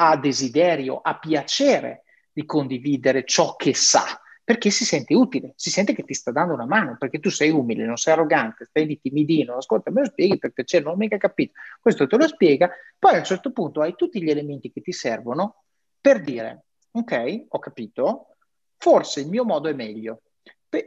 ha 0.00 0.16
desiderio, 0.16 1.00
ha 1.02 1.18
piacere 1.18 2.04
di 2.32 2.44
condividere 2.44 3.24
ciò 3.24 3.56
che 3.56 3.74
sa, 3.74 4.04
perché 4.44 4.70
si 4.70 4.84
sente 4.84 5.12
utile, 5.14 5.54
si 5.56 5.70
sente 5.70 5.92
che 5.92 6.04
ti 6.04 6.14
sta 6.14 6.30
dando 6.30 6.54
una 6.54 6.66
mano, 6.66 6.96
perché 6.96 7.18
tu 7.18 7.30
sei 7.30 7.50
umile, 7.50 7.84
non 7.84 7.96
sei 7.96 8.14
arrogante, 8.14 8.64
stai 8.64 8.86
lì 8.86 9.00
timidino, 9.00 9.56
ascolta, 9.56 9.90
me 9.90 10.02
lo 10.02 10.06
spieghi 10.06 10.38
per 10.38 10.52
piacere, 10.52 10.84
non 10.84 10.94
ho 10.94 10.96
mica 10.96 11.16
capito. 11.16 11.52
Questo 11.80 12.06
te 12.06 12.16
lo 12.16 12.28
spiega, 12.28 12.70
poi 12.96 13.14
a 13.14 13.18
un 13.18 13.24
certo 13.24 13.50
punto 13.50 13.80
hai 13.80 13.94
tutti 13.96 14.22
gli 14.22 14.30
elementi 14.30 14.70
che 14.70 14.80
ti 14.80 14.92
servono 14.92 15.64
per 16.00 16.20
dire, 16.20 16.66
ok, 16.92 17.46
ho 17.48 17.58
capito, 17.58 18.36
forse 18.76 19.20
il 19.20 19.28
mio 19.28 19.44
modo 19.44 19.68
è 19.68 19.72
meglio. 19.72 20.22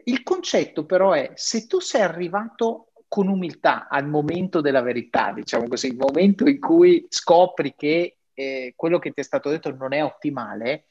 Il 0.06 0.24
concetto 0.24 0.86
però 0.86 1.12
è, 1.12 1.32
se 1.36 1.68
tu 1.68 1.80
sei 1.82 2.02
arrivato 2.02 2.94
con 3.10 3.28
umiltà 3.28 3.90
al 3.90 4.08
momento 4.08 4.62
della 4.62 4.82
verità, 4.82 5.34
diciamo 5.34 5.68
così, 5.68 5.88
il 5.88 5.98
momento 5.98 6.48
in 6.48 6.60
cui 6.60 7.06
scopri 7.10 7.76
che 7.76 8.16
eh, 8.34 8.74
quello 8.76 9.00
che 9.00 9.12
ti 9.12 9.22
è 9.22 9.24
stato 9.24 9.50
detto 9.50 9.74
non 9.76 9.94
è 9.94 10.04
ottimale, 10.04 10.86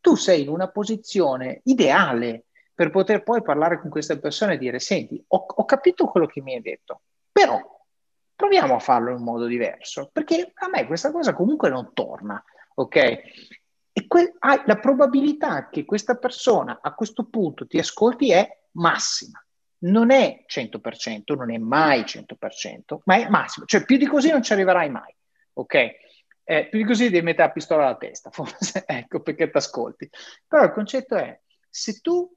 tu 0.00 0.16
sei 0.16 0.42
in 0.42 0.48
una 0.48 0.68
posizione 0.68 1.60
ideale 1.64 2.44
per 2.74 2.90
poter 2.90 3.22
poi 3.22 3.42
parlare 3.42 3.80
con 3.80 3.88
queste 3.88 4.18
persone 4.18 4.54
e 4.54 4.58
dire, 4.58 4.78
senti, 4.80 5.22
ho, 5.28 5.46
ho 5.48 5.64
capito 5.64 6.06
quello 6.06 6.26
che 6.26 6.42
mi 6.42 6.54
hai 6.54 6.60
detto, 6.60 7.02
però 7.30 7.60
proviamo 8.34 8.74
a 8.74 8.80
farlo 8.80 9.10
in 9.10 9.16
un 9.16 9.22
modo 9.22 9.46
diverso, 9.46 10.10
perché 10.12 10.52
a 10.54 10.68
me 10.68 10.86
questa 10.86 11.12
cosa 11.12 11.34
comunque 11.34 11.68
non 11.68 11.92
torna, 11.94 12.42
ok? 12.74 12.96
E 12.96 14.06
que- 14.08 14.34
ah, 14.40 14.62
la 14.66 14.76
probabilità 14.78 15.68
che 15.68 15.84
questa 15.84 16.16
persona 16.16 16.80
a 16.82 16.94
questo 16.94 17.24
punto 17.24 17.66
ti 17.66 17.78
ascolti 17.78 18.32
è 18.32 18.46
massima. 18.72 19.38
Non 19.84 20.10
è 20.10 20.44
100%, 20.46 21.34
non 21.36 21.52
è 21.52 21.58
mai 21.58 22.02
100%, 22.02 23.02
ma 23.04 23.16
è 23.16 23.28
massimo. 23.28 23.66
Cioè 23.66 23.84
più 23.84 23.96
di 23.96 24.06
così 24.06 24.30
non 24.30 24.42
ci 24.42 24.52
arriverai 24.52 24.90
mai, 24.90 25.14
ok? 25.52 25.90
Eh, 26.44 26.68
più 26.68 26.78
di 26.78 26.84
così 26.84 27.08
devi 27.08 27.24
mettere 27.24 27.48
la 27.48 27.52
pistola 27.52 27.84
alla 27.86 27.96
testa, 27.96 28.30
forse, 28.32 28.84
ecco 28.86 29.20
perché 29.20 29.50
ti 29.50 29.56
ascolti. 29.56 30.08
Però 30.46 30.62
il 30.64 30.72
concetto 30.72 31.16
è, 31.16 31.38
se 31.68 32.00
tu 32.00 32.30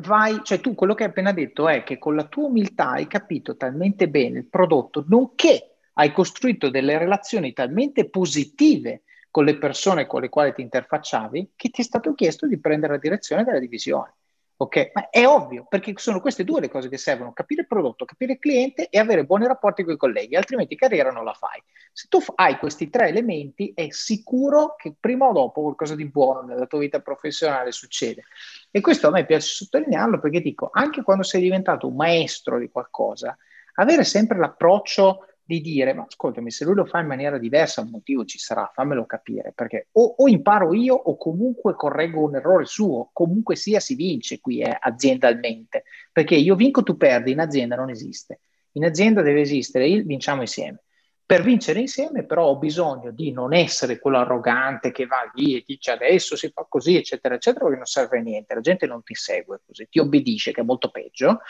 vai, 0.00 0.40
cioè 0.42 0.60
tu 0.60 0.74
quello 0.74 0.94
che 0.94 1.04
hai 1.04 1.10
appena 1.10 1.32
detto 1.32 1.68
è 1.68 1.84
che 1.84 1.98
con 1.98 2.16
la 2.16 2.24
tua 2.24 2.46
umiltà 2.46 2.90
hai 2.90 3.06
capito 3.06 3.56
talmente 3.56 4.08
bene 4.08 4.38
il 4.38 4.48
prodotto, 4.48 5.04
nonché 5.06 5.76
hai 5.94 6.12
costruito 6.12 6.70
delle 6.70 6.98
relazioni 6.98 7.52
talmente 7.52 8.08
positive 8.08 9.02
con 9.30 9.44
le 9.44 9.58
persone 9.58 10.06
con 10.06 10.20
le 10.20 10.28
quali 10.28 10.52
ti 10.52 10.62
interfacciavi, 10.62 11.52
che 11.56 11.68
ti 11.70 11.80
è 11.80 11.84
stato 11.84 12.14
chiesto 12.14 12.46
di 12.46 12.58
prendere 12.58 12.94
la 12.94 12.98
direzione 13.00 13.44
della 13.44 13.58
divisione. 13.58 14.14
Ok, 14.56 14.92
ma 14.94 15.10
è 15.10 15.26
ovvio, 15.26 15.66
perché 15.68 15.92
sono 15.96 16.20
queste 16.20 16.44
due 16.44 16.60
le 16.60 16.68
cose 16.68 16.88
che 16.88 16.96
servono, 16.96 17.32
capire 17.32 17.62
il 17.62 17.66
prodotto, 17.66 18.04
capire 18.04 18.34
il 18.34 18.38
cliente 18.38 18.88
e 18.88 19.00
avere 19.00 19.24
buoni 19.24 19.48
rapporti 19.48 19.82
con 19.82 19.94
i 19.94 19.96
colleghi, 19.96 20.36
altrimenti 20.36 20.76
carriera 20.76 21.10
non 21.10 21.24
la 21.24 21.32
fai. 21.32 21.60
Se 21.92 22.06
tu 22.08 22.20
hai 22.36 22.56
questi 22.58 22.88
tre 22.88 23.08
elementi, 23.08 23.72
è 23.74 23.88
sicuro 23.90 24.76
che 24.76 24.94
prima 24.98 25.26
o 25.26 25.32
dopo 25.32 25.62
qualcosa 25.62 25.96
di 25.96 26.08
buono 26.08 26.42
nella 26.42 26.66
tua 26.66 26.78
vita 26.78 27.00
professionale 27.00 27.72
succede. 27.72 28.24
E 28.70 28.80
questo 28.80 29.08
a 29.08 29.10
me 29.10 29.26
piace 29.26 29.48
sottolinearlo 29.48 30.20
perché 30.20 30.40
dico, 30.40 30.70
anche 30.72 31.02
quando 31.02 31.24
sei 31.24 31.42
diventato 31.42 31.88
un 31.88 31.96
maestro 31.96 32.58
di 32.60 32.70
qualcosa, 32.70 33.36
avere 33.74 34.04
sempre 34.04 34.38
l'approccio 34.38 35.33
di 35.46 35.60
dire, 35.60 35.92
ma 35.92 36.04
ascoltami, 36.08 36.50
se 36.50 36.64
lui 36.64 36.74
lo 36.74 36.86
fa 36.86 37.00
in 37.00 37.06
maniera 37.06 37.38
diversa, 37.38 37.82
un 37.82 37.90
motivo 37.90 38.24
ci 38.24 38.38
sarà, 38.38 38.70
fammelo 38.72 39.04
capire, 39.04 39.52
perché 39.54 39.88
o, 39.92 40.14
o 40.18 40.28
imparo 40.28 40.72
io 40.72 40.94
o 40.94 41.16
comunque 41.16 41.74
correggo 41.74 42.22
un 42.22 42.36
errore 42.36 42.64
suo, 42.64 43.10
comunque 43.12 43.54
sia 43.54 43.78
si 43.78 43.94
vince 43.94 44.40
qui 44.40 44.60
eh, 44.60 44.76
aziendalmente, 44.78 45.84
perché 46.10 46.34
io 46.34 46.54
vinco, 46.54 46.82
tu 46.82 46.96
perdi, 46.96 47.32
in 47.32 47.40
azienda 47.40 47.76
non 47.76 47.90
esiste. 47.90 48.40
In 48.72 48.84
azienda 48.84 49.22
deve 49.22 49.42
esistere 49.42 49.86
il 49.86 50.04
vinciamo 50.04 50.40
insieme. 50.40 50.82
Per 51.26 51.42
vincere 51.42 51.80
insieme 51.80 52.24
però 52.24 52.48
ho 52.48 52.58
bisogno 52.58 53.10
di 53.10 53.32
non 53.32 53.54
essere 53.54 53.98
quello 53.98 54.18
arrogante 54.18 54.92
che 54.92 55.06
va 55.06 55.30
lì 55.32 55.56
e 55.56 55.64
dice 55.66 55.90
adesso 55.90 56.36
si 56.36 56.50
fa 56.50 56.66
così, 56.68 56.96
eccetera, 56.96 57.34
eccetera, 57.34 57.64
perché 57.64 57.78
non 57.78 57.86
serve 57.86 58.18
a 58.18 58.22
niente, 58.22 58.54
la 58.54 58.60
gente 58.60 58.86
non 58.86 59.02
ti 59.02 59.14
segue 59.14 59.60
così, 59.64 59.86
ti 59.88 59.98
obbedisce, 60.00 60.52
che 60.52 60.60
è 60.60 60.64
molto 60.64 60.90
peggio. 60.90 61.40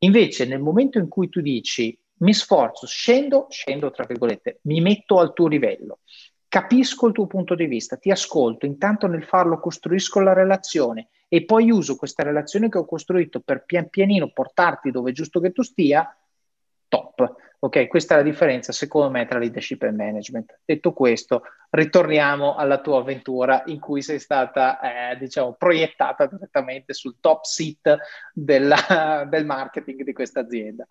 Invece 0.00 0.46
nel 0.46 0.60
momento 0.60 0.98
in 0.98 1.08
cui 1.08 1.28
tu 1.28 1.40
dici 1.40 1.98
mi 2.18 2.32
sforzo, 2.32 2.86
scendo, 2.86 3.46
scendo 3.50 3.90
tra 3.90 4.04
virgolette, 4.04 4.60
mi 4.62 4.80
metto 4.80 5.18
al 5.18 5.32
tuo 5.32 5.48
livello, 5.48 6.00
capisco 6.48 7.08
il 7.08 7.12
tuo 7.12 7.26
punto 7.26 7.54
di 7.54 7.66
vista, 7.66 7.96
ti 7.96 8.10
ascolto, 8.10 8.66
intanto 8.66 9.06
nel 9.06 9.24
farlo 9.24 9.60
costruisco 9.60 10.20
la 10.20 10.32
relazione 10.32 11.08
e 11.28 11.44
poi 11.44 11.70
uso 11.70 11.96
questa 11.96 12.22
relazione 12.22 12.68
che 12.68 12.78
ho 12.78 12.84
costruito 12.84 13.40
per 13.40 13.64
pian 13.64 13.88
pianino 13.88 14.30
portarti 14.30 14.90
dove 14.90 15.10
è 15.10 15.12
giusto 15.12 15.40
che 15.40 15.52
tu 15.52 15.62
stia, 15.62 16.16
top. 16.88 17.34
Ok, 17.58 17.88
questa 17.88 18.14
è 18.14 18.16
la 18.18 18.22
differenza 18.22 18.70
secondo 18.70 19.10
me 19.10 19.26
tra 19.26 19.38
leadership 19.38 19.82
e 19.82 19.90
management. 19.90 20.60
Detto 20.64 20.92
questo, 20.92 21.42
ritorniamo 21.70 22.54
alla 22.54 22.80
tua 22.80 22.98
avventura 22.98 23.62
in 23.66 23.80
cui 23.80 24.02
sei 24.02 24.20
stata, 24.20 24.78
eh, 25.10 25.16
diciamo, 25.16 25.54
proiettata 25.54 26.26
direttamente 26.26 26.92
sul 26.92 27.16
top 27.18 27.44
seat 27.44 27.96
della, 28.32 29.26
del 29.28 29.46
marketing 29.46 30.04
di 30.04 30.12
questa 30.12 30.40
azienda. 30.40 30.86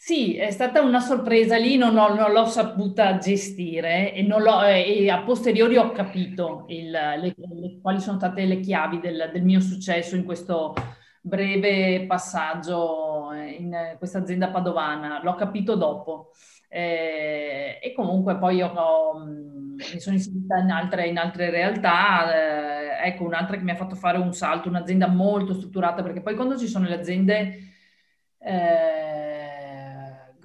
Sì, 0.00 0.36
è 0.36 0.50
stata 0.52 0.80
una 0.80 1.00
sorpresa 1.00 1.56
lì, 1.56 1.76
non, 1.76 1.96
ho, 1.96 2.14
non 2.14 2.30
l'ho 2.32 2.46
saputa 2.46 3.18
gestire 3.18 4.14
e, 4.14 4.24
e, 4.24 5.10
a 5.10 5.22
posteriori 5.22 5.76
ho 5.76 5.90
capito 5.90 6.66
il, 6.68 6.88
le, 6.90 7.34
le, 7.36 7.80
quali 7.82 8.00
sono 8.00 8.16
state 8.16 8.44
le 8.44 8.60
chiavi 8.60 9.00
del, 9.00 9.28
del, 9.32 9.42
mio 9.42 9.60
successo 9.60 10.14
in 10.14 10.24
questo 10.24 10.72
breve 11.20 12.06
passaggio 12.06 13.32
in 13.32 13.96
questa 13.98 14.18
azienda 14.18 14.50
padovana. 14.50 15.20
L'ho 15.22 15.34
capito 15.34 15.74
dopo. 15.74 16.30
Eh, 16.68 17.80
e 17.82 17.92
comunque 17.92 18.38
poi 18.38 18.62
ho, 18.62 19.18
mi 19.24 20.00
sono 20.00 20.14
inserita 20.16 20.58
in 20.58 20.70
altre, 20.70 21.08
in 21.08 21.18
altre 21.18 21.50
realtà. 21.50 23.02
Eh, 23.02 23.08
ecco, 23.08 23.24
un'altra 23.24 23.56
che 23.56 23.64
mi 23.64 23.72
ha 23.72 23.76
fatto 23.76 23.96
fare 23.96 24.18
un 24.18 24.32
salto, 24.32 24.68
un'azienda 24.68 25.08
molto 25.08 25.54
strutturata, 25.54 26.02
perché 26.02 26.22
poi 26.22 26.36
quando 26.36 26.56
ci 26.56 26.68
sono 26.68 26.86
le 26.86 26.94
aziende... 26.94 27.72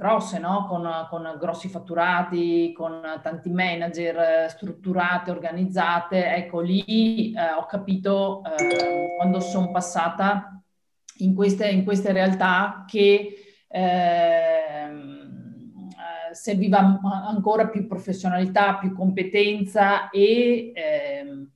Eh, 0.04 0.06
grosse, 0.06 0.38
no? 0.38 0.66
con, 0.68 1.08
con, 1.10 1.38
grossi 1.39 1.70
fatturati, 1.70 2.74
con 2.74 3.01
tanti 3.22 3.49
manager 3.49 4.49
strutturate, 4.49 5.32
organizzate. 5.32 6.36
Ecco, 6.36 6.60
lì 6.60 7.32
eh, 7.32 7.54
ho 7.58 7.66
capito 7.66 8.41
eh, 8.43 9.16
quando 9.18 9.39
sono 9.39 9.72
passata 9.72 10.62
in 11.20 11.34
queste, 11.34 11.70
in 11.70 11.86
queste 11.86 12.12
realtà 12.12 12.84
che 12.86 13.34
ehm, 13.70 15.22
eh, 16.30 16.34
serviva 16.34 16.99
ancora 17.26 17.70
più 17.70 17.88
professionalità, 17.88 18.76
più 18.76 18.93
competenza 18.93 20.10
e 20.10 20.74
ehm, 20.76 21.49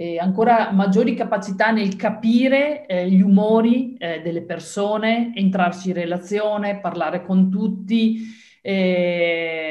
eh, 0.00 0.16
ancora 0.20 0.70
maggiori 0.70 1.14
capacità 1.14 1.72
nel 1.72 1.96
capire 1.96 2.86
eh, 2.86 3.10
gli 3.10 3.20
umori 3.20 3.96
eh, 3.96 4.20
delle 4.20 4.42
persone, 4.42 5.32
entrarci 5.34 5.88
in 5.88 5.94
relazione, 5.94 6.78
parlare 6.78 7.24
con 7.24 7.50
tutti. 7.50 8.20
Ehm, 8.62 9.66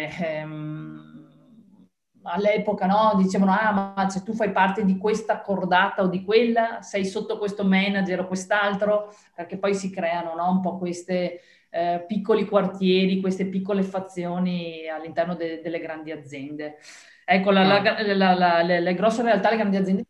all'epoca 2.23 2.87
no, 2.87 3.13
dicevano, 3.15 3.53
ah 3.53 3.71
ma 3.71 4.09
se 4.09 4.21
tu 4.23 4.33
fai 4.33 4.51
parte 4.51 4.83
di 4.83 4.97
questa 4.97 5.39
cordata 5.39 6.01
o 6.03 6.07
di 6.07 6.25
quella, 6.25 6.81
sei 6.81 7.05
sotto 7.05 7.37
questo 7.37 7.63
manager 7.63 8.19
o 8.19 8.27
quest'altro, 8.27 9.13
perché 9.33 9.57
poi 9.57 9.73
si 9.73 9.89
creano 9.89 10.35
no, 10.35 10.51
un 10.51 10.59
po' 10.59 10.77
questi 10.77 11.39
eh, 11.69 12.03
piccoli 12.05 12.45
quartieri, 12.45 13.21
queste 13.21 13.45
piccole 13.45 13.81
fazioni 13.81 14.89
all'interno 14.89 15.35
de- 15.35 15.61
delle 15.61 15.79
grandi 15.79 16.11
aziende. 16.11 16.79
Ecco, 17.29 17.51
la, 17.51 17.63
la, 17.65 18.33
la, 18.33 18.61
le, 18.61 18.93
grosse 18.93 19.21
realtà, 19.21 19.49
le 19.49 19.57
grandi 19.57 19.75
aziende 19.75 20.05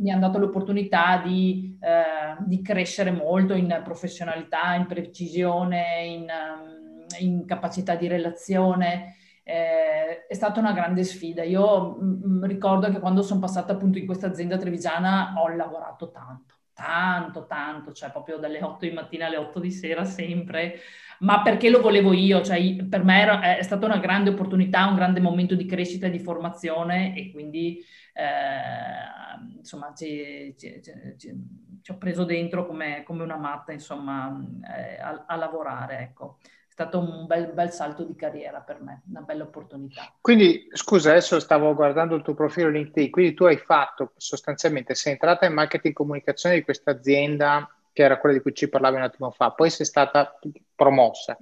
mi 0.00 0.10
hanno 0.10 0.26
dato 0.26 0.38
l'opportunità 0.38 1.18
di, 1.22 1.78
eh, 1.78 2.36
di 2.46 2.62
crescere 2.62 3.10
molto 3.10 3.52
in 3.52 3.82
professionalità, 3.84 4.72
in 4.72 4.86
precisione, 4.86 6.02
in, 6.06 6.26
um, 6.30 7.04
in 7.18 7.44
capacità 7.44 7.94
di 7.94 8.08
relazione. 8.08 9.16
Eh, 9.42 10.26
è 10.26 10.32
stata 10.32 10.60
una 10.60 10.72
grande 10.72 11.04
sfida. 11.04 11.42
Io 11.42 11.96
m- 12.00 12.20
m- 12.38 12.46
ricordo 12.46 12.90
che 12.90 13.00
quando 13.00 13.20
sono 13.20 13.40
passata 13.40 13.74
appunto 13.74 13.98
in 13.98 14.06
questa 14.06 14.28
azienda 14.28 14.56
trevigiana 14.56 15.34
ho 15.36 15.48
lavorato 15.48 16.10
tanto, 16.10 16.54
tanto, 16.72 17.44
tanto, 17.46 17.92
cioè 17.92 18.10
proprio 18.10 18.38
dalle 18.38 18.62
8 18.62 18.86
di 18.86 18.92
mattina 18.92 19.26
alle 19.26 19.36
8 19.36 19.60
di 19.60 19.70
sera 19.70 20.04
sempre 20.04 20.78
ma 21.22 21.42
perché 21.42 21.70
lo 21.70 21.80
volevo 21.80 22.12
io, 22.12 22.42
cioè 22.42 22.84
per 22.88 23.04
me 23.04 23.20
era, 23.20 23.56
è 23.56 23.62
stata 23.62 23.86
una 23.86 23.98
grande 23.98 24.30
opportunità, 24.30 24.86
un 24.86 24.96
grande 24.96 25.20
momento 25.20 25.54
di 25.54 25.66
crescita 25.66 26.06
e 26.06 26.10
di 26.10 26.18
formazione 26.18 27.16
e 27.16 27.30
quindi 27.30 27.84
eh, 28.12 29.56
insomma 29.56 29.92
ci, 29.94 30.54
ci, 30.58 30.82
ci, 30.82 31.36
ci, 31.80 31.90
ho 31.90 31.96
preso 31.96 32.24
dentro 32.24 32.66
come, 32.66 33.04
come 33.04 33.22
una 33.22 33.36
matta 33.36 33.72
insomma 33.72 34.36
eh, 34.76 35.00
a, 35.00 35.24
a, 35.26 35.36
lavorare, 35.36 35.98
ecco. 35.98 36.38
È 36.42 36.74
stato 36.74 36.98
un 36.98 37.26
bel, 37.26 37.52
bel, 37.52 37.70
salto 37.70 38.02
di 38.02 38.16
carriera 38.16 38.60
per 38.60 38.80
me, 38.80 39.02
una 39.10 39.20
bella 39.20 39.44
opportunità. 39.44 40.10
Quindi, 40.20 40.68
scusa, 40.72 41.10
adesso 41.10 41.38
stavo 41.38 41.74
guardando 41.74 42.16
il 42.16 42.22
tuo 42.22 42.32
profilo 42.32 42.70
LinkedIn, 42.70 43.10
quindi 43.10 43.34
tu 43.34 43.44
hai 43.44 43.58
fatto 43.58 44.14
sostanzialmente, 44.16 44.94
sei 44.94 45.12
entrata 45.12 45.44
in 45.44 45.52
marketing 45.52 45.92
comunicazione 45.94 46.54
di 46.56 46.62
questa 46.62 46.92
azienda 46.92 47.68
che 47.92 48.02
era 48.02 48.18
quella 48.18 48.36
di 48.36 48.42
cui 48.42 48.54
ci 48.54 48.68
parlavi 48.68 48.96
un 48.96 49.02
attimo 49.02 49.30
fa, 49.30 49.50
poi 49.50 49.70
sei 49.70 49.86
stata 49.86 50.38
promossa. 50.74 51.36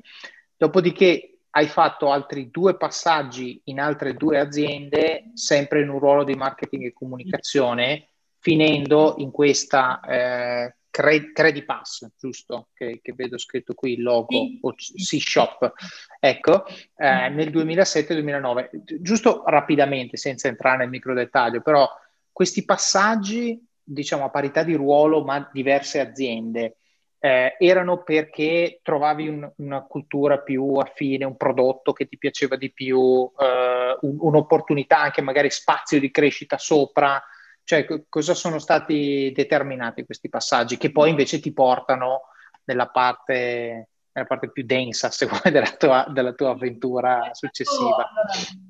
Dopodiché 0.56 1.38
hai 1.50 1.66
fatto 1.66 2.10
altri 2.10 2.50
due 2.50 2.76
passaggi 2.76 3.60
in 3.64 3.80
altre 3.80 4.14
due 4.14 4.38
aziende, 4.38 5.30
sempre 5.34 5.82
in 5.82 5.88
un 5.88 5.98
ruolo 5.98 6.24
di 6.24 6.34
marketing 6.34 6.86
e 6.86 6.92
comunicazione, 6.92 8.08
finendo 8.38 9.14
in 9.18 9.30
questa 9.30 10.00
eh, 10.00 10.74
Credit 10.90 11.64
Pass, 11.64 12.06
giusto? 12.18 12.68
Che, 12.74 13.00
che, 13.02 13.12
vedo 13.14 13.38
scritto 13.38 13.74
qui 13.74 13.92
il 13.92 14.02
logo, 14.02 14.36
o 14.60 14.74
C-Shop, 14.74 15.72
ecco, 16.18 16.66
eh, 16.96 17.28
nel 17.28 17.50
2007-2009. 17.50 19.00
Giusto 19.00 19.42
rapidamente, 19.46 20.16
senza 20.16 20.48
entrare 20.48 20.78
nel 20.78 20.88
micro 20.88 21.14
dettaglio, 21.14 21.60
però 21.60 21.88
questi 22.32 22.64
passaggi 22.64 23.62
diciamo, 23.92 24.24
a 24.24 24.30
parità 24.30 24.62
di 24.62 24.74
ruolo, 24.74 25.24
ma 25.24 25.48
diverse 25.52 26.00
aziende. 26.00 26.76
Eh, 27.18 27.56
erano 27.58 28.02
perché 28.02 28.80
trovavi 28.82 29.28
un, 29.28 29.52
una 29.56 29.82
cultura 29.82 30.38
più 30.38 30.74
affine, 30.76 31.26
un 31.26 31.36
prodotto 31.36 31.92
che 31.92 32.06
ti 32.06 32.16
piaceva 32.16 32.56
di 32.56 32.72
più, 32.72 33.30
eh, 33.38 33.98
un, 34.00 34.16
un'opportunità, 34.18 34.98
anche 35.00 35.20
magari 35.20 35.50
spazio 35.50 36.00
di 36.00 36.10
crescita 36.10 36.56
sopra. 36.56 37.22
Cioè, 37.62 37.84
c- 37.84 38.04
cosa 38.08 38.34
sono 38.34 38.58
stati 38.58 39.32
determinati 39.34 40.04
questi 40.04 40.28
passaggi 40.28 40.78
che 40.78 40.92
poi 40.92 41.10
invece 41.10 41.40
ti 41.40 41.52
portano 41.52 42.22
nella 42.64 42.88
parte, 42.88 43.88
nella 44.20 44.26
parte 44.26 44.50
più 44.50 44.64
densa, 44.64 45.10
se 45.10 45.26
vuoi, 45.26 45.50
della 45.50 45.74
tua, 45.76 46.06
della 46.12 46.32
tua 46.32 46.50
avventura 46.50 47.30
successiva? 47.32 48.08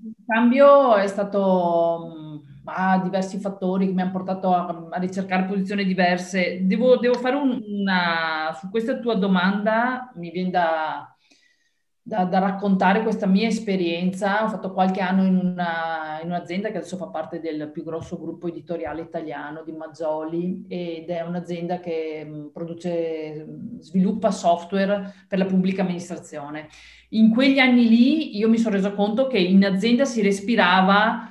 il 0.03 0.15
cambio 0.27 0.97
è 0.97 1.07
stato 1.07 2.45
ha 2.73 2.99
diversi 2.99 3.39
fattori 3.39 3.87
che 3.87 3.93
mi 3.93 4.03
hanno 4.03 4.13
portato 4.13 4.55
a, 4.55 4.87
a 4.91 4.99
ricercare 4.99 5.45
posizioni 5.45 5.85
diverse. 5.85 6.67
Devo, 6.67 6.97
devo 6.99 7.15
fare 7.15 7.37
un, 7.37 7.61
una... 7.67 8.57
Su 8.59 8.71
questa 8.71 8.99
tua 8.99 9.15
domanda 9.15 10.13
mi 10.15 10.31
viene 10.31 10.51
da, 10.51 11.17
da, 12.11 12.25
da, 12.25 12.41
raccontare 12.41 13.05
questa 13.05 13.27
mia 13.27 13.47
esperienza. 13.47 14.43
Ho 14.43 14.49
fatto 14.49 14.73
qualche 14.73 15.01
anno 15.01 15.25
in, 15.25 15.37
una, 15.37 16.19
in, 16.21 16.27
un'azienda 16.27 16.71
che 16.71 16.79
adesso 16.79 16.97
fa 16.97 17.07
parte 17.07 17.39
del 17.39 17.71
più 17.71 17.85
grosso 17.85 18.19
gruppo 18.19 18.49
editoriale 18.49 19.03
italiano 19.03 19.63
di 19.63 19.71
Mazzoli 19.71 20.65
ed 20.67 21.09
è 21.09 21.21
un'azienda 21.21 21.79
che 21.79 22.51
produce, 22.53 23.47
sviluppa 23.79 24.33
software 24.33 25.15
per 25.29 25.39
la 25.39 25.45
pubblica 25.45 25.83
amministrazione. 25.83 26.67
In 27.11 27.31
quegli 27.31 27.61
anni 27.61 27.89
lì 27.89 28.37
io 28.37 28.49
mi 28.49 28.59
sono 28.59 28.75
reso 28.75 28.93
conto 28.93 29.29
che 29.29 29.39
in 29.39 29.65
azienda 29.65 30.05
si 30.05 30.21
respirava 30.21 31.30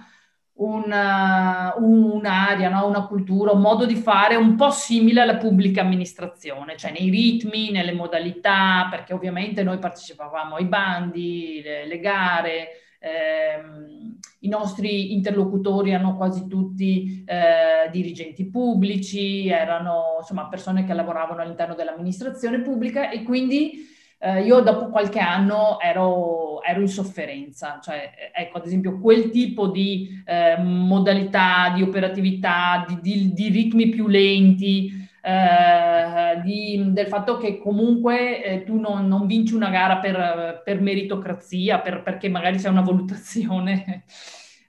una, 0.60 1.74
un'aria, 1.78 2.70
no? 2.70 2.88
una 2.88 3.06
cultura, 3.06 3.52
un 3.52 3.62
modo 3.62 3.86
di 3.86 3.96
fare 3.96 4.36
un 4.36 4.56
po' 4.56 4.72
simile 4.72 5.22
alla 5.22 5.38
pubblica 5.38 5.82
amministrazione, 5.82 6.76
cioè 6.76 6.92
nei 6.92 7.10
ritmi, 7.10 7.72
nelle 7.72 7.94
modalità, 7.94 8.88
perché 8.90 9.14
ovviamente 9.14 9.64
noi 9.64 9.78
partecipavamo 9.80 10.56
ai 10.56 10.66
bandi, 10.66 11.62
le, 11.64 11.88
le 11.88 12.00
gare, 12.00 12.68
ehm, 13.00 14.18
i 14.42 14.48
nostri 14.50 15.14
interlocutori 15.14 15.92
erano 15.92 16.18
quasi 16.18 16.48
tutti 16.48 17.24
eh, 17.26 17.90
dirigenti 17.90 18.50
pubblici, 18.50 19.48
erano 19.48 20.18
insomma 20.20 20.48
persone 20.48 20.84
che 20.84 20.94
lavoravano 20.94 21.42
all'interno 21.42 21.76
dell'amministrazione 21.76 22.62
pubblica 22.62 23.10
e 23.10 23.24
quindi 23.24 23.88
eh, 24.22 24.42
io 24.44 24.60
dopo 24.60 24.90
qualche 24.90 25.20
anno 25.20 25.80
ero, 25.80 26.62
ero, 26.62 26.82
in 26.82 26.90
sofferenza, 26.90 27.80
cioè 27.82 28.12
ecco 28.34 28.58
ad 28.58 28.66
esempio 28.66 29.00
quel 29.00 29.30
tipo 29.30 29.68
di 29.68 30.22
eh, 30.26 30.58
modalità, 30.58 31.72
di 31.74 31.82
operatività, 31.82 32.86
di, 32.88 33.00
di, 33.02 33.34
di 33.34 33.48
ritmi 33.50 33.88
più 33.88 34.08
lenti, 34.08 34.92
eh, 35.22 36.42
di, 36.44 36.92
del 36.92 37.08
fatto 37.08 37.38
che 37.38 37.60
comunque 37.60 38.44
eh, 38.44 38.64
tu 38.64 38.78
non, 38.80 39.08
non, 39.08 39.26
vinci 39.26 39.54
una 39.54 39.70
gara 39.70 39.98
per, 39.98 40.62
per 40.66 40.82
meritocrazia, 40.82 41.80
per, 41.80 42.04
perché 42.04 42.28
magari 42.28 42.58
c'è 42.58 42.70
una 42.70 42.82
valutazione 42.82 44.04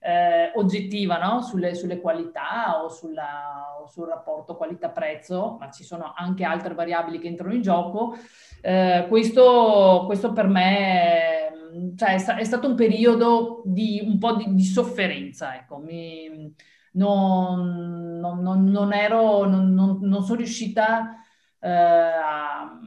eh, 0.01 0.51
oggettiva 0.55 1.19
no? 1.19 1.43
sulle, 1.43 1.75
sulle, 1.75 2.01
qualità 2.01 2.83
o, 2.83 2.89
sulla, 2.89 3.77
o, 3.81 3.87
sul 3.87 4.07
rapporto 4.07 4.57
qualità-prezzo, 4.57 5.57
ma 5.59 5.71
ci 5.71 5.85
sono 5.85 6.13
anche 6.17 6.45
altre 6.45 6.75
variabili 6.75 7.19
che 7.19 7.29
entrano 7.29 7.55
in 7.55 7.63
gioco. 7.63 8.17
Eh, 8.63 9.07
questo, 9.09 10.05
questo, 10.07 10.33
per 10.33 10.49
me 10.49 11.93
cioè, 11.97 12.15
è, 12.15 12.35
è, 12.37 12.45
stato 12.45 12.67
un 12.69 12.75
periodo 12.75 13.63
di 13.65 14.01
un 14.03 14.19
po' 14.19 14.35
di, 14.35 14.55
di 14.55 14.65
sofferenza. 14.65 15.55
Ecco. 15.55 15.79
Mi, 15.79 16.55
non, 16.93 18.19
non, 18.19 18.41
non, 18.41 18.65
non, 18.65 18.93
ero, 18.93 19.45
non, 19.47 20.23
sono 20.23 20.37
riuscita 20.37 21.23
eh, 21.61 21.71
a 21.71 22.79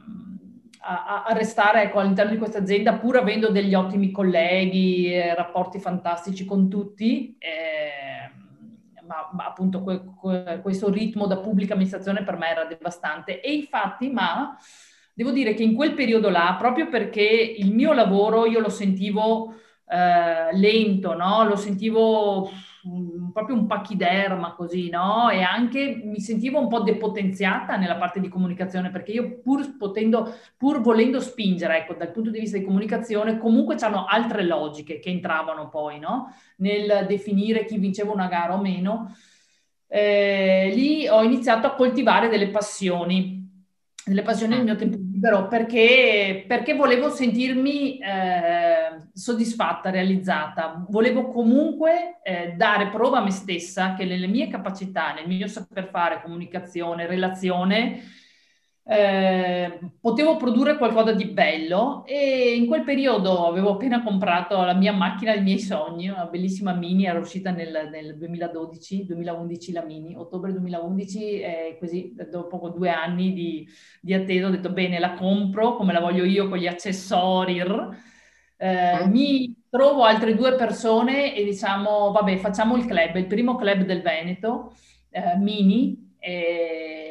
a, 0.84 1.24
a 1.24 1.32
restare 1.32 1.82
ecco, 1.82 1.98
all'interno 1.98 2.32
di 2.32 2.38
questa 2.38 2.58
azienda 2.58 2.94
pur 2.94 3.16
avendo 3.16 3.48
degli 3.50 3.74
ottimi 3.74 4.10
colleghi, 4.10 5.12
eh, 5.12 5.34
rapporti 5.34 5.78
fantastici 5.78 6.44
con 6.44 6.68
tutti, 6.68 7.36
eh, 7.38 8.30
ma, 9.06 9.30
ma, 9.32 9.46
appunto 9.46 9.82
que, 9.82 10.02
que, 10.20 10.60
questo 10.62 10.90
ritmo 10.90 11.26
da 11.26 11.38
pubblica 11.38 11.72
amministrazione 11.72 12.22
per 12.22 12.36
me 12.36 12.48
era 12.48 12.64
devastante 12.64 13.40
e 13.40 13.52
infatti 13.54 14.10
ma 14.10 14.56
devo 15.14 15.30
dire 15.30 15.54
che 15.54 15.62
in 15.62 15.74
quel 15.74 15.94
periodo 15.94 16.28
là, 16.28 16.56
proprio 16.58 16.88
perché 16.88 17.22
il 17.22 17.72
mio 17.72 17.92
lavoro 17.92 18.46
io 18.46 18.60
lo 18.60 18.68
sentivo 18.68 19.54
eh, 19.88 20.56
lento, 20.56 21.14
no? 21.14 21.44
lo 21.44 21.56
sentivo 21.56 22.50
proprio 23.32 23.56
un 23.56 23.66
pachiderma 23.66 24.52
così, 24.54 24.88
no? 24.90 25.30
E 25.30 25.42
anche 25.42 26.00
mi 26.04 26.20
sentivo 26.20 26.58
un 26.58 26.68
po' 26.68 26.80
depotenziata 26.80 27.76
nella 27.76 27.96
parte 27.96 28.20
di 28.20 28.28
comunicazione, 28.28 28.90
perché 28.90 29.12
io 29.12 29.40
pur 29.40 29.76
potendo, 29.76 30.34
pur 30.56 30.80
volendo 30.80 31.20
spingere, 31.20 31.78
ecco, 31.78 31.94
dal 31.94 32.10
punto 32.10 32.30
di 32.30 32.40
vista 32.40 32.58
di 32.58 32.64
comunicazione, 32.64 33.38
comunque 33.38 33.76
c'hanno 33.76 34.04
altre 34.04 34.44
logiche 34.44 34.98
che 34.98 35.10
entravano 35.10 35.68
poi, 35.68 35.98
no? 35.98 36.34
Nel 36.56 37.06
definire 37.08 37.64
chi 37.64 37.78
vinceva 37.78 38.12
una 38.12 38.28
gara 38.28 38.54
o 38.54 38.60
meno. 38.60 39.14
Eh, 39.86 40.72
lì 40.74 41.06
ho 41.06 41.22
iniziato 41.22 41.66
a 41.66 41.74
coltivare 41.74 42.28
delle 42.28 42.48
passioni, 42.48 43.43
delle 44.04 44.22
passioni 44.22 44.56
nel 44.56 44.64
mio 44.64 44.76
tempo 44.76 44.96
libero, 44.96 45.48
perché, 45.48 46.44
perché 46.46 46.74
volevo 46.74 47.08
sentirmi 47.08 47.98
eh, 47.98 49.08
soddisfatta, 49.12 49.90
realizzata. 49.90 50.84
Volevo 50.88 51.28
comunque 51.28 52.20
eh, 52.22 52.52
dare 52.56 52.88
prova 52.88 53.18
a 53.18 53.22
me 53.22 53.30
stessa 53.30 53.94
che 53.94 54.04
nelle 54.04 54.26
mie 54.26 54.48
capacità, 54.48 55.14
nel 55.14 55.26
mio 55.26 55.46
saper 55.46 55.88
fare, 55.88 56.20
comunicazione, 56.22 57.06
relazione, 57.06 58.02
eh, 58.86 59.78
potevo 59.98 60.36
produrre 60.36 60.76
qualcosa 60.76 61.12
di 61.12 61.24
bello 61.24 62.04
e 62.04 62.54
in 62.54 62.66
quel 62.66 62.84
periodo 62.84 63.46
avevo 63.46 63.72
appena 63.72 64.02
comprato 64.02 64.60
la 64.62 64.74
mia 64.74 64.92
macchina 64.92 65.32
dei 65.32 65.42
miei 65.42 65.58
sogni, 65.58 66.08
una 66.08 66.26
bellissima 66.26 66.74
Mini, 66.74 67.06
era 67.06 67.18
uscita 67.18 67.50
nel, 67.50 67.88
nel 67.90 68.18
2012, 68.18 69.06
2011 69.06 69.72
la 69.72 69.84
Mini, 69.84 70.14
ottobre 70.14 70.52
2011 70.52 71.40
e 71.40 71.76
così 71.80 72.14
dopo 72.30 72.68
due 72.68 72.90
anni 72.90 73.32
di, 73.32 73.66
di, 74.02 74.12
attesa 74.12 74.48
ho 74.48 74.50
detto 74.50 74.70
bene 74.70 74.98
la 74.98 75.14
compro 75.14 75.76
come 75.76 75.94
la 75.94 76.00
voglio 76.00 76.24
io 76.24 76.48
con 76.50 76.58
gli 76.58 76.66
accessori, 76.66 77.58
eh, 78.56 79.06
mm. 79.06 79.10
mi 79.10 79.62
trovo 79.70 80.04
altre 80.04 80.34
due 80.34 80.56
persone 80.56 81.34
e 81.34 81.42
diciamo 81.42 82.12
vabbè 82.12 82.36
facciamo 82.36 82.76
il 82.76 82.84
club, 82.84 83.16
il 83.16 83.26
primo 83.26 83.56
club 83.56 83.84
del 83.84 84.02
Veneto, 84.02 84.74
eh, 85.08 85.38
Mini. 85.38 86.12
E, 86.18 87.03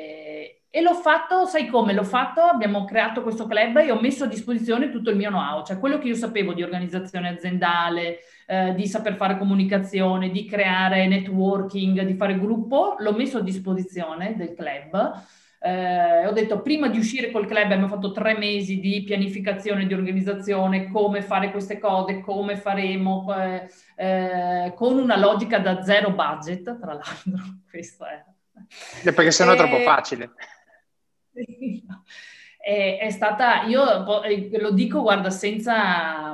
e 0.76 0.82
l'ho 0.82 0.96
fatto, 0.96 1.46
sai 1.46 1.68
come? 1.68 1.94
L'ho 1.94 2.04
fatto, 2.04 2.42
abbiamo 2.42 2.84
creato 2.84 3.22
questo 3.22 3.46
club 3.46 3.78
e 3.78 3.92
ho 3.92 4.02
messo 4.02 4.24
a 4.24 4.28
disposizione 4.28 4.90
tutto 4.90 5.12
il 5.12 5.16
mio 5.16 5.30
know-how, 5.30 5.64
cioè 5.64 5.78
quello 5.78 6.00
che 6.00 6.08
io 6.08 6.16
sapevo 6.16 6.52
di 6.52 6.64
organizzazione 6.64 7.30
aziendale, 7.30 8.22
eh, 8.48 8.74
di 8.74 8.88
saper 8.88 9.16
fare 9.16 9.38
comunicazione, 9.38 10.32
di 10.32 10.46
creare 10.46 11.06
networking, 11.06 12.02
di 12.02 12.16
fare 12.16 12.40
gruppo, 12.40 12.96
l'ho 12.98 13.14
messo 13.14 13.38
a 13.38 13.42
disposizione 13.42 14.36
del 14.36 14.56
club. 14.56 15.22
Eh, 15.60 16.26
ho 16.26 16.32
detto 16.32 16.64
prima 16.64 16.88
di 16.88 16.98
uscire 16.98 17.30
col 17.30 17.46
club 17.46 17.66
abbiamo 17.66 17.88
fatto 17.88 18.12
tre 18.12 18.36
mesi 18.36 18.80
di 18.80 19.04
pianificazione, 19.04 19.86
di 19.86 19.94
organizzazione, 19.94 20.90
come 20.90 21.22
fare 21.22 21.52
queste 21.52 21.78
cose, 21.78 22.20
come 22.22 22.56
faremo, 22.56 23.32
eh, 23.38 23.68
eh 23.96 24.74
con 24.76 24.98
una 24.98 25.20
logica 25.20 25.60
da 25.60 25.84
zero 25.84 26.10
budget, 26.14 26.80
tra 26.80 26.94
l'altro, 26.94 27.60
questo 27.70 28.06
è. 28.08 28.24
Perché 29.04 29.30
sennò 29.30 29.52
è 29.52 29.56
troppo 29.56 29.78
facile. 29.82 30.32
È, 32.58 32.98
è, 33.02 33.10
stata, 33.10 33.64
io 33.64 34.24
eh, 34.24 34.50
lo 34.60 34.72
dico, 34.72 35.02
guarda, 35.02 35.30
senza, 35.30 36.34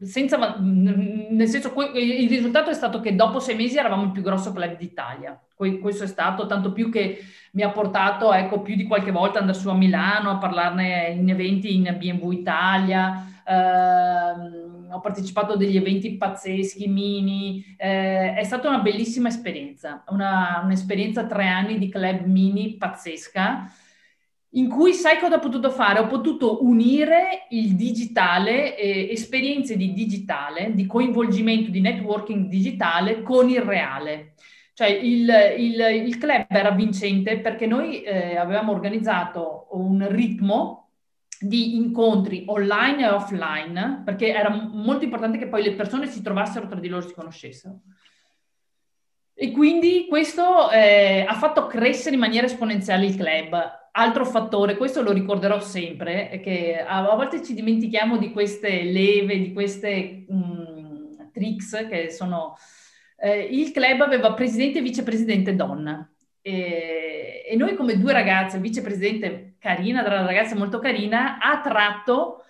eh, 0.00 0.04
senza, 0.04 0.56
nel 0.58 1.48
senso, 1.48 1.72
il 1.94 2.28
risultato 2.28 2.70
è 2.70 2.74
stato 2.74 3.00
che 3.00 3.14
dopo 3.14 3.38
sei 3.38 3.56
mesi 3.56 3.76
eravamo 3.76 4.04
il 4.04 4.12
più 4.12 4.22
grosso 4.22 4.52
club 4.52 4.76
d'Italia. 4.76 5.40
Questo 5.54 6.04
è 6.04 6.06
stato, 6.06 6.46
tanto 6.46 6.72
più 6.72 6.88
che 6.90 7.18
mi 7.52 7.62
ha 7.62 7.70
portato, 7.70 8.32
ecco, 8.32 8.62
più 8.62 8.76
di 8.76 8.84
qualche 8.84 9.10
volta 9.10 9.40
andare 9.40 9.58
su 9.58 9.68
a 9.68 9.74
Milano 9.74 10.30
a 10.30 10.38
parlarne 10.38 11.08
in 11.10 11.28
eventi 11.28 11.74
in 11.74 11.96
BMW 11.98 12.30
Italia. 12.30 13.26
Ehm, 13.44 14.67
ho 14.90 15.00
partecipato 15.00 15.52
a 15.52 15.56
degli 15.56 15.76
eventi 15.76 16.16
pazzeschi, 16.16 16.88
mini, 16.88 17.76
eh, 17.76 18.34
è 18.34 18.44
stata 18.44 18.68
una 18.68 18.80
bellissima 18.80 19.28
esperienza, 19.28 20.04
una, 20.08 20.60
un'esperienza 20.64 21.26
tre 21.26 21.46
anni 21.46 21.78
di 21.78 21.88
club 21.88 22.24
mini 22.24 22.76
pazzesca, 22.76 23.70
in 24.52 24.68
cui 24.68 24.94
sai 24.94 25.18
cosa 25.18 25.36
ho 25.36 25.40
potuto 25.40 25.70
fare? 25.70 25.98
Ho 25.98 26.06
potuto 26.06 26.64
unire 26.64 27.46
il 27.50 27.74
digitale, 27.74 28.76
eh, 28.76 29.08
esperienze 29.10 29.76
di 29.76 29.92
digitale, 29.92 30.72
di 30.74 30.86
coinvolgimento, 30.86 31.70
di 31.70 31.80
networking 31.80 32.48
digitale 32.48 33.22
con 33.22 33.50
il 33.50 33.60
reale. 33.60 34.32
Cioè 34.72 34.88
il, 34.88 35.28
il, 35.58 36.06
il 36.06 36.18
club 36.18 36.46
era 36.48 36.70
vincente 36.70 37.40
perché 37.40 37.66
noi 37.66 38.02
eh, 38.02 38.36
avevamo 38.36 38.72
organizzato 38.72 39.66
un 39.72 40.06
ritmo 40.08 40.87
di 41.40 41.76
incontri 41.76 42.44
online 42.46 43.04
e 43.04 43.10
offline, 43.10 44.02
perché 44.04 44.32
era 44.32 44.50
molto 44.50 45.04
importante 45.04 45.38
che 45.38 45.48
poi 45.48 45.62
le 45.62 45.74
persone 45.74 46.06
si 46.06 46.22
trovassero 46.22 46.66
tra 46.66 46.80
di 46.80 46.88
loro 46.88 47.06
si 47.06 47.14
conoscessero. 47.14 47.80
E 49.40 49.52
quindi 49.52 50.06
questo 50.08 50.68
eh, 50.70 51.24
ha 51.26 51.34
fatto 51.34 51.68
crescere 51.68 52.14
in 52.14 52.20
maniera 52.20 52.46
esponenziale 52.46 53.06
il 53.06 53.14
club. 53.14 53.88
Altro 53.92 54.24
fattore, 54.24 54.76
questo 54.76 55.00
lo 55.00 55.12
ricorderò 55.12 55.60
sempre, 55.60 56.28
è 56.28 56.40
che 56.40 56.84
a, 56.84 57.02
volte 57.14 57.42
ci 57.42 57.54
dimentichiamo 57.54 58.16
di 58.16 58.32
queste 58.32 58.82
leve, 58.82 59.38
di 59.38 59.52
queste 59.52 60.24
mh, 60.28 60.34
mm, 60.34 61.30
tricks 61.32 61.86
che 61.88 62.10
sono... 62.10 62.56
Eh, 63.16 63.42
il 63.42 63.70
club 63.70 64.00
aveva 64.00 64.34
presidente 64.34 64.78
e 64.78 64.82
vicepresidente 64.82 65.54
donna. 65.54 66.10
E, 66.40 67.44
e 67.48 67.56
noi 67.56 67.76
come 67.76 67.96
due 67.96 68.12
ragazze, 68.12 68.58
vicepresidente 68.58 69.47
carina, 69.58 70.02
tra 70.02 70.18
una 70.18 70.26
ragazza 70.26 70.54
molto 70.54 70.78
carina, 70.78 71.38
ha 71.38 71.52
attratto 71.52 72.44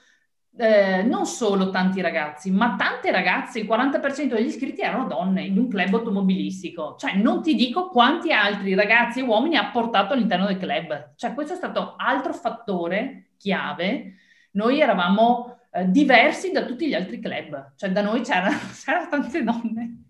eh, 0.60 1.02
non 1.04 1.24
solo 1.24 1.70
tanti 1.70 2.00
ragazzi, 2.00 2.50
ma 2.50 2.74
tante 2.76 3.12
ragazze, 3.12 3.60
il 3.60 3.66
40% 3.66 4.34
degli 4.34 4.46
iscritti 4.46 4.80
erano 4.80 5.06
donne 5.06 5.42
in 5.42 5.56
un 5.56 5.68
club 5.68 5.94
automobilistico. 5.94 6.96
Cioè, 6.98 7.14
non 7.14 7.42
ti 7.42 7.54
dico 7.54 7.88
quanti 7.88 8.32
altri 8.32 8.74
ragazzi 8.74 9.20
e 9.20 9.22
uomini 9.22 9.56
ha 9.56 9.70
portato 9.70 10.14
all'interno 10.14 10.46
del 10.46 10.58
club. 10.58 11.12
Cioè, 11.14 11.32
questo 11.34 11.52
è 11.52 11.56
stato 11.56 11.94
altro 11.96 12.32
fattore 12.32 13.30
chiave. 13.36 14.14
Noi 14.52 14.80
eravamo 14.80 15.58
eh, 15.70 15.88
diversi 15.88 16.50
da 16.50 16.64
tutti 16.64 16.88
gli 16.88 16.94
altri 16.94 17.20
club. 17.20 17.74
Cioè, 17.76 17.90
da 17.90 18.02
noi 18.02 18.22
c'erano, 18.22 18.58
c'erano 18.84 19.08
tante 19.08 19.44
donne, 19.44 20.02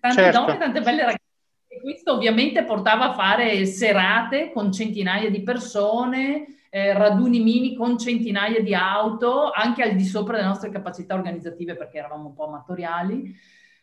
tante 0.00 0.22
certo. 0.22 0.38
donne, 0.40 0.58
tante 0.58 0.80
belle 0.80 1.02
ragazze 1.02 1.25
questo 1.80 2.12
ovviamente 2.12 2.64
portava 2.64 3.10
a 3.10 3.14
fare 3.14 3.64
serate 3.66 4.50
con 4.52 4.72
centinaia 4.72 5.30
di 5.30 5.42
persone, 5.42 6.46
eh, 6.70 6.92
raduni 6.92 7.40
mini 7.40 7.74
con 7.74 7.98
centinaia 7.98 8.60
di 8.60 8.74
auto, 8.74 9.50
anche 9.50 9.82
al 9.82 9.94
di 9.94 10.04
sopra 10.04 10.36
delle 10.36 10.48
nostre 10.48 10.70
capacità 10.70 11.14
organizzative 11.14 11.76
perché 11.76 11.98
eravamo 11.98 12.28
un 12.28 12.34
po' 12.34 12.46
amatoriali. 12.46 13.34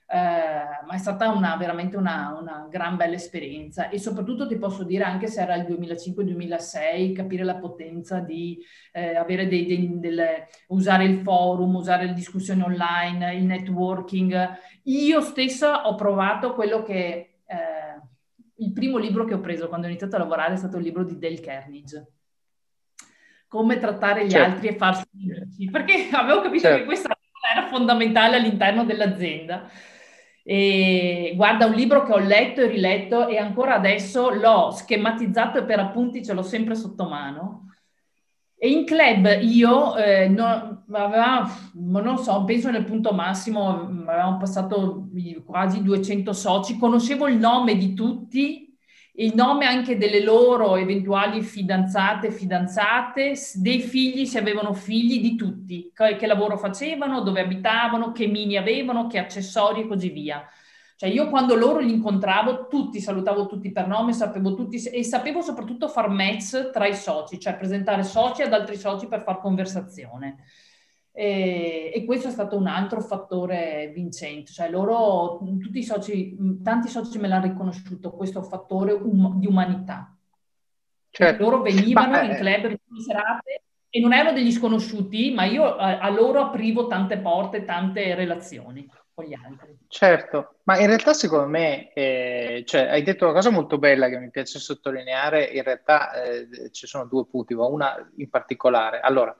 Eh, 0.05 0.85
ma 0.85 0.93
è 0.93 0.97
stata 0.99 1.29
una, 1.29 1.55
veramente 1.55 1.97
una, 1.97 2.37
una, 2.39 2.67
gran 2.69 2.97
bella 2.97 3.15
esperienza 3.15 3.89
e 3.89 3.97
soprattutto 3.97 4.45
ti 4.45 4.57
posso 4.57 4.83
dire 4.83 5.05
anche 5.05 5.25
se 5.25 5.41
era 5.41 5.55
il 5.55 5.63
2005-2006 5.63 7.13
capire 7.13 7.43
la 7.43 7.55
potenza 7.55 8.19
di 8.19 8.59
eh, 8.91 9.15
avere 9.15 9.47
dei, 9.47 9.65
dei, 9.65 9.99
delle, 9.99 10.49
usare 10.67 11.05
il 11.05 11.21
forum, 11.21 11.73
usare 11.73 12.05
le 12.05 12.13
discussioni 12.13 12.61
online, 12.61 13.33
il 13.33 13.45
networking. 13.45 14.49
Io 14.83 15.21
stessa 15.21 15.87
ho 15.87 15.95
provato 15.95 16.53
quello 16.53 16.83
che 16.83 17.32
il 18.63 18.73
primo 18.73 18.97
libro 18.97 19.25
che 19.25 19.33
ho 19.33 19.39
preso 19.39 19.67
quando 19.67 19.85
ho 19.85 19.89
iniziato 19.89 20.15
a 20.15 20.19
lavorare 20.19 20.53
è 20.53 20.57
stato 20.57 20.77
il 20.77 20.83
libro 20.83 21.03
di 21.03 21.17
Dale 21.17 21.39
Carnage. 21.39 22.07
come 23.47 23.77
trattare 23.77 24.25
gli 24.25 24.31
certo. 24.31 24.51
altri 24.51 24.67
e 24.69 24.75
farsi 24.77 25.03
amici, 25.13 25.69
perché 25.69 26.09
avevo 26.11 26.41
capito 26.41 26.63
certo. 26.63 26.79
che 26.79 26.85
questa 26.85 27.15
era 27.53 27.67
fondamentale 27.67 28.37
all'interno 28.37 28.83
dell'azienda. 28.83 29.69
E 30.43 31.33
guarda, 31.35 31.67
un 31.67 31.73
libro 31.73 32.03
che 32.03 32.13
ho 32.13 32.17
letto 32.17 32.61
e 32.61 32.67
riletto 32.67 33.27
e 33.27 33.37
ancora 33.37 33.75
adesso 33.75 34.29
l'ho 34.29 34.71
schematizzato 34.71 35.59
e 35.59 35.63
per 35.63 35.79
appunti 35.79 36.23
ce 36.23 36.33
l'ho 36.33 36.41
sempre 36.41 36.75
sotto 36.75 37.07
mano. 37.07 37.72
E 38.63 38.69
in 38.69 38.85
club 38.85 39.41
io, 39.41 39.97
eh, 39.97 40.29
no, 40.29 40.85
aveva, 40.93 41.45
non 41.73 42.17
so, 42.17 42.45
penso 42.45 42.71
nel 42.71 42.85
punto 42.85 43.11
massimo, 43.11 43.67
avevamo 44.07 44.37
passato 44.37 45.09
quasi 45.45 45.83
200 45.83 46.31
soci, 46.31 46.77
conoscevo 46.77 47.27
il 47.27 47.35
nome 47.35 47.75
di 47.75 47.93
tutti 47.93 48.73
il 49.15 49.35
nome 49.35 49.65
anche 49.65 49.97
delle 49.97 50.23
loro 50.23 50.75
eventuali 50.75 51.41
fidanzate, 51.43 52.31
fidanzate, 52.31 53.33
dei 53.55 53.79
figli, 53.79 54.25
se 54.25 54.39
avevano 54.39 54.73
figli, 54.73 55.21
di 55.21 55.35
tutti, 55.35 55.91
che 55.93 56.25
lavoro 56.25 56.57
facevano, 56.57 57.21
dove 57.21 57.41
abitavano, 57.41 58.11
che 58.11 58.25
mini 58.27 58.57
avevano, 58.57 59.05
che 59.07 59.19
accessori 59.19 59.81
e 59.81 59.87
così 59.87 60.09
via. 60.09 60.43
Cioè 61.03 61.11
io 61.11 61.27
quando 61.27 61.55
loro 61.55 61.79
li 61.79 61.91
incontravo, 61.91 62.67
tutti 62.67 63.01
salutavo 63.01 63.45
tutti 63.45 63.73
per 63.73 63.87
nome, 63.87 64.13
sapevo 64.13 64.53
tutti 64.53 64.77
e 64.77 65.03
sapevo 65.03 65.41
soprattutto 65.41 65.89
far 65.89 66.07
match 66.07 66.69
tra 66.69 66.87
i 66.87 66.95
soci, 66.95 67.41
cioè 67.41 67.57
presentare 67.57 68.03
soci 68.03 68.41
ad 68.41 68.53
altri 68.53 68.77
soci 68.77 69.07
per 69.07 69.21
far 69.21 69.41
conversazione. 69.41 70.45
E, 71.11 71.91
e, 71.93 72.05
questo 72.05 72.29
è 72.29 72.31
stato 72.31 72.55
un 72.55 72.67
altro 72.67 73.01
fattore 73.01 73.91
vincente, 73.93 74.53
cioè 74.53 74.69
loro, 74.69 75.39
tutti 75.59 75.79
i 75.79 75.83
soci, 75.83 76.37
tanti 76.63 76.87
soci 76.87 77.19
me 77.19 77.27
l'hanno 77.27 77.47
riconosciuto, 77.47 78.11
questo 78.11 78.41
fattore 78.41 78.93
um, 78.93 79.37
di 79.37 79.45
umanità. 79.45 80.17
Certo. 81.09 81.43
Loro 81.43 81.61
venivano 81.61 82.11
ma, 82.11 82.21
in 82.21 82.31
eh, 82.31 82.37
club, 82.37 82.69
in 82.69 83.01
serate 83.01 83.63
e 83.89 83.99
non 83.99 84.13
erano 84.13 84.37
degli 84.37 84.53
sconosciuti, 84.53 85.33
ma 85.33 85.43
io 85.43 85.65
a, 85.75 85.99
a 85.99 86.09
loro 86.09 86.39
aprivo 86.39 86.87
tante 86.87 87.17
porte, 87.17 87.65
tante 87.65 88.15
relazioni 88.15 88.89
con 89.13 89.25
gli 89.25 89.33
altri. 89.33 89.77
Certo, 89.87 90.55
ma 90.63 90.79
in 90.79 90.87
realtà 90.87 91.13
secondo 91.13 91.47
me, 91.47 91.93
eh, 91.93 92.63
cioè, 92.65 92.89
hai 92.89 93.03
detto 93.03 93.25
una 93.25 93.33
cosa 93.33 93.49
molto 93.51 93.77
bella 93.77 94.09
che 94.09 94.17
mi 94.17 94.29
piace 94.29 94.59
sottolineare, 94.59 95.45
in 95.45 95.63
realtà 95.63 96.13
eh, 96.23 96.71
ci 96.71 96.87
sono 96.87 97.05
due 97.05 97.25
punti, 97.25 97.53
ma 97.53 97.65
una 97.65 98.11
in 98.17 98.29
particolare. 98.29 98.99
Allora, 98.99 99.35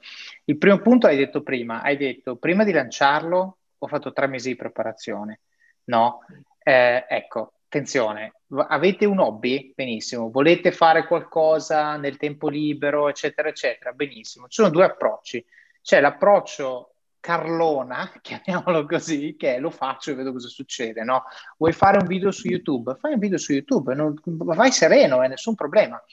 il 0.46 0.58
primo 0.58 0.80
punto 0.80 1.08
hai 1.08 1.18
detto 1.18 1.42
prima, 1.42 1.82
hai 1.82 1.98
detto 1.98 2.36
prima 2.36 2.64
di 2.64 2.72
lanciarlo 2.72 3.58
ho 3.84 3.88
fatto 3.88 4.14
tre 4.14 4.28
mesi 4.28 4.50
di 4.50 4.56
preparazione, 4.56 5.42
no? 5.86 6.26
Eh, 6.64 7.06
ecco, 7.10 7.56
attenzione, 7.66 8.34
avete 8.70 9.06
un 9.06 9.20
hobby? 9.20 9.74
Benissimo, 9.76 10.32
volete 10.32 10.72
fare 10.72 11.06
qualcosa 11.06 11.98
nel 11.98 12.16
tempo 12.16 12.48
libero, 12.48 13.10
eccetera, 13.10 13.50
eccetera, 13.50 13.92
benissimo. 13.92 14.48
Ci 14.48 14.62
sono 14.62 14.70
due 14.70 14.86
approcci. 14.86 15.46
C'è 15.82 16.00
l'approccio 16.00 16.93
Carlona, 17.24 18.12
chiamiamolo 18.22 18.86
così, 18.86 19.38
che 19.38 19.58
lo 19.58 19.70
faccio 19.70 20.12
e 20.12 20.16
vedo 20.16 20.34
cosa 20.34 20.50
succede, 20.50 21.06
no? 21.06 21.24
Vuoi 21.58 21.72
fare 21.72 21.98
un 21.98 22.06
video 22.06 22.32
su 22.32 22.50
YouTube? 22.50 22.98
Fai 23.00 23.14
un 23.14 23.20
video 23.20 23.38
su 23.38 23.54
YouTube, 23.54 23.96
non, 23.96 24.14
vai 24.24 24.74
sereno, 24.74 25.24
eh, 25.24 25.30
nessun 25.30 25.56
problema. 25.56 26.04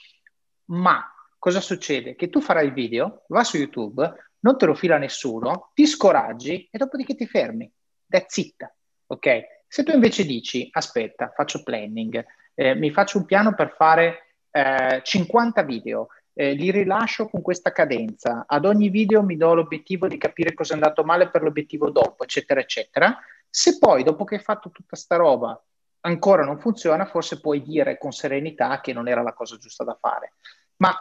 Ma 0.67 1.13
cosa 1.37 1.59
succede? 1.59 2.15
Che 2.15 2.29
tu 2.29 2.39
farai 2.39 2.67
il 2.67 2.71
video, 2.71 3.25
va 3.27 3.43
su 3.43 3.57
YouTube, 3.57 4.09
non 4.39 4.57
te 4.57 4.65
lo 4.65 4.73
fila 4.73 4.97
nessuno, 4.97 5.71
ti 5.73 5.85
scoraggi 5.85 6.69
e 6.71 6.77
dopodiché 6.77 7.13
ti 7.13 7.27
fermi. 7.27 7.69
That's 8.07 8.37
it, 8.37 8.73
ok? 9.07 9.41
Se 9.67 9.83
tu 9.83 9.91
invece 9.91 10.23
dici, 10.25 10.69
aspetta, 10.71 11.33
faccio 11.35 11.61
planning, 11.61 12.25
eh, 12.53 12.73
mi 12.73 12.89
faccio 12.89 13.17
un 13.17 13.25
piano 13.25 13.53
per 13.53 13.73
fare 13.75 14.37
eh, 14.49 15.01
50 15.03 15.61
video, 15.63 16.07
eh, 16.33 16.53
li 16.53 16.71
rilascio 16.71 17.27
con 17.27 17.41
questa 17.41 17.71
cadenza. 17.71 18.45
Ad 18.47 18.65
ogni 18.65 18.89
video 18.89 19.23
mi 19.23 19.37
do 19.37 19.53
l'obiettivo 19.53 20.07
di 20.07 20.17
capire 20.17 20.53
cosa 20.53 20.73
è 20.73 20.75
andato 20.75 21.03
male 21.03 21.29
per 21.29 21.41
l'obiettivo 21.41 21.89
dopo, 21.89 22.23
eccetera, 22.23 22.59
eccetera. 22.59 23.17
Se 23.49 23.77
poi, 23.77 24.03
dopo 24.03 24.23
che 24.23 24.35
hai 24.35 24.41
fatto 24.41 24.69
tutta 24.69 24.95
sta 24.95 25.17
roba, 25.17 25.61
ancora 26.01 26.43
non 26.43 26.59
funziona, 26.59 27.05
forse 27.05 27.39
puoi 27.39 27.61
dire 27.61 27.97
con 27.97 28.11
serenità 28.11 28.79
che 28.81 28.93
non 28.93 29.07
era 29.07 29.21
la 29.21 29.33
cosa 29.33 29.57
giusta 29.57 29.83
da 29.83 29.97
fare. 29.99 30.33
Ma 30.77 30.95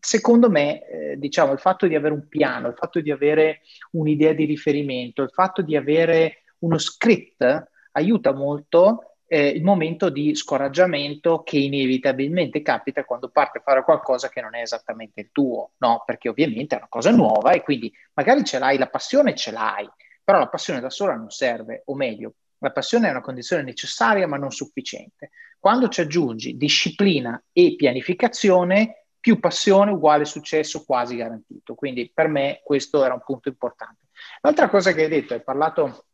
secondo 0.00 0.48
me, 0.48 0.86
eh, 0.86 1.16
diciamo, 1.18 1.52
il 1.52 1.58
fatto 1.58 1.86
di 1.86 1.94
avere 1.94 2.14
un 2.14 2.28
piano, 2.28 2.68
il 2.68 2.74
fatto 2.74 3.00
di 3.00 3.10
avere 3.10 3.60
un'idea 3.92 4.32
di 4.32 4.44
riferimento, 4.44 5.22
il 5.22 5.30
fatto 5.30 5.62
di 5.62 5.76
avere 5.76 6.44
uno 6.60 6.78
script 6.78 7.70
aiuta 7.92 8.32
molto 8.32 9.15
eh, 9.26 9.48
il 9.48 9.62
momento 9.62 10.08
di 10.08 10.34
scoraggiamento 10.34 11.42
che 11.42 11.58
inevitabilmente 11.58 12.62
capita 12.62 13.04
quando 13.04 13.28
parti 13.28 13.58
a 13.58 13.62
fare 13.62 13.82
qualcosa 13.82 14.28
che 14.28 14.40
non 14.40 14.54
è 14.54 14.60
esattamente 14.60 15.20
il 15.20 15.30
tuo, 15.32 15.72
no? 15.78 16.02
Perché 16.06 16.28
ovviamente 16.28 16.74
è 16.74 16.78
una 16.78 16.88
cosa 16.88 17.10
nuova 17.10 17.52
e 17.52 17.62
quindi 17.62 17.92
magari 18.14 18.44
ce 18.44 18.58
l'hai, 18.58 18.78
la 18.78 18.88
passione 18.88 19.34
ce 19.34 19.50
l'hai, 19.50 19.88
però 20.22 20.38
la 20.38 20.48
passione 20.48 20.80
da 20.80 20.90
sola 20.90 21.14
non 21.14 21.30
serve, 21.30 21.82
o 21.86 21.94
meglio, 21.94 22.34
la 22.58 22.70
passione 22.70 23.08
è 23.08 23.10
una 23.10 23.20
condizione 23.20 23.62
necessaria 23.62 24.26
ma 24.26 24.36
non 24.36 24.50
sufficiente. 24.50 25.30
Quando 25.58 25.88
ci 25.88 26.00
aggiungi 26.00 26.56
disciplina 26.56 27.42
e 27.52 27.74
pianificazione, 27.76 29.06
più 29.26 29.40
passione 29.40 29.90
uguale 29.90 30.24
successo 30.24 30.84
quasi 30.84 31.16
garantito. 31.16 31.74
Quindi 31.74 32.10
per 32.14 32.28
me 32.28 32.60
questo 32.62 33.04
era 33.04 33.12
un 33.12 33.22
punto 33.24 33.48
importante. 33.48 34.06
L'altra 34.40 34.68
cosa 34.68 34.92
che 34.92 35.02
hai 35.02 35.08
detto, 35.08 35.34
hai 35.34 35.42
parlato 35.42 36.06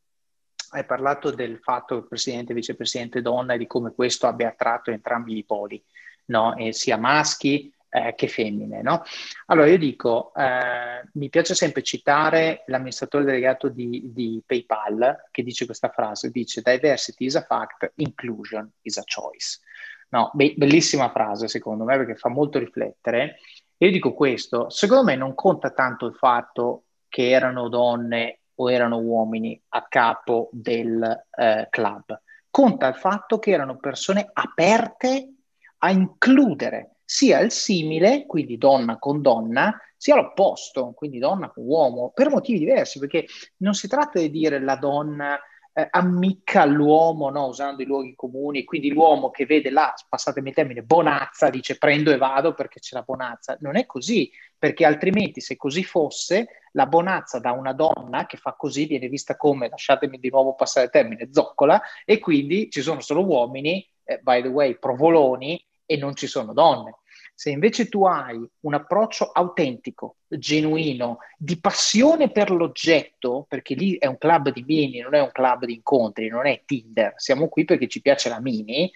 hai 0.72 0.84
parlato 0.84 1.30
del 1.30 1.58
fatto 1.58 2.00
che 2.00 2.08
presidente 2.08 2.52
e 2.52 2.54
vicepresidente 2.54 3.20
donna 3.20 3.54
e 3.54 3.58
di 3.58 3.66
come 3.66 3.92
questo 3.94 4.26
abbia 4.26 4.48
attratto 4.48 4.90
entrambi 4.90 5.36
i 5.36 5.44
poli, 5.44 5.82
no? 6.26 6.54
sia 6.70 6.96
maschi 6.96 7.72
eh, 7.90 8.14
che 8.14 8.26
femmine. 8.26 8.80
No? 8.80 9.02
Allora 9.46 9.68
io 9.68 9.76
dico, 9.76 10.32
eh, 10.34 11.06
mi 11.12 11.28
piace 11.28 11.54
sempre 11.54 11.82
citare 11.82 12.64
l'amministratore 12.66 13.24
delegato 13.24 13.68
di, 13.68 14.10
di, 14.12 14.42
PayPal 14.44 15.28
che 15.30 15.42
dice 15.42 15.66
questa 15.66 15.90
frase, 15.90 16.30
dice 16.30 16.62
diversity 16.62 17.26
is 17.26 17.36
a 17.36 17.42
fact, 17.42 17.92
inclusion 17.96 18.70
is 18.82 18.96
a 18.96 19.04
choice. 19.04 19.60
No, 20.08 20.30
be- 20.32 20.54
bellissima 20.56 21.10
frase 21.10 21.48
secondo 21.48 21.84
me 21.84 21.96
perché 21.98 22.16
fa 22.16 22.30
molto 22.30 22.58
riflettere. 22.58 23.36
Io 23.76 23.90
dico 23.90 24.14
questo, 24.14 24.70
secondo 24.70 25.04
me 25.04 25.16
non 25.16 25.34
conta 25.34 25.70
tanto 25.70 26.06
il 26.06 26.14
fatto 26.14 26.84
che 27.08 27.28
erano 27.28 27.68
donne 27.68 28.41
o 28.56 28.70
erano 28.70 28.98
uomini 28.98 29.60
a 29.70 29.86
capo 29.88 30.48
del 30.52 31.02
eh, 31.30 31.66
club. 31.70 32.20
Conta 32.50 32.88
il 32.88 32.96
fatto 32.96 33.38
che 33.38 33.50
erano 33.50 33.76
persone 33.78 34.28
aperte 34.32 35.32
a 35.78 35.90
includere 35.90 36.96
sia 37.04 37.40
il 37.40 37.50
simile, 37.50 38.26
quindi 38.26 38.56
donna 38.56 38.98
con 38.98 39.20
donna, 39.20 39.76
sia 39.96 40.14
l'opposto, 40.14 40.92
quindi 40.94 41.18
donna 41.18 41.50
con 41.50 41.64
uomo, 41.66 42.10
per 42.14 42.30
motivi 42.30 42.58
diversi, 42.58 42.98
perché 42.98 43.26
non 43.58 43.74
si 43.74 43.88
tratta 43.88 44.18
di 44.18 44.30
dire 44.30 44.60
la 44.60 44.76
donna 44.76 45.38
eh, 45.74 45.88
ammicca 45.90 46.62
all'uomo 46.62 47.30
no? 47.30 47.46
usando 47.46 47.82
i 47.82 47.86
luoghi 47.86 48.14
comuni, 48.14 48.64
quindi 48.64 48.90
l'uomo 48.90 49.30
che 49.30 49.46
vede 49.46 49.70
la, 49.70 49.92
passatemi 50.08 50.50
il 50.50 50.54
termine, 50.54 50.82
bonazza, 50.82 51.50
dice 51.50 51.78
prendo 51.78 52.12
e 52.12 52.18
vado 52.18 52.54
perché 52.54 52.80
c'è 52.80 52.94
la 52.94 53.02
bonazza. 53.02 53.56
Non 53.60 53.76
è 53.76 53.86
così, 53.86 54.30
perché 54.58 54.84
altrimenti 54.84 55.40
se 55.40 55.56
così 55.56 55.82
fosse, 55.82 56.48
la 56.72 56.86
bonazza 56.86 57.38
da 57.38 57.52
una 57.52 57.72
donna 57.72 58.26
che 58.26 58.36
fa 58.36 58.54
così 58.54 58.86
viene 58.86 59.08
vista 59.08 59.36
come, 59.36 59.68
lasciatemi 59.68 60.18
di 60.18 60.30
nuovo 60.30 60.54
passare 60.54 60.86
il 60.86 60.92
termine, 60.92 61.28
zoccola, 61.32 61.80
e 62.04 62.18
quindi 62.18 62.70
ci 62.70 62.80
sono 62.82 63.00
solo 63.00 63.24
uomini, 63.24 63.86
eh, 64.04 64.18
by 64.18 64.42
the 64.42 64.48
way, 64.48 64.78
provoloni, 64.78 65.62
e 65.84 65.96
non 65.96 66.14
ci 66.14 66.26
sono 66.26 66.52
donne. 66.52 66.98
Se 67.42 67.50
invece 67.50 67.88
tu 67.88 68.04
hai 68.04 68.40
un 68.60 68.74
approccio 68.74 69.32
autentico, 69.32 70.18
genuino, 70.28 71.18
di 71.36 71.58
passione 71.58 72.30
per 72.30 72.52
l'oggetto, 72.52 73.46
perché 73.48 73.74
lì 73.74 73.96
è 73.98 74.06
un 74.06 74.16
club 74.16 74.52
di 74.52 74.62
mini, 74.62 75.00
non 75.00 75.14
è 75.14 75.20
un 75.20 75.32
club 75.32 75.64
di 75.64 75.74
incontri, 75.74 76.28
non 76.28 76.46
è 76.46 76.62
Tinder, 76.64 77.14
siamo 77.16 77.48
qui 77.48 77.64
perché 77.64 77.88
ci 77.88 78.00
piace 78.00 78.28
la 78.28 78.40
mini, 78.40 78.88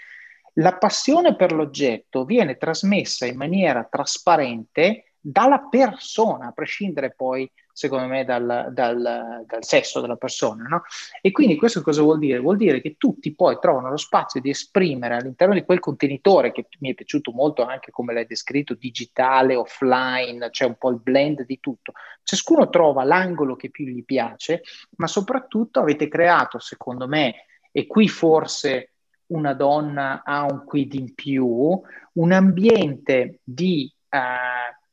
la 0.58 0.76
passione 0.76 1.34
per 1.34 1.50
l'oggetto 1.50 2.24
viene 2.24 2.56
trasmessa 2.56 3.26
in 3.26 3.36
maniera 3.36 3.82
trasparente 3.82 5.14
dalla 5.18 5.66
persona, 5.68 6.46
a 6.46 6.52
prescindere 6.52 7.14
poi 7.16 7.50
secondo 7.76 8.06
me, 8.06 8.24
dal, 8.24 8.70
dal, 8.72 9.44
dal 9.46 9.64
sesso 9.64 10.00
della 10.00 10.16
persona. 10.16 10.64
No? 10.66 10.82
E 11.20 11.30
quindi 11.30 11.56
questo 11.56 11.82
cosa 11.82 12.00
vuol 12.00 12.18
dire? 12.18 12.38
Vuol 12.38 12.56
dire 12.56 12.80
che 12.80 12.96
tutti 12.96 13.34
poi 13.34 13.58
trovano 13.60 13.90
lo 13.90 13.98
spazio 13.98 14.40
di 14.40 14.48
esprimere 14.48 15.16
all'interno 15.16 15.52
di 15.52 15.62
quel 15.62 15.78
contenitore, 15.78 16.52
che 16.52 16.68
mi 16.80 16.90
è 16.90 16.94
piaciuto 16.94 17.32
molto 17.32 17.66
anche 17.66 17.90
come 17.90 18.14
l'hai 18.14 18.24
descritto, 18.24 18.72
digitale, 18.72 19.56
offline, 19.56 20.38
c'è 20.38 20.50
cioè 20.50 20.68
un 20.68 20.76
po' 20.78 20.88
il 20.88 21.00
blend 21.02 21.44
di 21.44 21.60
tutto. 21.60 21.92
Ciascuno 22.22 22.70
trova 22.70 23.04
l'angolo 23.04 23.56
che 23.56 23.68
più 23.68 23.84
gli 23.84 24.06
piace, 24.06 24.62
ma 24.96 25.06
soprattutto 25.06 25.78
avete 25.78 26.08
creato, 26.08 26.58
secondo 26.58 27.06
me, 27.06 27.44
e 27.70 27.86
qui 27.86 28.08
forse 28.08 28.92
una 29.26 29.52
donna 29.52 30.22
ha 30.24 30.44
un 30.44 30.64
quid 30.64 30.94
in 30.94 31.12
più, 31.12 31.46
un 31.46 32.32
ambiente 32.32 33.40
di... 33.44 33.92
Uh, 34.08 34.84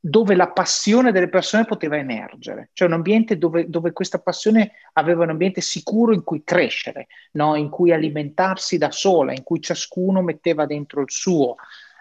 dove 0.00 0.34
la 0.34 0.48
passione 0.48 1.10
delle 1.10 1.28
persone 1.28 1.64
poteva 1.64 1.96
emergere, 1.96 2.70
cioè 2.72 2.86
un 2.86 2.94
ambiente 2.94 3.36
dove, 3.36 3.68
dove, 3.68 3.92
questa 3.92 4.18
passione 4.18 4.72
aveva 4.92 5.24
un 5.24 5.30
ambiente 5.30 5.60
sicuro 5.60 6.12
in 6.12 6.22
cui 6.22 6.42
crescere, 6.44 7.08
no? 7.32 7.56
in 7.56 7.68
cui 7.68 7.92
alimentarsi 7.92 8.78
da 8.78 8.90
sola, 8.90 9.32
in 9.32 9.42
cui 9.42 9.60
ciascuno 9.60 10.22
metteva 10.22 10.66
dentro 10.66 11.00
il 11.00 11.10
suo. 11.10 11.56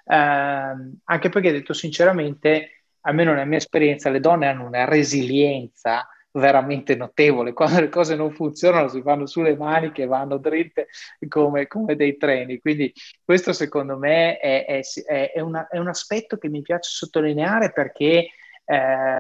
Eh, 0.06 0.16
anche 0.16 1.30
perché, 1.30 1.52
detto 1.52 1.74
sinceramente, 1.74 2.84
almeno 3.02 3.32
nella 3.32 3.46
mia 3.46 3.58
esperienza, 3.58 4.10
le 4.10 4.20
donne 4.20 4.48
hanno 4.48 4.68
una 4.68 4.86
resilienza 4.86 6.08
veramente 6.40 6.96
notevole. 6.96 7.54
Quando 7.54 7.80
le 7.80 7.90
cose 7.90 8.16
non 8.16 8.32
funzionano 8.32 8.88
si 8.88 9.02
fanno 9.02 9.26
sulle 9.26 9.56
maniche 9.56 10.06
vanno 10.06 10.38
dritte 10.38 10.88
come, 11.28 11.68
come, 11.68 11.96
dei 11.96 12.18
treni. 12.18 12.60
Quindi 12.60 12.94
questo 13.24 13.54
secondo 13.54 13.98
me 13.98 14.38
è, 14.38 14.66
è, 14.66 15.32
è, 15.34 15.40
una, 15.40 15.68
è, 15.68 15.78
un 15.78 15.88
aspetto 15.88 16.38
che 16.38 16.50
mi 16.50 16.62
piace 16.62 16.90
sottolineare 16.92 17.72
perché, 17.72 18.30
eh, 18.66 19.18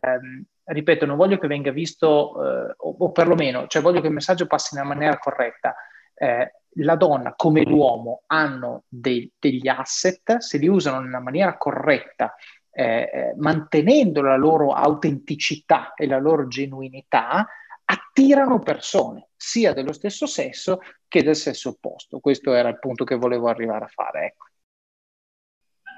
ripeto, 0.63 1.05
non 1.05 1.17
voglio 1.17 1.37
che 1.37 1.47
venga 1.47 1.71
visto, 1.71 2.43
eh, 2.43 2.73
o, 2.77 2.95
o, 2.99 3.11
perlomeno, 3.11 3.67
cioè 3.67 3.81
voglio 3.81 4.01
che 4.01 4.07
il 4.07 4.13
messaggio 4.13 4.47
passi 4.47 4.75
nella 4.75 4.87
maniera 4.87 5.17
corretta. 5.17 5.75
Eh, 6.13 6.51
la 6.81 6.95
donna 6.95 7.33
come 7.35 7.63
l'uomo 7.63 8.21
hanno 8.27 8.83
dei, 8.87 9.31
degli 9.39 9.67
asset, 9.67 10.37
se 10.37 10.57
li 10.59 10.67
usano 10.67 10.99
nella 10.99 11.19
maniera 11.19 11.57
corretta 11.57 12.35
eh, 12.77 13.09
eh, 13.11 13.33
mantenendo 13.37 14.21
la 14.21 14.35
loro 14.35 14.71
autenticità 14.71 15.95
e 15.95 16.05
la 16.05 16.19
loro 16.19 16.47
genuinità, 16.47 17.47
attirano 17.85 18.59
persone, 18.59 19.29
sia 19.35 19.73
dello 19.73 19.91
stesso 19.93 20.27
sesso 20.27 20.81
che 21.07 21.23
del 21.23 21.35
sesso 21.35 21.69
opposto. 21.69 22.19
Questo 22.19 22.53
era 22.53 22.69
il 22.69 22.77
punto 22.77 23.03
che 23.03 23.15
volevo 23.15 23.47
arrivare 23.47 23.85
a 23.85 23.87
fare. 23.87 24.25
Ecco. 24.27 24.45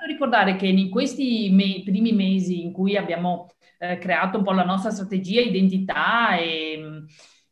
Ricordare 0.07 0.55
che 0.55 0.67
in 0.67 0.89
questi 0.89 1.49
me- 1.51 1.81
primi 1.83 2.13
mesi 2.13 2.63
in 2.63 2.71
cui 2.71 2.95
abbiamo 2.95 3.49
eh, 3.77 3.97
creato 3.97 4.37
un 4.37 4.45
po' 4.45 4.53
la 4.53 4.63
nostra 4.63 4.91
strategia, 4.91 5.41
identità 5.41 6.37
e 6.37 7.03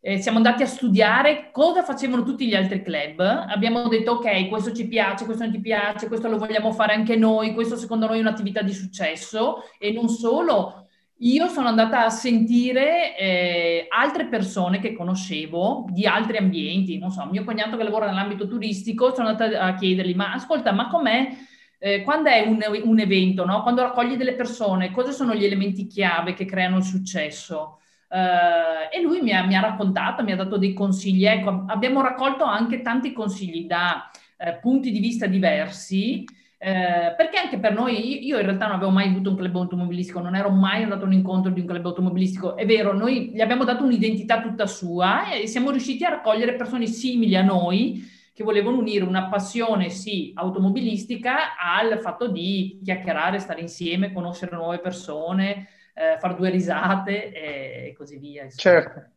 eh, 0.08 0.22
siamo 0.22 0.38
andati 0.38 0.64
a 0.64 0.68
studiare 0.68 1.50
cosa 1.52 1.84
facevano 1.84 2.24
tutti 2.24 2.48
gli 2.48 2.56
altri 2.56 2.82
club, 2.82 3.20
abbiamo 3.20 3.90
detto 3.90 4.12
ok, 4.12 4.48
questo 4.48 4.72
ci 4.72 4.88
piace, 4.88 5.26
questo 5.26 5.44
non 5.44 5.52
ti 5.52 5.60
piace, 5.60 6.08
questo 6.08 6.30
lo 6.30 6.38
vogliamo 6.38 6.72
fare 6.72 6.94
anche 6.94 7.18
noi, 7.18 7.54
questo 7.54 7.76
secondo 7.76 8.08
noi 8.08 8.20
è 8.20 8.22
un'attività 8.22 8.62
di 8.62 8.72
successo 8.72 9.64
e 9.78 9.92
non 9.92 10.08
solo. 10.08 10.88
Io 11.22 11.48
sono 11.48 11.68
andata 11.68 12.06
a 12.06 12.10
sentire 12.10 13.18
eh, 13.18 13.88
altre 13.90 14.28
persone 14.28 14.80
che 14.80 14.94
conoscevo 14.94 15.88
di 15.90 16.06
altri 16.06 16.38
ambienti, 16.38 16.98
non 16.98 17.12
so, 17.12 17.26
mio 17.26 17.44
cognato 17.44 17.76
che 17.76 17.84
lavora 17.84 18.06
nell'ambito 18.06 18.48
turistico, 18.48 19.14
sono 19.14 19.28
andata 19.28 19.60
a 19.60 19.76
chiedergli, 19.76 20.16
ma 20.16 20.32
ascolta, 20.32 20.72
ma 20.72 20.88
com'è, 20.88 21.36
eh, 21.80 22.04
quando 22.04 22.30
è 22.30 22.48
un, 22.48 22.64
un 22.84 23.00
evento, 23.00 23.44
no? 23.44 23.62
quando 23.62 23.82
raccogli 23.82 24.16
delle 24.16 24.36
persone, 24.36 24.92
cosa 24.92 25.12
sono 25.12 25.36
gli 25.36 25.44
elementi 25.44 25.86
chiave 25.86 26.34
che 26.34 26.46
creano 26.46 26.78
il 26.78 26.84
successo? 26.84 27.80
Uh, 28.10 28.88
e 28.90 29.02
lui 29.02 29.20
mi 29.22 29.34
ha, 29.34 29.44
mi 29.44 29.56
ha, 29.56 29.60
raccontato, 29.60 30.24
mi 30.24 30.32
ha 30.32 30.38
dato 30.38 30.58
dei 30.58 30.74
consigli. 30.74 31.26
Ecco, 31.26 31.66
abbiamo 31.68 32.02
raccolto 32.02 32.46
anche 32.46 32.82
tanti 32.82 33.12
consigli 33.12 33.66
da 33.66 34.10
uh, 34.38 34.60
punti 34.62 34.92
di 34.92 35.00
vista 35.00 35.26
diversi, 35.26 36.24
uh, 36.24 37.16
perché 37.18 37.38
anche 37.38 37.60
per 37.60 37.74
noi, 37.74 38.26
io 38.26 38.38
in 38.38 38.46
realtà 38.46 38.68
non 38.68 38.76
avevo 38.76 38.92
mai 38.92 39.10
avuto 39.10 39.32
un 39.32 39.36
club 39.36 39.56
automobilistico, 39.56 40.22
non 40.22 40.36
ero 40.36 40.50
mai 40.50 40.84
andato 40.84 41.04
a 41.04 41.08
un 41.08 41.14
incontro 41.14 41.52
di 41.52 41.60
un 41.60 41.66
club 41.66 41.86
automobilistico. 41.86 42.56
È 42.56 42.66
vero, 42.66 42.94
noi 42.94 43.32
gli 43.34 43.42
abbiamo 43.42 43.66
dato 43.66 43.84
un'identità 43.84 44.42
tutta 44.42 44.68
sua 44.68 45.30
e 45.32 45.48
siamo 45.48 45.72
riusciti 45.72 46.06
a 46.06 46.10
raccogliere 46.10 46.56
persone 46.56 46.86
simili 46.86 47.36
a 47.36 47.44
noi 47.44 48.16
che 48.38 48.44
volevano 48.44 48.78
unire 48.78 49.04
una 49.04 49.30
passione, 49.30 49.90
sì, 49.90 50.32
automobilistica 50.36 51.58
al 51.58 52.00
fatto 52.00 52.28
di 52.28 52.80
chiacchierare, 52.84 53.40
stare 53.40 53.62
insieme, 53.62 54.14
conoscere 54.14 54.56
nuove 54.56 54.78
persone, 54.78 55.70
eh, 55.98 56.18
far 56.20 56.36
due 56.36 56.50
risate 56.50 57.32
e 57.32 57.96
così 57.98 58.18
via. 58.18 58.44
Insomma. 58.44 58.82
Certo. 58.82 59.12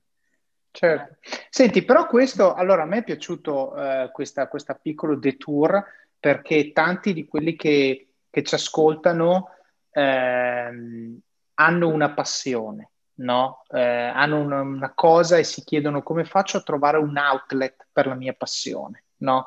Certo. 0.72 1.16
Senti, 1.48 1.84
però 1.84 2.06
questo, 2.06 2.54
allora 2.54 2.82
a 2.82 2.86
me 2.86 2.98
è 2.98 3.04
piaciuto 3.04 3.76
eh, 3.76 4.10
questa, 4.12 4.46
questa 4.46 4.74
piccolo 4.74 5.16
detour 5.16 5.84
perché 6.18 6.70
tanti 6.72 7.12
di 7.12 7.26
quelli 7.26 7.56
che, 7.56 8.12
che 8.30 8.42
ci 8.44 8.54
ascoltano 8.54 9.48
eh, 9.90 11.20
hanno 11.54 11.88
una 11.88 12.10
passione, 12.12 12.90
no? 13.14 13.64
Eh, 13.68 13.80
hanno 13.80 14.38
una, 14.38 14.60
una, 14.60 14.92
cosa 14.94 15.38
e 15.38 15.44
si 15.44 15.64
chiedono 15.64 16.02
come 16.02 16.24
faccio 16.24 16.58
a 16.58 16.62
trovare 16.62 16.98
un 16.98 17.16
outlet 17.16 17.88
per 17.90 18.06
la 18.06 18.14
mia 18.14 18.32
passione, 18.32 19.06
no? 19.18 19.46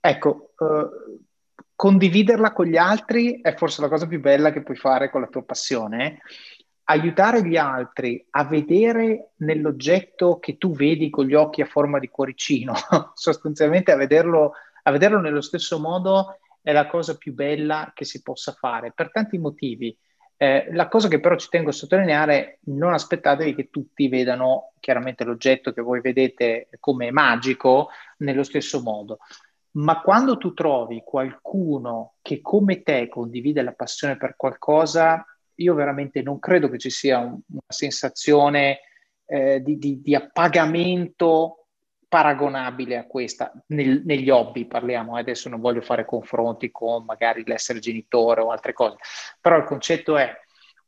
Ecco, 0.00 0.52
eh, 0.58 1.20
condividerla 1.76 2.52
con 2.52 2.66
gli 2.66 2.76
altri 2.76 3.40
è 3.40 3.54
forse 3.54 3.82
la 3.82 3.88
cosa 3.88 4.08
più 4.08 4.18
bella 4.18 4.50
che 4.50 4.62
puoi 4.62 4.76
fare 4.76 5.10
con 5.10 5.20
la 5.20 5.28
tua 5.28 5.44
passione 5.44 6.20
aiutare 6.88 7.46
gli 7.46 7.56
altri 7.56 8.24
a 8.30 8.44
vedere 8.44 9.30
nell'oggetto 9.36 10.38
che 10.38 10.56
tu 10.56 10.72
vedi 10.72 11.10
con 11.10 11.26
gli 11.26 11.34
occhi 11.34 11.60
a 11.62 11.66
forma 11.66 11.98
di 11.98 12.08
cuoricino, 12.08 12.74
sostanzialmente 13.14 13.92
a 13.92 13.96
vederlo, 13.96 14.52
a 14.82 14.90
vederlo 14.90 15.20
nello 15.20 15.40
stesso 15.40 15.78
modo 15.80 16.38
è 16.62 16.72
la 16.72 16.86
cosa 16.86 17.16
più 17.16 17.32
bella 17.32 17.92
che 17.94 18.04
si 18.04 18.22
possa 18.22 18.52
fare, 18.52 18.92
per 18.92 19.10
tanti 19.10 19.38
motivi. 19.38 19.96
Eh, 20.38 20.68
la 20.72 20.88
cosa 20.88 21.08
che 21.08 21.18
però 21.18 21.36
ci 21.36 21.48
tengo 21.48 21.70
a 21.70 21.72
sottolineare, 21.72 22.58
non 22.64 22.92
aspettatevi 22.92 23.54
che 23.54 23.70
tutti 23.70 24.08
vedano 24.08 24.72
chiaramente 24.80 25.24
l'oggetto 25.24 25.72
che 25.72 25.80
voi 25.80 26.00
vedete 26.00 26.68
come 26.78 27.10
magico 27.10 27.88
nello 28.18 28.42
stesso 28.42 28.82
modo, 28.82 29.18
ma 29.72 30.00
quando 30.02 30.36
tu 30.36 30.52
trovi 30.52 31.02
qualcuno 31.04 32.14
che 32.20 32.40
come 32.40 32.82
te 32.82 33.08
condivide 33.08 33.62
la 33.62 33.72
passione 33.72 34.16
per 34.16 34.34
qualcosa, 34.36 35.24
io 35.56 35.74
veramente 35.74 36.22
non 36.22 36.38
credo 36.38 36.68
che 36.68 36.78
ci 36.78 36.90
sia 36.90 37.18
un, 37.18 37.38
una 37.48 37.60
sensazione 37.66 38.80
eh, 39.26 39.60
di, 39.62 39.78
di, 39.78 40.00
di, 40.00 40.14
appagamento 40.14 41.66
paragonabile 42.08 42.96
a 42.96 43.06
questa, 43.06 43.52
Nel, 43.68 44.02
negli 44.04 44.30
hobby 44.30 44.66
parliamo, 44.66 45.16
eh, 45.16 45.20
adesso 45.20 45.48
non 45.48 45.60
voglio 45.60 45.80
fare 45.80 46.04
confronti 46.04 46.70
con 46.70 47.04
magari 47.04 47.42
l'essere 47.44 47.80
genitore 47.80 48.40
o 48.40 48.50
altre 48.50 48.72
cose, 48.72 48.96
però 49.40 49.56
il 49.56 49.64
concetto 49.64 50.16
è 50.16 50.32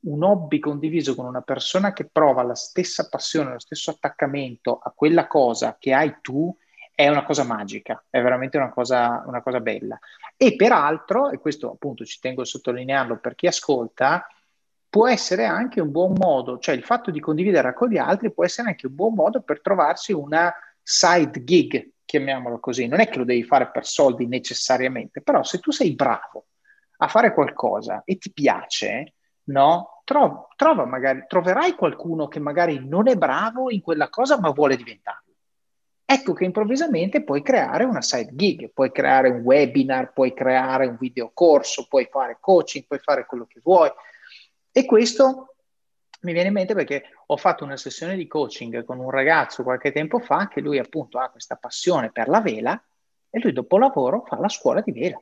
un 0.00 0.22
hobby 0.22 0.60
condiviso 0.60 1.14
con 1.14 1.26
una 1.26 1.40
persona 1.40 1.92
che 1.92 2.06
prova 2.06 2.42
la 2.42 2.54
stessa 2.54 3.08
passione, 3.08 3.52
lo 3.52 3.58
stesso 3.58 3.90
attaccamento 3.90 4.78
a 4.78 4.92
quella 4.94 5.26
cosa 5.26 5.76
che 5.78 5.92
hai 5.92 6.18
tu, 6.20 6.54
è 6.94 7.08
una 7.08 7.24
cosa 7.24 7.44
magica, 7.44 8.04
è 8.10 8.20
veramente 8.20 8.56
una 8.56 8.70
cosa, 8.70 9.22
una 9.26 9.40
cosa 9.40 9.60
bella. 9.60 9.96
E 10.36 10.56
peraltro, 10.56 11.30
e 11.30 11.38
questo 11.38 11.70
appunto 11.70 12.04
ci 12.04 12.18
tengo 12.18 12.42
a 12.42 12.44
sottolinearlo 12.44 13.18
per 13.18 13.36
chi 13.36 13.46
ascolta, 13.46 14.26
può 14.89 15.09
essere 15.09 15.45
anche 15.45 15.80
un 15.80 15.91
buon 15.91 16.14
modo, 16.16 16.59
cioè 16.59 16.74
il 16.74 16.82
fatto 16.82 17.11
di 17.11 17.20
condividere 17.20 17.74
con 17.74 17.89
gli 17.89 17.99
altri 17.99 18.32
può 18.32 18.45
essere 18.45 18.68
anche 18.68 18.86
un 18.86 18.95
buon 18.95 19.14
modo 19.14 19.43
per 19.43 19.61
trovarsi 19.61 20.12
una 20.12 20.53
side 20.82 21.45
gig, 21.45 21.91
chiamiamolo 22.05 22.59
così. 22.59 22.86
Non 22.86 23.01
è 23.01 23.09
che 23.09 23.18
lo 23.18 23.24
devi 23.24 23.45
fare 23.45 23.70
per 23.70 23.86
soldi 23.86 24.26
necessariamente, 24.26 25.20
però 25.20 25.43
se 25.43 25.59
tu 25.59 25.70
sei 25.70 25.95
bravo 25.95 26.47
a 26.99 27.09
fare 27.09 27.34
qualcosa 27.34 28.03
e 28.05 28.16
ti 28.16 28.32
piace, 28.32 29.14
no? 29.45 30.03
Trova, 30.05 30.49
trova 30.57 30.86
magari, 30.86 31.24
troverai 31.28 31.74
qualcuno 31.74 32.26
che 32.28 32.41
magari 32.41 32.82
non 32.82 33.09
è 33.09 33.16
bravo 33.16 33.70
in 33.70 33.82
quella 33.82 34.09
cosa 34.09 34.41
ma 34.41 34.51
vuole 34.51 34.76
diventarlo. 34.76 35.26
Ecco 36.11 36.32
che 36.32 36.47
improvvisamente 36.47 37.22
puoi 37.22 37.43
creare 37.43 37.84
una 37.84 38.01
side 38.01 38.30
gig, 38.32 38.70
puoi 38.72 38.91
creare 38.91 39.28
un 39.28 39.43
webinar, 39.43 40.14
puoi 40.14 40.32
creare 40.32 40.86
un 40.86 40.97
videocorso, 40.99 41.86
puoi 41.86 42.09
fare 42.11 42.39
coaching, 42.41 42.86
puoi 42.86 42.99
fare 42.99 43.26
quello 43.26 43.45
che 43.45 43.61
vuoi, 43.62 43.91
e 44.78 44.84
questo 44.84 45.56
mi 46.20 46.32
viene 46.32 46.48
in 46.48 46.54
mente 46.54 46.72
perché 46.72 47.02
ho 47.26 47.36
fatto 47.36 47.64
una 47.64 47.76
sessione 47.76 48.14
di 48.14 48.28
coaching 48.28 48.84
con 48.84 49.00
un 49.00 49.10
ragazzo 49.10 49.64
qualche 49.64 49.90
tempo 49.90 50.20
fa 50.20 50.46
che 50.46 50.60
lui 50.60 50.78
appunto 50.78 51.18
ha 51.18 51.30
questa 51.30 51.56
passione 51.56 52.12
per 52.12 52.28
la 52.28 52.40
vela 52.40 52.80
e 53.28 53.40
lui 53.40 53.52
dopo 53.52 53.76
lavoro 53.76 54.22
fa 54.24 54.38
la 54.38 54.48
scuola 54.48 54.80
di 54.80 54.92
vela. 54.92 55.20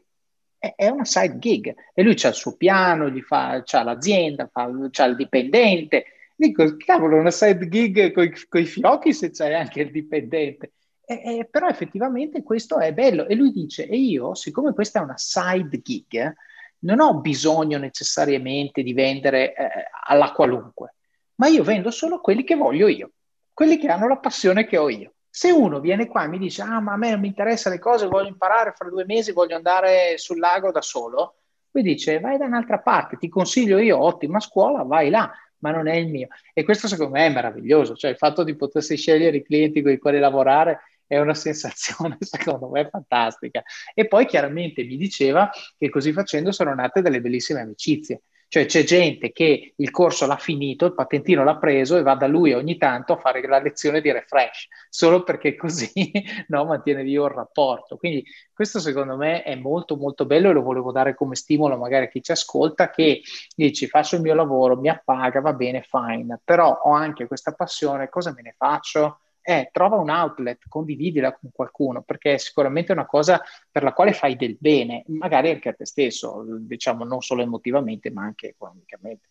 È, 0.58 0.88
una 0.88 1.06
side 1.06 1.38
gig 1.38 1.74
e 1.94 2.02
lui 2.02 2.14
ha 2.22 2.28
il 2.28 2.34
suo 2.34 2.54
piano, 2.54 3.08
gli 3.08 3.22
fa, 3.22 3.62
c'ha 3.64 3.82
l'azienda, 3.82 4.46
fa, 4.52 4.70
c'ha 4.90 5.04
il 5.06 5.16
dipendente. 5.16 6.04
Dico, 6.34 6.76
cavolo, 6.76 7.16
una 7.16 7.30
side 7.30 7.66
gig 7.68 8.12
con 8.12 8.60
i 8.60 8.64
fiocchi 8.66 9.14
se 9.14 9.30
c'è 9.30 9.54
anche 9.54 9.80
il 9.80 9.90
dipendente. 9.90 10.72
E, 11.06 11.38
e, 11.38 11.48
però 11.50 11.68
effettivamente 11.68 12.42
questo 12.42 12.78
è 12.78 12.92
bello. 12.92 13.26
E 13.26 13.34
lui 13.34 13.52
dice, 13.52 13.86
e 13.86 13.96
io, 13.96 14.34
siccome 14.34 14.74
questa 14.74 15.00
è 15.00 15.02
una 15.02 15.16
side 15.16 15.80
gig, 15.80 16.34
non 16.80 17.00
ho 17.00 17.20
bisogno 17.20 17.78
necessariamente 17.78 18.82
di 18.82 18.92
vendere 18.92 19.54
eh, 19.54 19.68
alla 20.06 20.32
qualunque, 20.32 20.94
ma 21.36 21.48
io 21.48 21.62
vendo 21.62 21.90
solo 21.90 22.20
quelli 22.20 22.44
che 22.44 22.54
voglio 22.54 22.88
io, 22.88 23.10
quelli 23.52 23.78
che 23.78 23.88
hanno 23.88 24.08
la 24.08 24.18
passione 24.18 24.66
che 24.66 24.76
ho 24.76 24.88
io. 24.88 25.12
Se 25.28 25.50
uno 25.50 25.80
viene 25.80 26.06
qua 26.06 26.24
e 26.24 26.28
mi 26.28 26.38
dice, 26.38 26.62
ah, 26.62 26.80
ma 26.80 26.92
a 26.92 26.96
me 26.96 27.10
non 27.10 27.20
mi 27.20 27.26
interessano 27.26 27.74
le 27.74 27.80
cose, 27.80 28.06
voglio 28.06 28.28
imparare, 28.28 28.72
fra 28.74 28.88
due 28.88 29.04
mesi 29.04 29.32
voglio 29.32 29.56
andare 29.56 30.16
sul 30.16 30.38
lago 30.38 30.70
da 30.70 30.80
solo, 30.80 31.36
lui 31.72 31.82
dice, 31.82 32.20
vai 32.20 32.38
da 32.38 32.46
un'altra 32.46 32.78
parte, 32.78 33.18
ti 33.18 33.28
consiglio 33.28 33.76
io, 33.78 34.02
ottima 34.02 34.40
scuola, 34.40 34.82
vai 34.82 35.10
là, 35.10 35.30
ma 35.58 35.70
non 35.72 35.88
è 35.88 35.94
il 35.94 36.08
mio. 36.08 36.28
E 36.54 36.64
questo 36.64 36.88
secondo 36.88 37.12
me 37.12 37.26
è 37.26 37.30
meraviglioso, 37.30 37.94
cioè 37.94 38.10
il 38.10 38.16
fatto 38.16 38.44
di 38.44 38.56
potersi 38.56 38.96
scegliere 38.96 39.36
i 39.36 39.44
clienti 39.44 39.82
con 39.82 39.92
i 39.92 39.98
quali 39.98 40.18
lavorare 40.18 40.80
è 41.06 41.18
una 41.18 41.34
sensazione 41.34 42.16
secondo 42.20 42.68
me 42.68 42.88
fantastica. 42.88 43.62
E 43.94 44.06
poi 44.06 44.26
chiaramente 44.26 44.84
mi 44.84 44.96
diceva 44.96 45.50
che 45.76 45.88
così 45.88 46.12
facendo 46.12 46.52
sono 46.52 46.74
nate 46.74 47.02
delle 47.02 47.20
bellissime 47.20 47.60
amicizie. 47.60 48.22
Cioè 48.48 48.66
c'è 48.66 48.84
gente 48.84 49.32
che 49.32 49.74
il 49.76 49.90
corso 49.90 50.24
l'ha 50.26 50.36
finito, 50.36 50.86
il 50.86 50.94
patentino 50.94 51.42
l'ha 51.42 51.56
preso 51.56 51.96
e 51.96 52.02
va 52.02 52.14
da 52.14 52.28
lui 52.28 52.52
ogni 52.52 52.76
tanto 52.76 53.14
a 53.14 53.16
fare 53.16 53.44
la 53.46 53.58
lezione 53.58 54.00
di 54.00 54.12
refresh, 54.12 54.68
solo 54.88 55.24
perché 55.24 55.56
così 55.56 55.90
no, 56.48 56.64
mantiene 56.64 57.02
vivo 57.02 57.26
il 57.26 57.32
rapporto. 57.32 57.96
Quindi 57.96 58.24
questo 58.52 58.78
secondo 58.78 59.16
me 59.16 59.42
è 59.42 59.56
molto 59.56 59.96
molto 59.96 60.26
bello 60.26 60.50
e 60.50 60.52
lo 60.52 60.62
volevo 60.62 60.92
dare 60.92 61.16
come 61.16 61.34
stimolo 61.34 61.76
magari 61.76 62.04
a 62.04 62.08
chi 62.08 62.22
ci 62.22 62.30
ascolta 62.30 62.90
che 62.90 63.20
dici 63.54 63.88
faccio 63.88 64.14
il 64.14 64.22
mio 64.22 64.34
lavoro, 64.34 64.78
mi 64.78 64.88
appaga, 64.88 65.40
va 65.40 65.52
bene, 65.52 65.82
fine, 65.82 66.40
però 66.44 66.72
ho 66.84 66.92
anche 66.92 67.26
questa 67.26 67.52
passione, 67.52 68.08
cosa 68.08 68.32
me 68.32 68.42
ne 68.42 68.54
faccio? 68.56 69.22
Eh, 69.48 69.68
trova 69.70 69.94
un 69.94 70.10
outlet, 70.10 70.64
condividila 70.68 71.32
con 71.32 71.50
qualcuno, 71.52 72.02
perché 72.02 72.34
è 72.34 72.36
sicuramente 72.36 72.90
una 72.90 73.06
cosa 73.06 73.40
per 73.70 73.84
la 73.84 73.92
quale 73.92 74.12
fai 74.12 74.34
del 74.34 74.56
bene, 74.58 75.04
magari 75.06 75.50
anche 75.50 75.68
a 75.68 75.72
te 75.72 75.86
stesso, 75.86 76.44
diciamo 76.58 77.04
non 77.04 77.22
solo 77.22 77.42
emotivamente, 77.42 78.10
ma 78.10 78.24
anche 78.24 78.48
economicamente. 78.48 79.28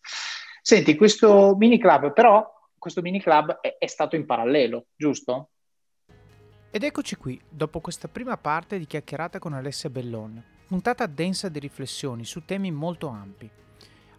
Senti, 0.62 0.96
questo 0.96 1.54
mini 1.58 1.78
club, 1.78 2.14
però, 2.14 2.50
questo 2.78 3.02
mini 3.02 3.20
club 3.20 3.60
è, 3.60 3.76
è 3.78 3.86
stato 3.86 4.16
in 4.16 4.24
parallelo, 4.24 4.86
giusto? 4.96 5.50
Ed 6.70 6.82
eccoci 6.82 7.16
qui, 7.16 7.38
dopo 7.46 7.80
questa 7.80 8.08
prima 8.08 8.38
parte 8.38 8.78
di 8.78 8.86
chiacchierata 8.86 9.38
con 9.38 9.52
Alessia 9.52 9.90
Bellon, 9.90 10.42
puntata 10.66 11.04
densa 11.04 11.50
di 11.50 11.58
riflessioni 11.58 12.24
su 12.24 12.42
temi 12.46 12.70
molto 12.70 13.08
ampi. 13.08 13.50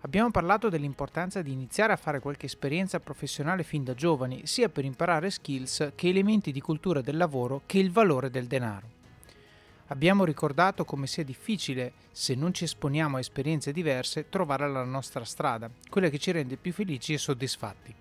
Abbiamo 0.08 0.32
parlato 0.32 0.70
dell'importanza 0.70 1.42
di 1.42 1.52
iniziare 1.52 1.92
a 1.92 1.98
fare 1.98 2.22
qualche 2.22 2.46
esperienza 2.46 3.02
professionale 3.02 3.64
fin 3.64 3.84
da 3.84 3.94
giovani, 3.94 4.48
sia 4.48 4.70
per 4.70 4.86
imparare 4.86 5.30
skills 5.30 5.92
che 5.96 6.08
elementi 6.08 6.54
di 6.54 6.62
cultura 6.62 7.02
del 7.02 7.18
lavoro 7.18 7.64
che 7.66 7.78
il 7.80 7.92
valore 7.92 8.30
del 8.30 8.48
denaro. 8.48 8.88
Abbiamo 9.88 10.24
ricordato 10.24 10.86
come 10.86 11.08
sia 11.08 11.26
difficile, 11.26 11.92
se 12.10 12.36
non 12.36 12.54
ci 12.54 12.64
esponiamo 12.64 13.18
a 13.18 13.20
esperienze 13.20 13.74
diverse, 13.74 14.30
trovare 14.30 14.70
la 14.70 14.86
nostra 14.86 15.26
strada, 15.26 15.70
quella 15.90 16.08
che 16.08 16.20
ci 16.20 16.32
rende 16.32 16.56
più 16.56 16.72
felici 16.72 17.12
e 17.12 17.18
soddisfatti. 17.18 17.94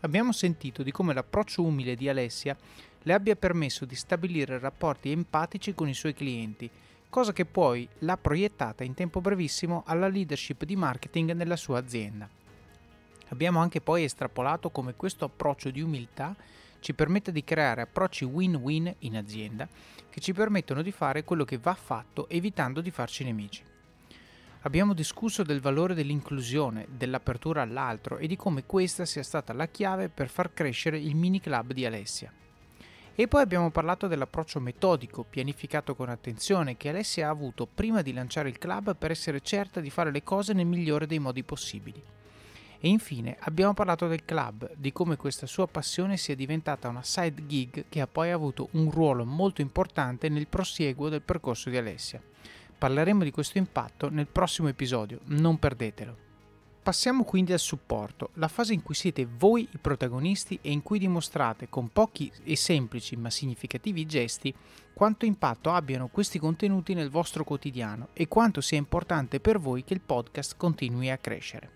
Abbiamo 0.00 0.32
sentito 0.32 0.82
di 0.82 0.90
come 0.90 1.14
l'approccio 1.14 1.62
umile 1.62 1.94
di 1.94 2.08
Alessia 2.08 2.56
le 3.00 3.12
abbia 3.12 3.36
permesso 3.36 3.84
di 3.84 3.94
stabilire 3.94 4.58
rapporti 4.58 5.12
empatici 5.12 5.72
con 5.72 5.88
i 5.88 5.94
suoi 5.94 6.14
clienti 6.14 6.68
cosa 7.12 7.34
che 7.34 7.44
poi 7.44 7.86
l'ha 7.98 8.16
proiettata 8.16 8.84
in 8.84 8.94
tempo 8.94 9.20
brevissimo 9.20 9.82
alla 9.84 10.08
leadership 10.08 10.64
di 10.64 10.76
marketing 10.76 11.32
nella 11.32 11.56
sua 11.56 11.78
azienda. 11.78 12.26
Abbiamo 13.28 13.60
anche 13.60 13.82
poi 13.82 14.04
estrapolato 14.04 14.70
come 14.70 14.94
questo 14.94 15.26
approccio 15.26 15.68
di 15.68 15.82
umiltà 15.82 16.34
ci 16.80 16.94
permette 16.94 17.30
di 17.30 17.44
creare 17.44 17.82
approcci 17.82 18.24
win-win 18.24 18.94
in 19.00 19.18
azienda 19.18 19.68
che 20.08 20.20
ci 20.20 20.32
permettono 20.32 20.80
di 20.80 20.90
fare 20.90 21.22
quello 21.22 21.44
che 21.44 21.58
va 21.58 21.74
fatto 21.74 22.30
evitando 22.30 22.80
di 22.80 22.90
farci 22.90 23.24
nemici. 23.24 23.62
Abbiamo 24.62 24.94
discusso 24.94 25.42
del 25.42 25.60
valore 25.60 25.92
dell'inclusione, 25.92 26.86
dell'apertura 26.88 27.60
all'altro 27.60 28.16
e 28.16 28.26
di 28.26 28.36
come 28.36 28.64
questa 28.64 29.04
sia 29.04 29.22
stata 29.22 29.52
la 29.52 29.68
chiave 29.68 30.08
per 30.08 30.30
far 30.30 30.54
crescere 30.54 30.98
il 30.98 31.14
mini 31.14 31.40
club 31.40 31.74
di 31.74 31.84
Alessia. 31.84 32.32
E 33.22 33.28
poi 33.28 33.40
abbiamo 33.40 33.70
parlato 33.70 34.08
dell'approccio 34.08 34.58
metodico, 34.58 35.22
pianificato 35.22 35.94
con 35.94 36.08
attenzione, 36.08 36.76
che 36.76 36.88
Alessia 36.88 37.28
ha 37.28 37.30
avuto 37.30 37.68
prima 37.72 38.02
di 38.02 38.12
lanciare 38.12 38.48
il 38.48 38.58
club 38.58 38.96
per 38.96 39.12
essere 39.12 39.40
certa 39.42 39.78
di 39.78 39.90
fare 39.90 40.10
le 40.10 40.24
cose 40.24 40.52
nel 40.52 40.66
migliore 40.66 41.06
dei 41.06 41.20
modi 41.20 41.44
possibili. 41.44 42.02
E 42.80 42.88
infine 42.88 43.36
abbiamo 43.38 43.74
parlato 43.74 44.08
del 44.08 44.24
club, 44.24 44.72
di 44.74 44.90
come 44.90 45.14
questa 45.14 45.46
sua 45.46 45.68
passione 45.68 46.16
sia 46.16 46.34
diventata 46.34 46.88
una 46.88 47.04
side 47.04 47.46
gig 47.46 47.84
che 47.88 48.00
ha 48.00 48.08
poi 48.08 48.32
avuto 48.32 48.70
un 48.72 48.90
ruolo 48.90 49.24
molto 49.24 49.60
importante 49.60 50.28
nel 50.28 50.48
prosieguo 50.48 51.08
del 51.08 51.22
percorso 51.22 51.70
di 51.70 51.76
Alessia. 51.76 52.20
Parleremo 52.76 53.22
di 53.22 53.30
questo 53.30 53.56
impatto 53.56 54.10
nel 54.10 54.26
prossimo 54.26 54.66
episodio, 54.66 55.20
non 55.26 55.60
perdetelo. 55.60 56.31
Passiamo 56.82 57.22
quindi 57.22 57.52
al 57.52 57.60
supporto, 57.60 58.30
la 58.34 58.48
fase 58.48 58.74
in 58.74 58.82
cui 58.82 58.96
siete 58.96 59.24
voi 59.24 59.68
i 59.70 59.78
protagonisti 59.78 60.58
e 60.60 60.72
in 60.72 60.82
cui 60.82 60.98
dimostrate 60.98 61.68
con 61.68 61.92
pochi 61.92 62.32
e 62.42 62.56
semplici 62.56 63.14
ma 63.14 63.30
significativi 63.30 64.04
gesti 64.04 64.52
quanto 64.92 65.24
impatto 65.24 65.70
abbiano 65.70 66.08
questi 66.08 66.40
contenuti 66.40 66.94
nel 66.94 67.08
vostro 67.08 67.44
quotidiano 67.44 68.08
e 68.12 68.26
quanto 68.26 68.60
sia 68.60 68.78
importante 68.78 69.38
per 69.38 69.60
voi 69.60 69.84
che 69.84 69.94
il 69.94 70.00
podcast 70.00 70.56
continui 70.56 71.08
a 71.08 71.18
crescere. 71.18 71.70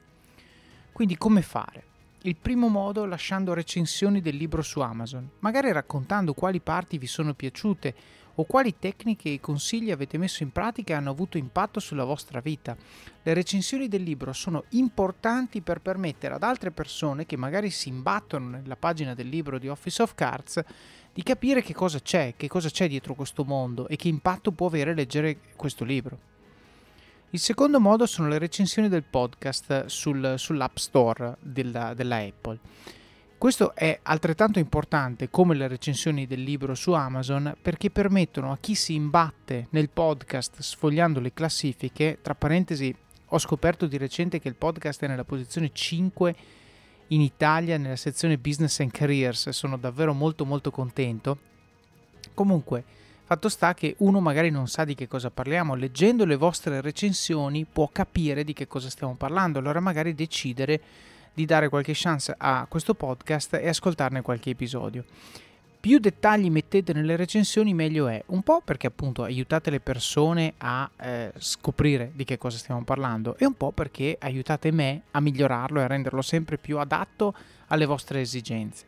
Quindi 0.90 1.16
come 1.16 1.40
fare? 1.40 1.84
Il 2.22 2.34
primo 2.34 2.66
modo 2.66 3.04
lasciando 3.04 3.54
recensioni 3.54 4.20
del 4.20 4.34
libro 4.34 4.62
su 4.62 4.80
Amazon, 4.80 5.30
magari 5.38 5.70
raccontando 5.70 6.34
quali 6.34 6.58
parti 6.58 6.98
vi 6.98 7.06
sono 7.06 7.32
piaciute 7.32 7.94
o 8.36 8.44
quali 8.44 8.78
tecniche 8.78 9.32
e 9.32 9.40
consigli 9.40 9.90
avete 9.90 10.18
messo 10.18 10.42
in 10.42 10.52
pratica 10.52 10.92
e 10.92 10.96
hanno 10.96 11.10
avuto 11.10 11.38
impatto 11.38 11.80
sulla 11.80 12.04
vostra 12.04 12.40
vita. 12.40 12.76
Le 13.22 13.34
recensioni 13.34 13.88
del 13.88 14.02
libro 14.02 14.32
sono 14.32 14.64
importanti 14.70 15.60
per 15.60 15.80
permettere 15.80 16.34
ad 16.34 16.42
altre 16.42 16.70
persone 16.70 17.26
che 17.26 17.36
magari 17.36 17.70
si 17.70 17.88
imbattono 17.88 18.48
nella 18.48 18.76
pagina 18.76 19.14
del 19.14 19.28
libro 19.28 19.58
di 19.58 19.68
Office 19.68 20.02
of 20.02 20.14
Cards 20.14 20.62
di 21.12 21.22
capire 21.22 21.62
che 21.62 21.72
cosa 21.72 21.98
c'è, 21.98 22.34
che 22.36 22.46
cosa 22.46 22.68
c'è 22.68 22.88
dietro 22.88 23.14
questo 23.14 23.42
mondo 23.44 23.88
e 23.88 23.96
che 23.96 24.08
impatto 24.08 24.52
può 24.52 24.66
avere 24.66 24.94
leggere 24.94 25.38
questo 25.56 25.82
libro. 25.82 26.34
Il 27.30 27.40
secondo 27.40 27.80
modo 27.80 28.06
sono 28.06 28.28
le 28.28 28.38
recensioni 28.38 28.88
del 28.88 29.02
podcast 29.02 29.86
sul, 29.86 30.34
sull'App 30.36 30.76
Store 30.76 31.36
della, 31.40 31.94
della 31.94 32.18
Apple. 32.18 32.58
Questo 33.46 33.76
è 33.76 34.00
altrettanto 34.02 34.58
importante 34.58 35.30
come 35.30 35.54
le 35.54 35.68
recensioni 35.68 36.26
del 36.26 36.42
libro 36.42 36.74
su 36.74 36.90
Amazon 36.90 37.56
perché 37.62 37.90
permettono 37.90 38.50
a 38.50 38.58
chi 38.58 38.74
si 38.74 38.94
imbatte 38.94 39.68
nel 39.70 39.88
podcast 39.88 40.62
sfogliando 40.62 41.20
le 41.20 41.32
classifiche, 41.32 42.18
tra 42.22 42.34
parentesi 42.34 42.92
ho 43.24 43.38
scoperto 43.38 43.86
di 43.86 43.98
recente 43.98 44.40
che 44.40 44.48
il 44.48 44.56
podcast 44.56 45.04
è 45.04 45.06
nella 45.06 45.22
posizione 45.22 45.70
5 45.72 46.34
in 47.06 47.20
Italia 47.20 47.78
nella 47.78 47.94
sezione 47.94 48.36
Business 48.36 48.80
and 48.80 48.90
Careers, 48.90 49.50
sono 49.50 49.76
davvero 49.76 50.12
molto 50.12 50.44
molto 50.44 50.72
contento. 50.72 51.38
Comunque, 52.34 52.82
fatto 53.22 53.48
sta 53.48 53.74
che 53.74 53.94
uno 53.98 54.18
magari 54.18 54.50
non 54.50 54.66
sa 54.66 54.84
di 54.84 54.96
che 54.96 55.06
cosa 55.06 55.30
parliamo, 55.30 55.76
leggendo 55.76 56.24
le 56.24 56.34
vostre 56.34 56.80
recensioni 56.80 57.64
può 57.64 57.90
capire 57.92 58.42
di 58.42 58.52
che 58.52 58.66
cosa 58.66 58.90
stiamo 58.90 59.14
parlando, 59.14 59.60
allora 59.60 59.78
magari 59.78 60.16
decidere 60.16 60.80
di 61.36 61.44
dare 61.44 61.68
qualche 61.68 61.92
chance 61.94 62.34
a 62.36 62.64
questo 62.66 62.94
podcast 62.94 63.54
e 63.60 63.68
ascoltarne 63.68 64.22
qualche 64.22 64.50
episodio. 64.50 65.04
Più 65.78 65.98
dettagli 65.98 66.50
mettete 66.50 66.94
nelle 66.94 67.14
recensioni 67.14 67.74
meglio 67.74 68.08
è, 68.08 68.22
un 68.28 68.42
po' 68.42 68.62
perché 68.64 68.86
appunto 68.86 69.22
aiutate 69.22 69.68
le 69.68 69.80
persone 69.80 70.54
a 70.56 70.90
eh, 70.96 71.32
scoprire 71.36 72.12
di 72.14 72.24
che 72.24 72.38
cosa 72.38 72.56
stiamo 72.56 72.82
parlando 72.84 73.36
e 73.36 73.44
un 73.44 73.52
po' 73.52 73.70
perché 73.70 74.16
aiutate 74.18 74.70
me 74.72 75.02
a 75.10 75.20
migliorarlo 75.20 75.78
e 75.78 75.82
a 75.82 75.86
renderlo 75.86 76.22
sempre 76.22 76.56
più 76.56 76.78
adatto 76.78 77.34
alle 77.66 77.84
vostre 77.84 78.22
esigenze. 78.22 78.86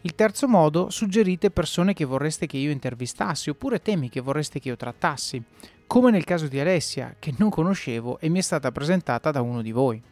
Il 0.00 0.16
terzo 0.16 0.48
modo, 0.48 0.90
suggerite 0.90 1.52
persone 1.52 1.94
che 1.94 2.04
vorreste 2.04 2.46
che 2.46 2.56
io 2.56 2.72
intervistassi 2.72 3.48
oppure 3.48 3.80
temi 3.80 4.10
che 4.10 4.20
vorreste 4.20 4.58
che 4.58 4.70
io 4.70 4.76
trattassi, 4.76 5.40
come 5.86 6.10
nel 6.10 6.24
caso 6.24 6.48
di 6.48 6.58
Alessia, 6.58 7.14
che 7.16 7.32
non 7.38 7.48
conoscevo 7.48 8.18
e 8.18 8.28
mi 8.28 8.40
è 8.40 8.42
stata 8.42 8.72
presentata 8.72 9.30
da 9.30 9.40
uno 9.40 9.62
di 9.62 9.70
voi. 9.70 10.02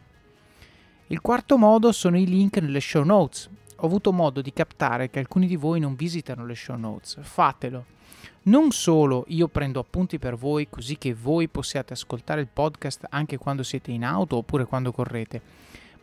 Il 1.07 1.19
quarto 1.19 1.57
modo 1.57 1.91
sono 1.91 2.17
i 2.17 2.25
link 2.25 2.57
nelle 2.57 2.79
show 2.79 3.03
notes. 3.03 3.49
Ho 3.77 3.85
avuto 3.85 4.13
modo 4.13 4.41
di 4.41 4.53
captare 4.53 5.09
che 5.09 5.19
alcuni 5.19 5.47
di 5.47 5.57
voi 5.57 5.81
non 5.81 5.95
visitano 5.95 6.45
le 6.45 6.55
show 6.55 6.77
notes. 6.77 7.17
Fatelo. 7.21 7.85
Non 8.43 8.71
solo 8.71 9.25
io 9.27 9.49
prendo 9.49 9.81
appunti 9.81 10.17
per 10.17 10.35
voi 10.37 10.69
così 10.69 10.97
che 10.97 11.13
voi 11.13 11.49
possiate 11.49 11.93
ascoltare 11.93 12.39
il 12.39 12.47
podcast 12.51 13.05
anche 13.09 13.37
quando 13.37 13.63
siete 13.63 13.91
in 13.91 14.05
auto 14.05 14.37
oppure 14.37 14.65
quando 14.65 14.93
correte, 14.93 15.41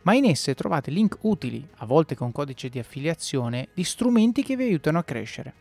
ma 0.03 0.13
in 0.13 0.25
esse 0.25 0.53
trovate 0.53 0.91
link 0.91 1.17
utili, 1.21 1.67
a 1.77 1.85
volte 1.85 2.15
con 2.15 2.31
codice 2.31 2.69
di 2.69 2.79
affiliazione, 2.79 3.69
di 3.73 3.83
strumenti 3.83 4.43
che 4.43 4.55
vi 4.55 4.63
aiutano 4.63 4.99
a 4.99 5.03
crescere. 5.03 5.53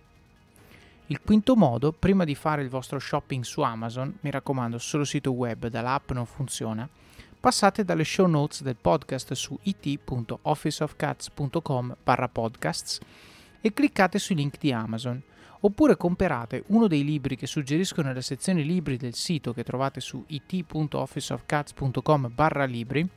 Il 1.07 1.21
quinto 1.23 1.57
modo, 1.57 1.93
prima 1.93 2.25
di 2.25 2.35
fare 2.35 2.63
il 2.63 2.69
vostro 2.69 2.99
shopping 2.99 3.43
su 3.43 3.63
Amazon, 3.63 4.17
mi 4.21 4.31
raccomando, 4.31 4.79
solo 4.79 5.05
sito 5.05 5.33
web, 5.33 5.67
dall'app 5.67 6.13
non 6.13 6.25
funziona, 6.25 6.89
passate 7.41 7.85
dalle 7.85 8.05
show 8.05 8.27
notes 8.27 8.63
del 8.63 8.77
podcast 8.79 9.33
su 9.33 9.59
it.officeofcats.com 9.63 11.97
podcasts 12.31 13.01
e 13.63 13.73
cliccate 13.73 14.19
sui 14.19 14.35
link 14.35 14.59
di 14.59 14.73
Amazon 14.73 15.23
oppure 15.61 15.97
comprate 15.97 16.65
uno 16.67 16.87
dei 16.87 17.03
libri 17.03 17.37
che 17.37 17.47
suggerisco 17.47 18.03
nella 18.03 18.21
sezione 18.21 18.61
libri 18.63 18.99
del 18.99 19.15
sito 19.15 19.55
che 19.55 19.65
trovate 19.65 20.01
su 20.01 20.23
it.officeofcats.com 20.27 22.35
libri 22.67 23.09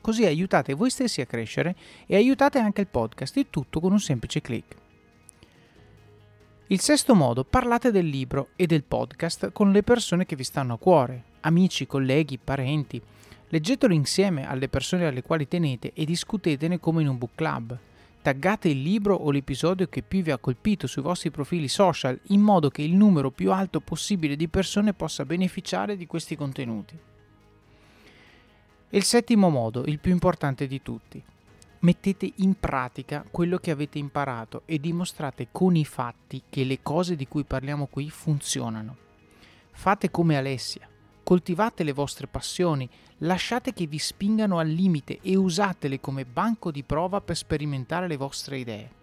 così 0.00 0.24
aiutate 0.24 0.72
voi 0.74 0.88
stessi 0.90 1.20
a 1.20 1.26
crescere 1.26 1.76
e 2.06 2.16
aiutate 2.16 2.58
anche 2.58 2.80
il 2.80 2.88
podcast, 2.88 3.36
il 3.36 3.46
tutto 3.48 3.78
con 3.80 3.92
un 3.92 4.00
semplice 4.00 4.42
clic. 4.42 4.76
Il 6.68 6.80
sesto 6.80 7.14
modo, 7.14 7.44
parlate 7.44 7.90
del 7.90 8.06
libro 8.06 8.48
e 8.56 8.66
del 8.66 8.84
podcast 8.84 9.52
con 9.52 9.70
le 9.70 9.82
persone 9.82 10.24
che 10.26 10.36
vi 10.36 10.44
stanno 10.44 10.74
a 10.74 10.78
cuore, 10.78 11.24
amici, 11.40 11.86
colleghi, 11.86 12.36
parenti, 12.36 13.00
Leggetelo 13.54 13.94
insieme 13.94 14.48
alle 14.48 14.68
persone 14.68 15.06
alle 15.06 15.22
quali 15.22 15.46
tenete 15.46 15.92
e 15.94 16.04
discutetene 16.04 16.80
come 16.80 17.02
in 17.02 17.08
un 17.08 17.18
book 17.18 17.36
club. 17.36 17.78
Taggate 18.20 18.68
il 18.68 18.82
libro 18.82 19.14
o 19.14 19.30
l'episodio 19.30 19.86
che 19.86 20.02
più 20.02 20.22
vi 20.22 20.32
ha 20.32 20.38
colpito 20.38 20.88
sui 20.88 21.02
vostri 21.02 21.30
profili 21.30 21.68
social 21.68 22.18
in 22.30 22.40
modo 22.40 22.68
che 22.68 22.82
il 22.82 22.96
numero 22.96 23.30
più 23.30 23.52
alto 23.52 23.78
possibile 23.78 24.34
di 24.34 24.48
persone 24.48 24.92
possa 24.92 25.24
beneficiare 25.24 25.96
di 25.96 26.04
questi 26.04 26.34
contenuti. 26.34 26.98
E 28.90 28.96
il 28.96 29.04
settimo 29.04 29.50
modo, 29.50 29.84
il 29.84 30.00
più 30.00 30.10
importante 30.10 30.66
di 30.66 30.82
tutti. 30.82 31.22
Mettete 31.78 32.32
in 32.38 32.58
pratica 32.58 33.24
quello 33.30 33.58
che 33.58 33.70
avete 33.70 33.98
imparato 33.98 34.62
e 34.64 34.80
dimostrate 34.80 35.46
con 35.52 35.76
i 35.76 35.84
fatti 35.84 36.42
che 36.50 36.64
le 36.64 36.82
cose 36.82 37.14
di 37.14 37.28
cui 37.28 37.44
parliamo 37.44 37.86
qui 37.86 38.10
funzionano. 38.10 38.96
Fate 39.70 40.10
come 40.10 40.36
Alessia, 40.36 40.88
coltivate 41.24 41.82
le 41.82 41.92
vostre 41.92 42.28
passioni, 42.28 42.88
lasciate 43.18 43.72
che 43.72 43.86
vi 43.86 43.98
spingano 43.98 44.58
al 44.60 44.68
limite 44.68 45.18
e 45.20 45.34
usatele 45.34 45.98
come 45.98 46.24
banco 46.24 46.70
di 46.70 46.84
prova 46.84 47.20
per 47.20 47.36
sperimentare 47.36 48.06
le 48.06 48.16
vostre 48.16 48.58
idee 48.58 49.02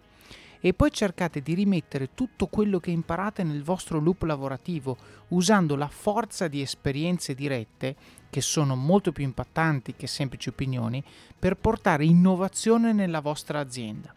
e 0.64 0.74
poi 0.74 0.92
cercate 0.92 1.42
di 1.42 1.56
rimettere 1.56 2.14
tutto 2.14 2.46
quello 2.46 2.80
che 2.80 2.92
imparate 2.92 3.44
nel 3.44 3.64
vostro 3.64 4.00
loop 4.00 4.22
lavorativo 4.22 4.96
usando 5.30 5.76
la 5.76 5.88
forza 5.88 6.48
di 6.48 6.62
esperienze 6.62 7.34
dirette, 7.34 7.96
che 8.30 8.42
sono 8.42 8.76
molto 8.76 9.12
più 9.12 9.24
impattanti 9.24 9.96
che 9.96 10.06
semplici 10.06 10.50
opinioni, 10.50 11.04
per 11.38 11.58
portare 11.58 12.06
innovazione 12.06 12.94
nella 12.94 13.22
vostra 13.22 13.60
azienda. 13.60 14.14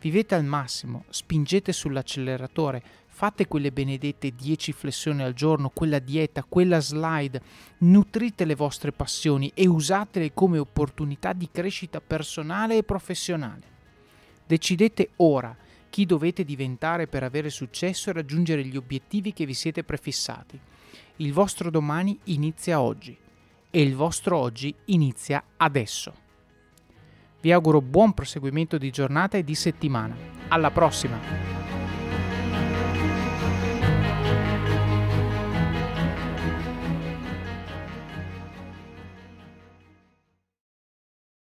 Vivete 0.00 0.34
al 0.34 0.44
massimo, 0.44 1.04
spingete 1.10 1.72
sull'acceleratore, 1.72 2.82
fate 3.22 3.46
quelle 3.46 3.70
benedette 3.70 4.34
10 4.34 4.72
flessioni 4.72 5.22
al 5.22 5.32
giorno, 5.32 5.70
quella 5.72 6.00
dieta, 6.00 6.42
quella 6.42 6.80
slide, 6.80 7.40
nutrite 7.78 8.44
le 8.44 8.56
vostre 8.56 8.90
passioni 8.90 9.48
e 9.54 9.68
usatele 9.68 10.34
come 10.34 10.58
opportunità 10.58 11.32
di 11.32 11.48
crescita 11.48 12.00
personale 12.00 12.78
e 12.78 12.82
professionale. 12.82 13.62
Decidete 14.44 15.10
ora 15.18 15.56
chi 15.88 16.04
dovete 16.04 16.42
diventare 16.42 17.06
per 17.06 17.22
avere 17.22 17.48
successo 17.48 18.10
e 18.10 18.14
raggiungere 18.14 18.64
gli 18.64 18.76
obiettivi 18.76 19.32
che 19.32 19.46
vi 19.46 19.54
siete 19.54 19.84
prefissati. 19.84 20.58
Il 21.18 21.32
vostro 21.32 21.70
domani 21.70 22.18
inizia 22.24 22.80
oggi 22.80 23.16
e 23.70 23.82
il 23.82 23.94
vostro 23.94 24.36
oggi 24.36 24.74
inizia 24.86 25.44
adesso. 25.58 26.12
Vi 27.40 27.52
auguro 27.52 27.80
buon 27.80 28.14
proseguimento 28.14 28.78
di 28.78 28.90
giornata 28.90 29.38
e 29.38 29.44
di 29.44 29.54
settimana. 29.54 30.16
Alla 30.48 30.72
prossima! 30.72 31.61